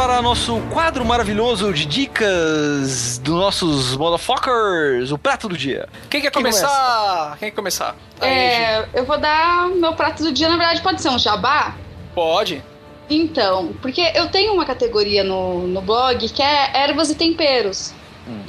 Para 0.03 0.21
nosso 0.21 0.61
quadro 0.73 1.05
maravilhoso 1.05 1.73
de 1.73 1.87
dicas 1.87 3.19
dos 3.19 3.37
nossos 3.37 3.97
motherfuckers, 3.97 5.13
o 5.13 5.17
prato 5.17 5.49
do 5.49 5.57
dia. 5.57 5.89
Quem 6.11 6.21
quer 6.21 6.33
começar? 6.33 7.37
Quem 7.39 7.51
quer 7.51 7.55
começar? 7.55 7.95
Aí. 8.21 8.29
É, 8.29 8.89
eu 8.95 9.05
vou 9.05 9.17
dar 9.17 9.69
meu 9.69 9.93
prato 9.93 10.25
do 10.25 10.33
dia, 10.33 10.49
na 10.49 10.57
verdade 10.57 10.83
pode 10.83 11.01
ser 11.01 11.09
um 11.09 11.21
jabá. 11.21 11.77
Pode. 12.17 12.65
Então, 13.09 13.75
porque 13.81 14.01
eu 14.17 14.29
tenho 14.29 14.53
uma 14.53 14.65
categoria 14.65 15.23
no, 15.23 15.69
no 15.69 15.81
blog 15.81 16.29
que 16.29 16.43
é 16.43 16.83
ervas 16.83 17.09
e 17.09 17.15
temperos. 17.15 17.95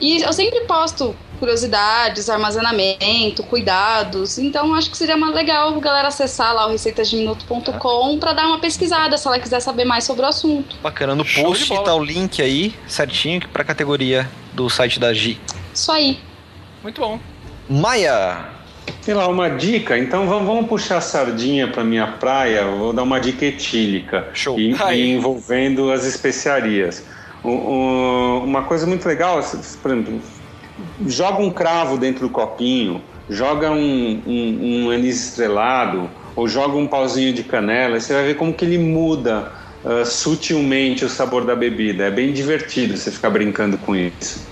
E 0.02 0.24
eu 0.24 0.34
sempre 0.34 0.62
posto 0.62 1.16
curiosidades, 1.44 2.30
armazenamento, 2.30 3.44
cuidados. 3.44 4.38
Então 4.38 4.74
acho 4.74 4.90
que 4.90 4.96
seria 4.98 5.18
mais 5.18 5.36
legal 5.36 5.76
a 5.76 5.80
galera 5.80 6.08
acessar 6.08 6.54
lá 6.56 6.68
o 6.68 6.72
receitasdeminuto.com 6.72 8.18
pra 8.18 8.32
dar 8.32 8.48
uma 8.48 8.60
pesquisada 8.60 9.18
se 9.18 9.28
ela 9.28 9.38
quiser 9.40 9.60
saber 9.60 9.84
mais 9.84 10.06
sobre 10.06 10.24
o 10.24 10.28
assunto. 10.30 10.78
Bacana, 10.82 11.14
no 11.14 11.26
Show 11.26 11.44
post 11.44 11.68
tá 11.84 11.94
o 11.94 12.02
link 12.04 12.42
aí, 12.42 12.74
certinho, 12.88 13.42
pra 13.50 13.66
categoria 13.66 14.30
do 14.54 14.70
site 14.70 15.02
da 15.02 15.14
Gi. 15.14 15.38
Isso 15.74 15.92
aí. 15.92 16.18
Muito 16.82 17.02
bom. 17.02 17.20
Maia! 17.70 18.46
Sei 19.02 19.14
lá, 19.14 19.28
uma 19.28 19.50
dica. 19.50 19.98
Então 19.98 20.26
vamos, 20.28 20.46
vamos 20.48 20.68
puxar 20.68 20.98
a 20.98 21.02
sardinha 21.02 21.68
pra 21.68 21.84
minha 21.84 22.08
praia. 22.08 22.66
Vou 22.66 22.94
dar 22.94 23.04
uma 23.04 23.20
dica 23.20 23.44
etílica. 23.46 24.30
Show. 24.34 24.58
E, 24.58 24.74
e 24.94 25.12
envolvendo 25.12 25.92
as 25.92 26.06
especiarias. 26.06 27.04
O- 27.44 27.50
o- 27.50 28.44
uma 28.46 28.64
coisa 28.64 28.86
muito 28.88 29.06
legal, 29.06 29.42
se- 29.44 29.78
por 29.78 29.92
exemplo, 29.92 30.22
joga 31.06 31.42
um 31.42 31.52
cravo 31.52 31.98
dentro 31.98 32.28
do 32.28 32.30
copinho, 32.30 33.02
joga 33.30 33.72
um, 33.72 34.22
um, 34.26 34.86
um 34.86 34.90
anis 34.92 35.28
estrelado, 35.28 36.10
ou 36.36 36.48
joga 36.48 36.76
um 36.76 36.88
pauzinho 36.88 37.34
de 37.34 37.44
canela, 37.44 37.98
e 37.98 38.02
você 38.02 38.14
vai 38.14 38.26
ver 38.26 38.36
como 38.36 38.54
que 38.54 38.66
ele 38.66 38.78
muda 38.78 39.52
ah, 39.86 40.06
sutilmente 40.06 41.04
o 41.04 41.10
sabor 41.10 41.46
da 41.46 41.56
bebida. 41.56 42.06
É 42.06 42.12
bem 42.12 42.32
divertido 42.32 42.98
você 42.98 43.12
ficar 43.12 43.30
brincando 43.30 43.78
com 43.78 43.96
isso. 43.96 44.48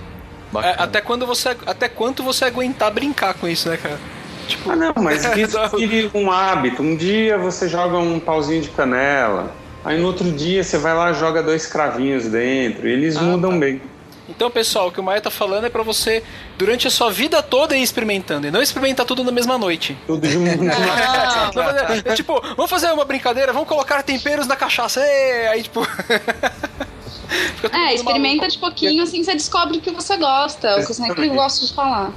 É, 0.62 0.74
até 0.78 1.00
quando 1.00 1.26
você. 1.26 1.56
Até 1.64 1.88
quanto 1.88 2.22
você 2.22 2.44
aguentar 2.44 2.90
brincar 2.92 3.32
com 3.34 3.48
isso, 3.48 3.70
né, 3.70 3.78
cara? 3.78 3.98
Tipo, 4.46 4.70
Ah, 4.70 4.76
não, 4.76 4.92
mas 5.02 5.24
isso 5.36 5.58
vire 5.78 6.10
um 6.12 6.30
hábito. 6.30 6.82
Um 6.82 6.94
dia 6.94 7.38
você 7.38 7.68
joga 7.68 7.96
um 7.98 8.20
pauzinho 8.20 8.60
de 8.60 8.68
canela, 8.68 9.50
aí 9.82 9.98
no 9.98 10.06
outro 10.06 10.30
dia 10.30 10.62
você 10.62 10.76
vai 10.76 10.94
lá 10.94 11.10
e 11.10 11.14
joga 11.14 11.42
dois 11.42 11.66
cravinhos 11.66 12.26
dentro, 12.26 12.86
e 12.86 12.92
eles 12.92 13.16
Ah, 13.16 13.22
mudam 13.22 13.52
tá. 13.52 13.58
bem. 13.58 13.80
Então, 14.28 14.50
pessoal, 14.50 14.88
o 14.88 14.92
que 14.92 15.00
o 15.00 15.02
Maia 15.02 15.20
tá 15.20 15.30
falando 15.30 15.66
é 15.66 15.70
pra 15.70 15.82
você, 15.82 16.22
durante 16.56 16.86
a 16.86 16.90
sua 16.90 17.10
vida 17.10 17.42
toda, 17.42 17.76
ir 17.76 17.82
experimentando. 17.82 18.46
E 18.46 18.50
não 18.50 18.62
experimentar 18.62 19.04
tudo 19.04 19.24
na 19.24 19.32
mesma 19.32 19.58
noite. 19.58 19.96
Tudo 20.06 20.26
de 20.26 20.38
um. 20.38 20.44
Ah, 20.70 21.50
Não 21.54 21.62
fazer- 21.64 22.02
é 22.06 22.14
tipo, 22.14 22.40
vamos 22.56 22.70
fazer 22.70 22.90
uma 22.92 23.04
brincadeira, 23.04 23.52
vamos 23.52 23.68
colocar 23.68 24.02
temperos 24.02 24.46
na 24.46 24.54
cachaça. 24.56 25.00
Ê! 25.00 25.48
Aí, 25.48 25.62
tipo. 25.62 25.80
É, 27.72 27.94
experimenta 27.94 28.36
maluco. 28.42 28.50
de 28.52 28.58
pouquinho, 28.58 29.02
assim 29.02 29.24
você 29.24 29.32
descobre 29.32 29.78
o 29.78 29.80
que 29.80 29.90
você 29.90 30.18
gosta. 30.18 30.68
É 30.68 30.76
o 30.76 30.84
que 30.84 30.90
eu 30.90 30.94
sempre 30.94 31.28
gosto 31.30 31.66
de 31.66 31.72
falar. 31.72 32.12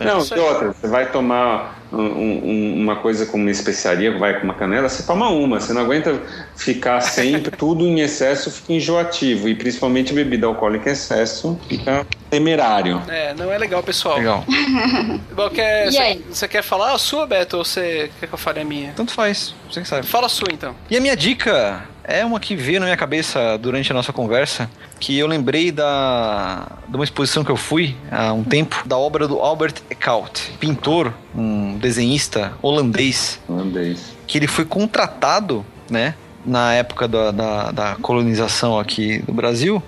Não, 0.00 0.18
Isso 0.18 0.34
e 0.34 0.38
outra, 0.38 0.72
você 0.72 0.86
vai 0.86 1.10
tomar 1.10 1.78
um- 1.92 1.98
um- 1.98 2.74
uma 2.82 2.96
coisa 2.96 3.26
com 3.26 3.36
uma 3.38 3.50
especiaria, 3.50 4.16
vai 4.18 4.38
com 4.38 4.44
uma 4.44 4.54
canela, 4.54 4.88
você 4.88 5.02
toma 5.02 5.28
uma. 5.30 5.58
Você 5.60 5.72
não 5.72 5.82
aguenta 5.82 6.20
ficar 6.56 7.00
sempre, 7.00 7.50
tudo 7.56 7.84
em 7.84 8.00
excesso 8.00 8.50
fica 8.50 8.72
enjoativo. 8.74 9.48
E 9.48 9.54
principalmente 9.54 10.12
bebida 10.12 10.46
alcoólica 10.46 10.88
em 10.88 10.92
excesso 10.92 11.58
fica 11.68 12.06
temerário. 12.30 13.02
É, 13.08 13.34
não 13.34 13.50
é 13.52 13.58
legal, 13.58 13.82
pessoal. 13.82 14.18
Legal. 14.18 14.44
Bom, 15.34 15.50
quer, 15.50 15.88
E 15.88 15.92
você, 15.92 15.98
aí? 15.98 16.24
você 16.30 16.48
quer 16.48 16.62
falar 16.62 16.92
a 16.92 16.98
sua, 16.98 17.26
Beto, 17.26 17.56
ou 17.56 17.64
você 17.64 18.10
quer 18.20 18.26
que 18.26 18.34
eu 18.34 18.38
fale 18.38 18.60
a 18.60 18.64
minha? 18.64 18.92
Tanto 18.94 19.12
faz, 19.12 19.54
você 19.70 19.80
que 19.80 19.88
sabe. 19.88 20.06
Fala 20.06 20.26
a 20.26 20.30
sua, 20.30 20.48
então. 20.52 20.74
E 20.90 20.96
a 20.96 21.00
minha 21.00 21.16
dica 21.16 21.82
é 22.08 22.24
uma 22.24 22.40
que 22.40 22.56
veio 22.56 22.80
na 22.80 22.86
minha 22.86 22.96
cabeça 22.96 23.58
durante 23.58 23.92
a 23.92 23.94
nossa 23.94 24.12
conversa, 24.12 24.68
que 24.98 25.16
eu 25.18 25.26
lembrei 25.26 25.70
da 25.70 26.66
de 26.88 26.94
uma 26.96 27.04
exposição 27.04 27.44
que 27.44 27.50
eu 27.50 27.56
fui 27.56 27.94
há 28.10 28.32
um 28.32 28.42
tempo, 28.42 28.82
da 28.86 28.96
obra 28.96 29.28
do 29.28 29.38
Albert 29.40 29.74
Eckhout, 29.90 30.52
pintor, 30.58 31.12
um 31.34 31.76
desenhista 31.78 32.52
holandês, 32.62 33.38
Holandês. 33.46 34.14
que 34.26 34.38
ele 34.38 34.46
foi 34.46 34.64
contratado, 34.64 35.64
né, 35.90 36.14
na 36.46 36.72
época 36.72 37.06
da, 37.06 37.30
da, 37.30 37.70
da 37.72 37.96
colonização 37.96 38.78
aqui 38.78 39.18
do 39.18 39.32
Brasil, 39.34 39.82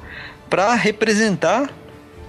para 0.51 0.75
representar 0.75 1.71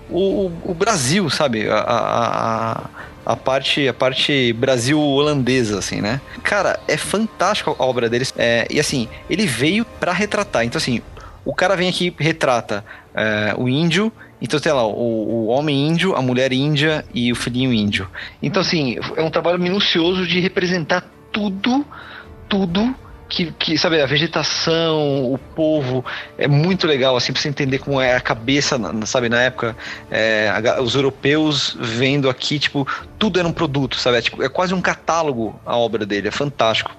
o, 0.10 0.52
o- 0.64 0.74
Brasil, 0.74 1.30
sabe? 1.30 1.70
A, 1.70 1.76
a, 1.80 2.72
a, 2.72 2.82
a 3.26 3.36
parte, 3.36 3.88
a 3.88 3.94
parte 3.94 4.54
Brasil 4.54 5.00
holandesa, 5.00 5.80
assim, 5.80 6.02
né? 6.02 6.22
Cara, 6.44 6.80
é 6.88 6.98
fantástico 6.98 7.76
a 7.78 7.84
obra 7.84 8.10
deles. 8.10 8.34
É, 8.38 8.68
e 8.70 8.80
assim, 8.80 9.08
ele 9.30 9.46
veio 9.46 9.86
para 9.86 10.12
retratar. 10.12 10.66
Então, 10.66 10.78
assim, 10.78 11.02
o 11.46 11.54
cara 11.54 11.76
vem 11.76 11.90
aqui 11.90 12.14
retrata 12.18 12.84
é, 13.14 13.54
o 13.58 13.68
índio. 13.68 14.12
Então 14.42 14.60
tem 14.60 14.72
lá 14.72 14.86
o, 14.86 14.92
o 14.92 15.48
homem 15.48 15.88
índio, 15.88 16.16
a 16.16 16.22
mulher 16.22 16.52
índia 16.52 17.06
e 17.14 17.32
o 17.32 17.36
filhinho 17.36 17.72
índio. 17.72 18.08
Então, 18.42 18.62
assim, 18.62 18.98
é 19.16 19.22
um 19.22 19.30
trabalho 19.30 19.60
minucioso 19.60 20.26
de 20.26 20.40
representar 20.40 21.06
tudo, 21.32 21.86
tudo 22.50 22.96
que, 23.32 23.50
que, 23.54 23.78
sabe, 23.78 24.02
a 24.02 24.06
vegetação, 24.06 25.32
o 25.32 25.38
povo, 25.56 26.04
é 26.38 26.50
muito 26.50 26.86
legal, 26.86 27.16
assim, 27.16 27.32
pra 27.32 27.42
você 27.42 27.48
entender 27.48 27.80
como 27.80 28.00
é 28.02 28.14
a 28.14 28.20
cabeça, 28.20 28.78
sabe, 29.06 29.30
na 29.30 29.42
época, 29.42 29.76
é, 30.12 30.52
os 30.82 30.96
europeus 30.96 31.78
vendo 31.80 32.30
aqui, 32.30 32.60
tipo, 32.60 32.86
tudo 33.18 33.40
era 33.40 33.48
um 33.48 33.54
produto, 33.54 33.96
sabe, 33.96 34.18
é, 34.18 34.22
tipo, 34.22 34.44
é 34.44 34.50
quase 34.50 34.74
um 34.74 34.82
catálogo 34.82 35.58
a 35.66 35.78
obra 35.78 36.06
dele, 36.06 36.28
é 36.28 36.32
fantástico. 36.32 36.92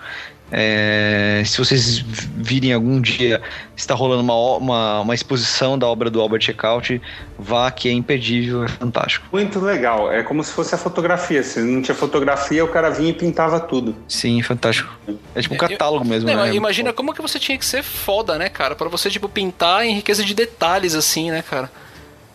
É, 0.54 1.42
se 1.46 1.56
vocês 1.56 1.98
virem 2.36 2.74
algum 2.74 3.00
dia, 3.00 3.40
está 3.74 3.94
rolando 3.94 4.22
uma, 4.22 4.34
uma, 4.58 5.00
uma 5.00 5.14
exposição 5.14 5.78
da 5.78 5.86
obra 5.86 6.10
do 6.10 6.20
Albert 6.20 6.42
Eckhout, 6.46 7.00
vá 7.38 7.70
que 7.70 7.88
é 7.88 7.92
imperdível, 7.92 8.62
é 8.62 8.68
fantástico. 8.68 9.26
Muito 9.32 9.58
legal. 9.58 10.12
É 10.12 10.22
como 10.22 10.44
se 10.44 10.52
fosse 10.52 10.74
a 10.74 10.78
fotografia. 10.78 11.42
Se 11.42 11.58
não 11.60 11.80
tinha 11.80 11.94
fotografia, 11.94 12.62
o 12.62 12.68
cara 12.68 12.90
vinha 12.90 13.08
e 13.08 13.14
pintava 13.14 13.58
tudo. 13.58 13.96
Sim, 14.06 14.42
fantástico. 14.42 14.92
É 15.34 15.40
tipo 15.40 15.54
um 15.54 15.58
catálogo 15.58 16.04
mesmo, 16.04 16.28
Não, 16.28 16.44
né? 16.44 16.54
Imagina 16.54 16.92
como 16.92 17.14
que 17.14 17.22
você 17.22 17.38
tinha 17.38 17.56
que 17.56 17.64
ser 17.64 17.82
foda, 17.82 18.36
né, 18.36 18.50
cara? 18.50 18.74
Pra 18.76 18.90
você, 18.90 19.08
tipo, 19.08 19.30
pintar 19.30 19.86
em 19.86 19.94
riqueza 19.94 20.22
de 20.22 20.34
detalhes, 20.34 20.94
assim, 20.94 21.30
né, 21.30 21.42
cara? 21.48 21.70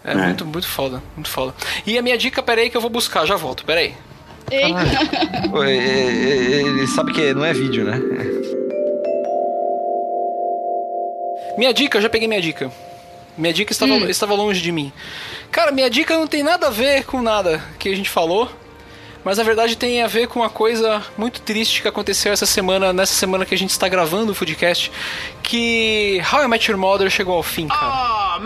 É, 0.03 0.13
É. 0.13 0.15
muito, 0.15 0.43
muito 0.43 0.67
foda, 0.67 1.03
muito 1.15 1.29
foda. 1.29 1.53
E 1.85 1.97
a 1.97 2.01
minha 2.01 2.17
dica, 2.17 2.41
peraí 2.41 2.69
que 2.71 2.77
eu 2.77 2.81
vou 2.81 2.89
buscar, 2.89 3.25
já 3.27 3.35
volto, 3.35 3.63
peraí. 3.63 3.93
Eita. 4.51 5.49
Pô, 5.49 5.63
Ele 5.63 6.87
sabe 6.87 7.13
que 7.13 7.33
não 7.33 7.43
é 7.45 7.53
vídeo, 7.53 7.83
né? 7.85 7.99
Minha 11.57 11.73
dica, 11.73 11.97
eu 11.97 12.01
já 12.01 12.09
peguei 12.09 12.27
minha 12.27 12.41
dica. 12.41 12.71
Minha 13.37 13.53
dica 13.53 13.71
estava, 13.71 13.93
estava 14.09 14.33
longe 14.33 14.61
de 14.61 14.71
mim. 14.71 14.91
Cara, 15.51 15.71
minha 15.71 15.89
dica 15.89 16.15
não 16.17 16.27
tem 16.27 16.43
nada 16.43 16.67
a 16.67 16.69
ver 16.69 17.05
com 17.05 17.21
nada 17.21 17.63
que 17.77 17.89
a 17.89 17.95
gente 17.95 18.09
falou. 18.09 18.49
Mas 19.23 19.37
na 19.37 19.43
verdade 19.43 19.75
tem 19.75 20.01
a 20.01 20.07
ver 20.07 20.27
com 20.27 20.39
uma 20.39 20.49
coisa 20.49 21.03
muito 21.17 21.41
triste 21.41 21.81
que 21.81 21.87
aconteceu 21.87 22.31
essa 22.31 22.45
semana, 22.45 22.93
nessa 22.93 23.13
semana 23.13 23.45
que 23.45 23.53
a 23.53 23.57
gente 23.57 23.71
está 23.71 23.89
gravando 23.89 24.31
o 24.31 24.35
Foodcast, 24.35 24.89
que 25.43 26.21
How 26.31 26.43
I 26.43 26.47
Met 26.47 26.71
Your 26.71 26.79
Mother 26.79 27.09
chegou 27.09 27.35
ao 27.35 27.43
fim, 27.43 27.67
cara. 27.67 27.81
Ah, 27.81 28.39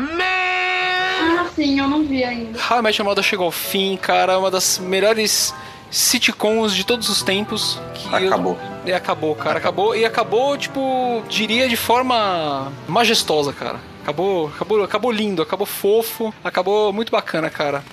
sim, 1.55 1.79
eu 1.79 1.87
não 1.87 2.03
vi 2.03 2.23
ainda. 2.23 2.57
How 2.57 2.79
I 2.79 2.81
Met 2.81 2.99
Your 2.99 3.07
Mother 3.07 3.23
chegou 3.23 3.45
ao 3.45 3.51
fim, 3.51 3.95
cara, 3.95 4.33
é 4.33 4.37
uma 4.37 4.49
das 4.49 4.79
melhores 4.79 5.53
sitcoms 5.91 6.73
de 6.73 6.85
todos 6.85 7.09
os 7.09 7.21
tempos. 7.21 7.79
Que 7.93 8.07
Acabou. 8.15 8.57
E 8.85 8.91
acabou, 8.91 9.35
cara, 9.35 9.59
acabou. 9.59 9.95
E 9.95 10.05
acabou, 10.05 10.57
tipo, 10.57 11.21
diria 11.29 11.69
de 11.69 11.75
forma 11.75 12.71
majestosa, 12.87 13.53
cara. 13.53 13.79
Acabou, 14.01 14.47
acabou, 14.47 14.83
acabou 14.83 15.11
lindo, 15.11 15.43
acabou 15.43 15.67
fofo, 15.67 16.33
acabou 16.43 16.91
muito 16.91 17.11
bacana, 17.11 17.51
cara. 17.51 17.83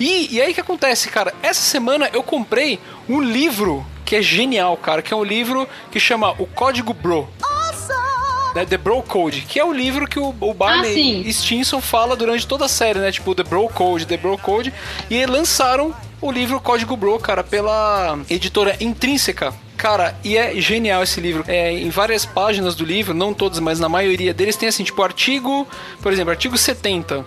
E, 0.00 0.34
e 0.34 0.40
aí 0.40 0.52
o 0.52 0.54
que 0.54 0.60
acontece, 0.62 1.10
cara? 1.10 1.34
Essa 1.42 1.60
semana 1.60 2.08
eu 2.14 2.22
comprei 2.22 2.80
um 3.06 3.20
livro 3.20 3.84
que 4.06 4.16
é 4.16 4.22
genial, 4.22 4.74
cara, 4.78 5.02
que 5.02 5.12
é 5.12 5.16
um 5.16 5.24
livro 5.24 5.68
que 5.90 6.00
chama 6.00 6.34
O 6.38 6.46
Código 6.46 6.94
Bro. 6.94 7.28
Né, 8.54 8.64
The 8.64 8.78
Bro 8.78 9.02
Code, 9.02 9.42
que 9.42 9.60
é 9.60 9.64
o 9.64 9.70
livro 9.70 10.08
que 10.08 10.18
o, 10.18 10.34
o 10.40 10.54
Barney 10.54 10.94
sim. 10.94 11.30
Stinson 11.30 11.82
fala 11.82 12.16
durante 12.16 12.46
toda 12.46 12.64
a 12.64 12.68
série, 12.68 12.98
né? 12.98 13.12
Tipo, 13.12 13.34
The 13.34 13.42
Bro 13.42 13.68
Code, 13.68 14.06
The 14.06 14.16
Bro 14.16 14.38
Code. 14.38 14.72
E 15.10 15.26
lançaram 15.26 15.94
o 16.20 16.30
livro 16.30 16.60
Código 16.60 16.96
Bro, 16.96 17.18
cara, 17.18 17.44
pela 17.44 18.18
editora 18.28 18.76
Intrínseca. 18.80 19.54
Cara, 19.76 20.18
e 20.24 20.36
é 20.36 20.60
genial 20.60 21.02
esse 21.04 21.20
livro. 21.20 21.44
É, 21.46 21.72
em 21.72 21.88
várias 21.88 22.26
páginas 22.26 22.74
do 22.74 22.84
livro, 22.84 23.14
não 23.14 23.32
todas, 23.32 23.60
mas 23.60 23.78
na 23.78 23.88
maioria 23.88 24.34
deles 24.34 24.56
tem 24.56 24.68
assim, 24.68 24.82
tipo, 24.82 25.00
artigo, 25.02 25.66
por 26.02 26.12
exemplo, 26.12 26.30
artigo 26.30 26.58
70. 26.58 27.24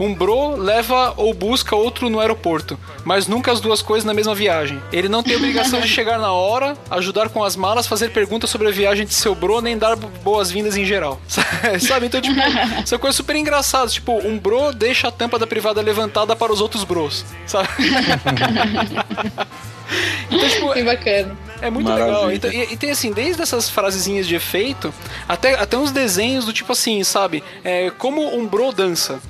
Um 0.00 0.14
bro 0.14 0.56
leva 0.56 1.14
ou 1.16 1.32
busca 1.34 1.76
outro 1.76 2.08
no 2.08 2.18
aeroporto, 2.18 2.78
mas 3.04 3.26
nunca 3.28 3.52
as 3.52 3.60
duas 3.60 3.82
coisas 3.82 4.04
na 4.04 4.12
mesma 4.14 4.34
viagem. 4.34 4.82
Ele 4.92 5.08
não 5.08 5.22
tem 5.22 5.36
obrigação 5.36 5.80
de 5.80 5.86
chegar 5.88 6.18
na 6.18 6.32
hora, 6.32 6.76
ajudar 6.90 7.28
com 7.28 7.44
as 7.44 7.54
malas, 7.56 7.86
fazer 7.86 8.10
perguntas 8.10 8.50
sobre 8.50 8.68
a 8.68 8.70
viagem 8.70 9.06
de 9.06 9.14
seu 9.14 9.34
bro, 9.34 9.60
nem 9.60 9.76
dar 9.78 9.94
boas-vindas 9.96 10.76
em 10.76 10.84
geral. 10.84 11.20
Sabe? 11.80 12.06
Então, 12.06 12.20
tipo, 12.20 12.34
são 12.84 12.98
coisas 12.98 13.16
super 13.16 13.36
engraçadas. 13.36 13.92
Tipo, 13.92 14.18
um 14.26 14.38
bro 14.38 14.72
deixa 14.72 15.08
a 15.08 15.12
tampa 15.12 15.38
da 15.38 15.46
privada 15.46 15.80
levantada 15.80 16.34
para 16.34 16.52
os 16.52 16.60
outros 16.60 16.84
bros. 16.84 17.24
Sabe? 17.46 17.68
então, 20.30 20.48
tipo, 20.48 20.72
Que 20.72 20.82
bacana. 20.82 21.36
é 21.60 21.70
muito 21.70 21.88
Maravilha. 21.88 22.06
legal. 22.16 22.32
Então, 22.32 22.50
e, 22.50 22.72
e 22.72 22.76
tem 22.76 22.90
assim, 22.90 23.12
desde 23.12 23.42
essas 23.42 23.68
frasezinhas 23.68 24.26
de 24.26 24.34
efeito, 24.34 24.92
até, 25.28 25.54
até 25.54 25.76
uns 25.76 25.92
desenhos 25.92 26.44
do 26.44 26.52
tipo 26.52 26.72
assim, 26.72 27.04
sabe? 27.04 27.42
É, 27.62 27.90
como 27.90 28.34
um 28.36 28.46
bro 28.46 28.72
dança. 28.72 29.20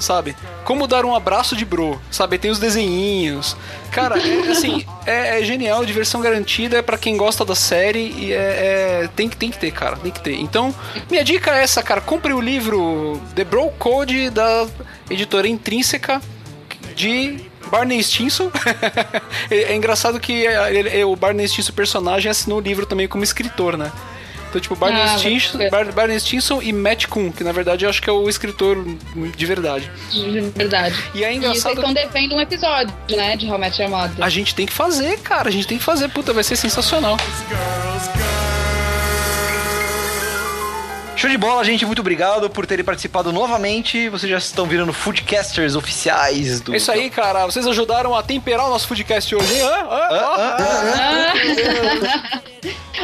Sabe? 0.00 0.34
Como 0.64 0.86
dar 0.86 1.04
um 1.04 1.14
abraço 1.14 1.54
de 1.54 1.64
bro, 1.64 2.00
sabe? 2.10 2.38
Tem 2.38 2.50
os 2.50 2.58
desenhinhos. 2.58 3.54
Cara, 3.92 4.16
é, 4.18 4.48
assim, 4.50 4.84
é, 5.06 5.38
é 5.40 5.44
genial, 5.44 5.84
diversão 5.84 6.20
garantida, 6.22 6.78
é 6.78 6.82
pra 6.82 6.96
quem 6.96 7.16
gosta 7.18 7.44
da 7.44 7.54
série 7.54 8.10
e 8.16 8.32
é, 8.32 9.04
é- 9.04 9.08
tem, 9.14 9.28
que- 9.28 9.36
tem 9.36 9.50
que 9.50 9.58
ter, 9.58 9.70
cara, 9.70 9.96
tem 9.96 10.10
que 10.10 10.20
ter. 10.20 10.34
Então, 10.40 10.74
minha 11.10 11.22
dica 11.22 11.50
é 11.54 11.62
essa, 11.62 11.82
cara, 11.82 12.00
compre 12.00 12.32
o 12.32 12.40
livro 12.40 13.20
The 13.34 13.44
Bro 13.44 13.68
Code 13.78 14.30
da 14.30 14.66
editora 15.10 15.46
Intrínseca 15.46 16.20
de 16.96 17.38
Barney 17.70 18.02
Stinson. 18.02 18.50
é, 19.50 19.72
é 19.72 19.76
engraçado 19.76 20.18
que 20.18 20.32
ele- 20.70 21.04
o 21.04 21.14
Barney 21.14 21.46
Stinson, 21.46 21.72
personagem, 21.72 22.30
assinou 22.30 22.58
o 22.58 22.62
livro 22.62 22.86
também 22.86 23.06
como 23.06 23.22
escritor, 23.22 23.76
né? 23.76 23.92
Então, 24.50 24.60
tipo, 24.60 24.74
Barney, 24.74 25.00
Ah, 25.00 25.16
Stinson. 25.16 25.58
Bar- 25.70 25.92
Barney 25.92 26.18
Stinson 26.20 26.60
e 26.60 26.72
Matt 26.72 27.06
Kuhn, 27.06 27.30
que 27.30 27.44
na 27.44 27.52
verdade 27.52 27.84
eu 27.84 27.88
acho 27.90 28.02
que 28.02 28.10
é 28.10 28.12
o 28.12 28.28
escritor 28.28 28.76
de 29.36 29.46
verdade. 29.46 29.88
De 30.10 30.40
verdade. 30.54 30.94
E 31.14 31.22
é 31.24 31.32
E 31.32 31.36
engraçado 31.36 31.62
vocês 31.62 31.76
estão 31.78 31.94
devendo 31.94 32.34
um 32.34 32.40
episódio, 32.40 32.92
né? 33.10 33.36
De 33.36 33.46
How 33.48 33.56
Met 33.58 33.80
Your 33.80 33.90
Mother. 33.90 34.24
A 34.24 34.28
gente 34.28 34.52
tem 34.54 34.66
que 34.66 34.72
fazer, 34.72 35.18
cara. 35.20 35.48
A 35.48 35.52
gente 35.52 35.68
tem 35.68 35.78
que 35.78 35.84
fazer. 35.84 36.08
Puta, 36.08 36.32
vai 36.32 36.42
ser 36.42 36.56
sensacional. 36.56 37.16
Show 41.16 41.28
de 41.30 41.36
bola, 41.36 41.62
gente. 41.62 41.84
Muito 41.84 42.00
obrigado 42.00 42.48
por 42.48 42.66
terem 42.66 42.84
participado 42.84 43.30
novamente. 43.30 44.08
Vocês 44.08 44.30
já 44.30 44.38
estão 44.38 44.64
virando 44.66 44.92
foodcasters 44.92 45.76
oficiais 45.76 46.60
do. 46.60 46.72
É 46.72 46.78
isso 46.78 46.90
aí, 46.90 47.10
cara. 47.10 47.44
Vocês 47.44 47.66
ajudaram 47.66 48.14
a 48.16 48.22
temperar 48.22 48.66
o 48.66 48.70
nosso 48.70 48.88
podcast 48.88 49.34
hoje, 49.34 49.54
hein? 49.54 49.60
Hã? 49.62 49.76
Hã? 49.90 50.08
Ó. 52.34 52.40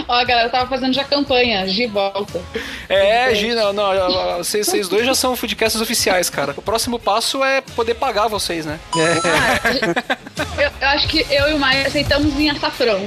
Ó, 0.09 0.15
a 0.15 0.25
galera 0.25 0.49
tava 0.49 0.69
fazendo 0.69 0.93
já 0.93 1.05
campanha, 1.05 1.67
de 1.67 1.87
volta. 1.87 2.41
É, 2.89 3.35
Gina, 3.35 3.73
não, 3.73 3.95
não, 3.95 4.39
vocês, 4.39 4.67
vocês 4.67 4.89
dois 4.89 5.07
já 5.07 5.15
são 5.15 5.37
foodcasters 5.37 5.83
oficiais, 5.83 6.31
cara. 6.31 6.55
O 6.57 6.63
próximo 6.63 6.99
passo 6.99 7.43
é 7.43 7.61
poder 7.61 7.95
pagar 7.95 8.29
vocês, 8.29 8.67
né? 8.67 8.79
Eu, 10.59 10.71
eu 10.81 10.89
acho 10.89 11.09
que 11.09 11.27
eu 11.31 11.49
e 11.51 11.55
o 11.55 11.59
Maia 11.59 11.87
aceitamos 11.87 12.39
em 12.39 12.51
açafrão. 12.51 13.01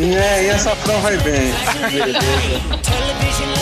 É, 0.00 0.44
e 0.44 0.46
essa 0.48 0.74
prova 0.76 1.00
vai 1.00 1.16
bem. 1.18 1.52
Beleza. 1.90 3.59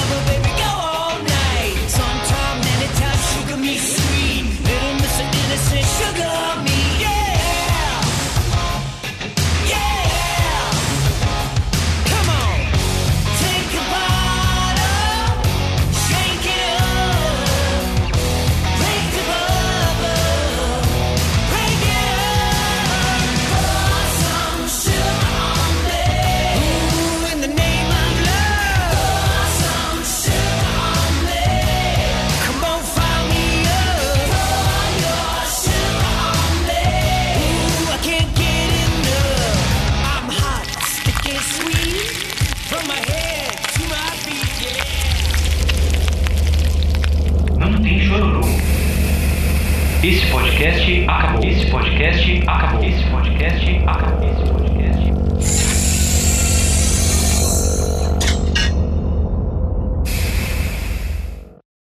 Podcast 50.59 51.05
acabou. 51.07 51.45
Esse 51.45 51.67
podcast 51.67 52.43
acabou. 52.49 52.85
Esse 52.85 53.05
podcast 53.05 53.83
acabou. 53.87 54.28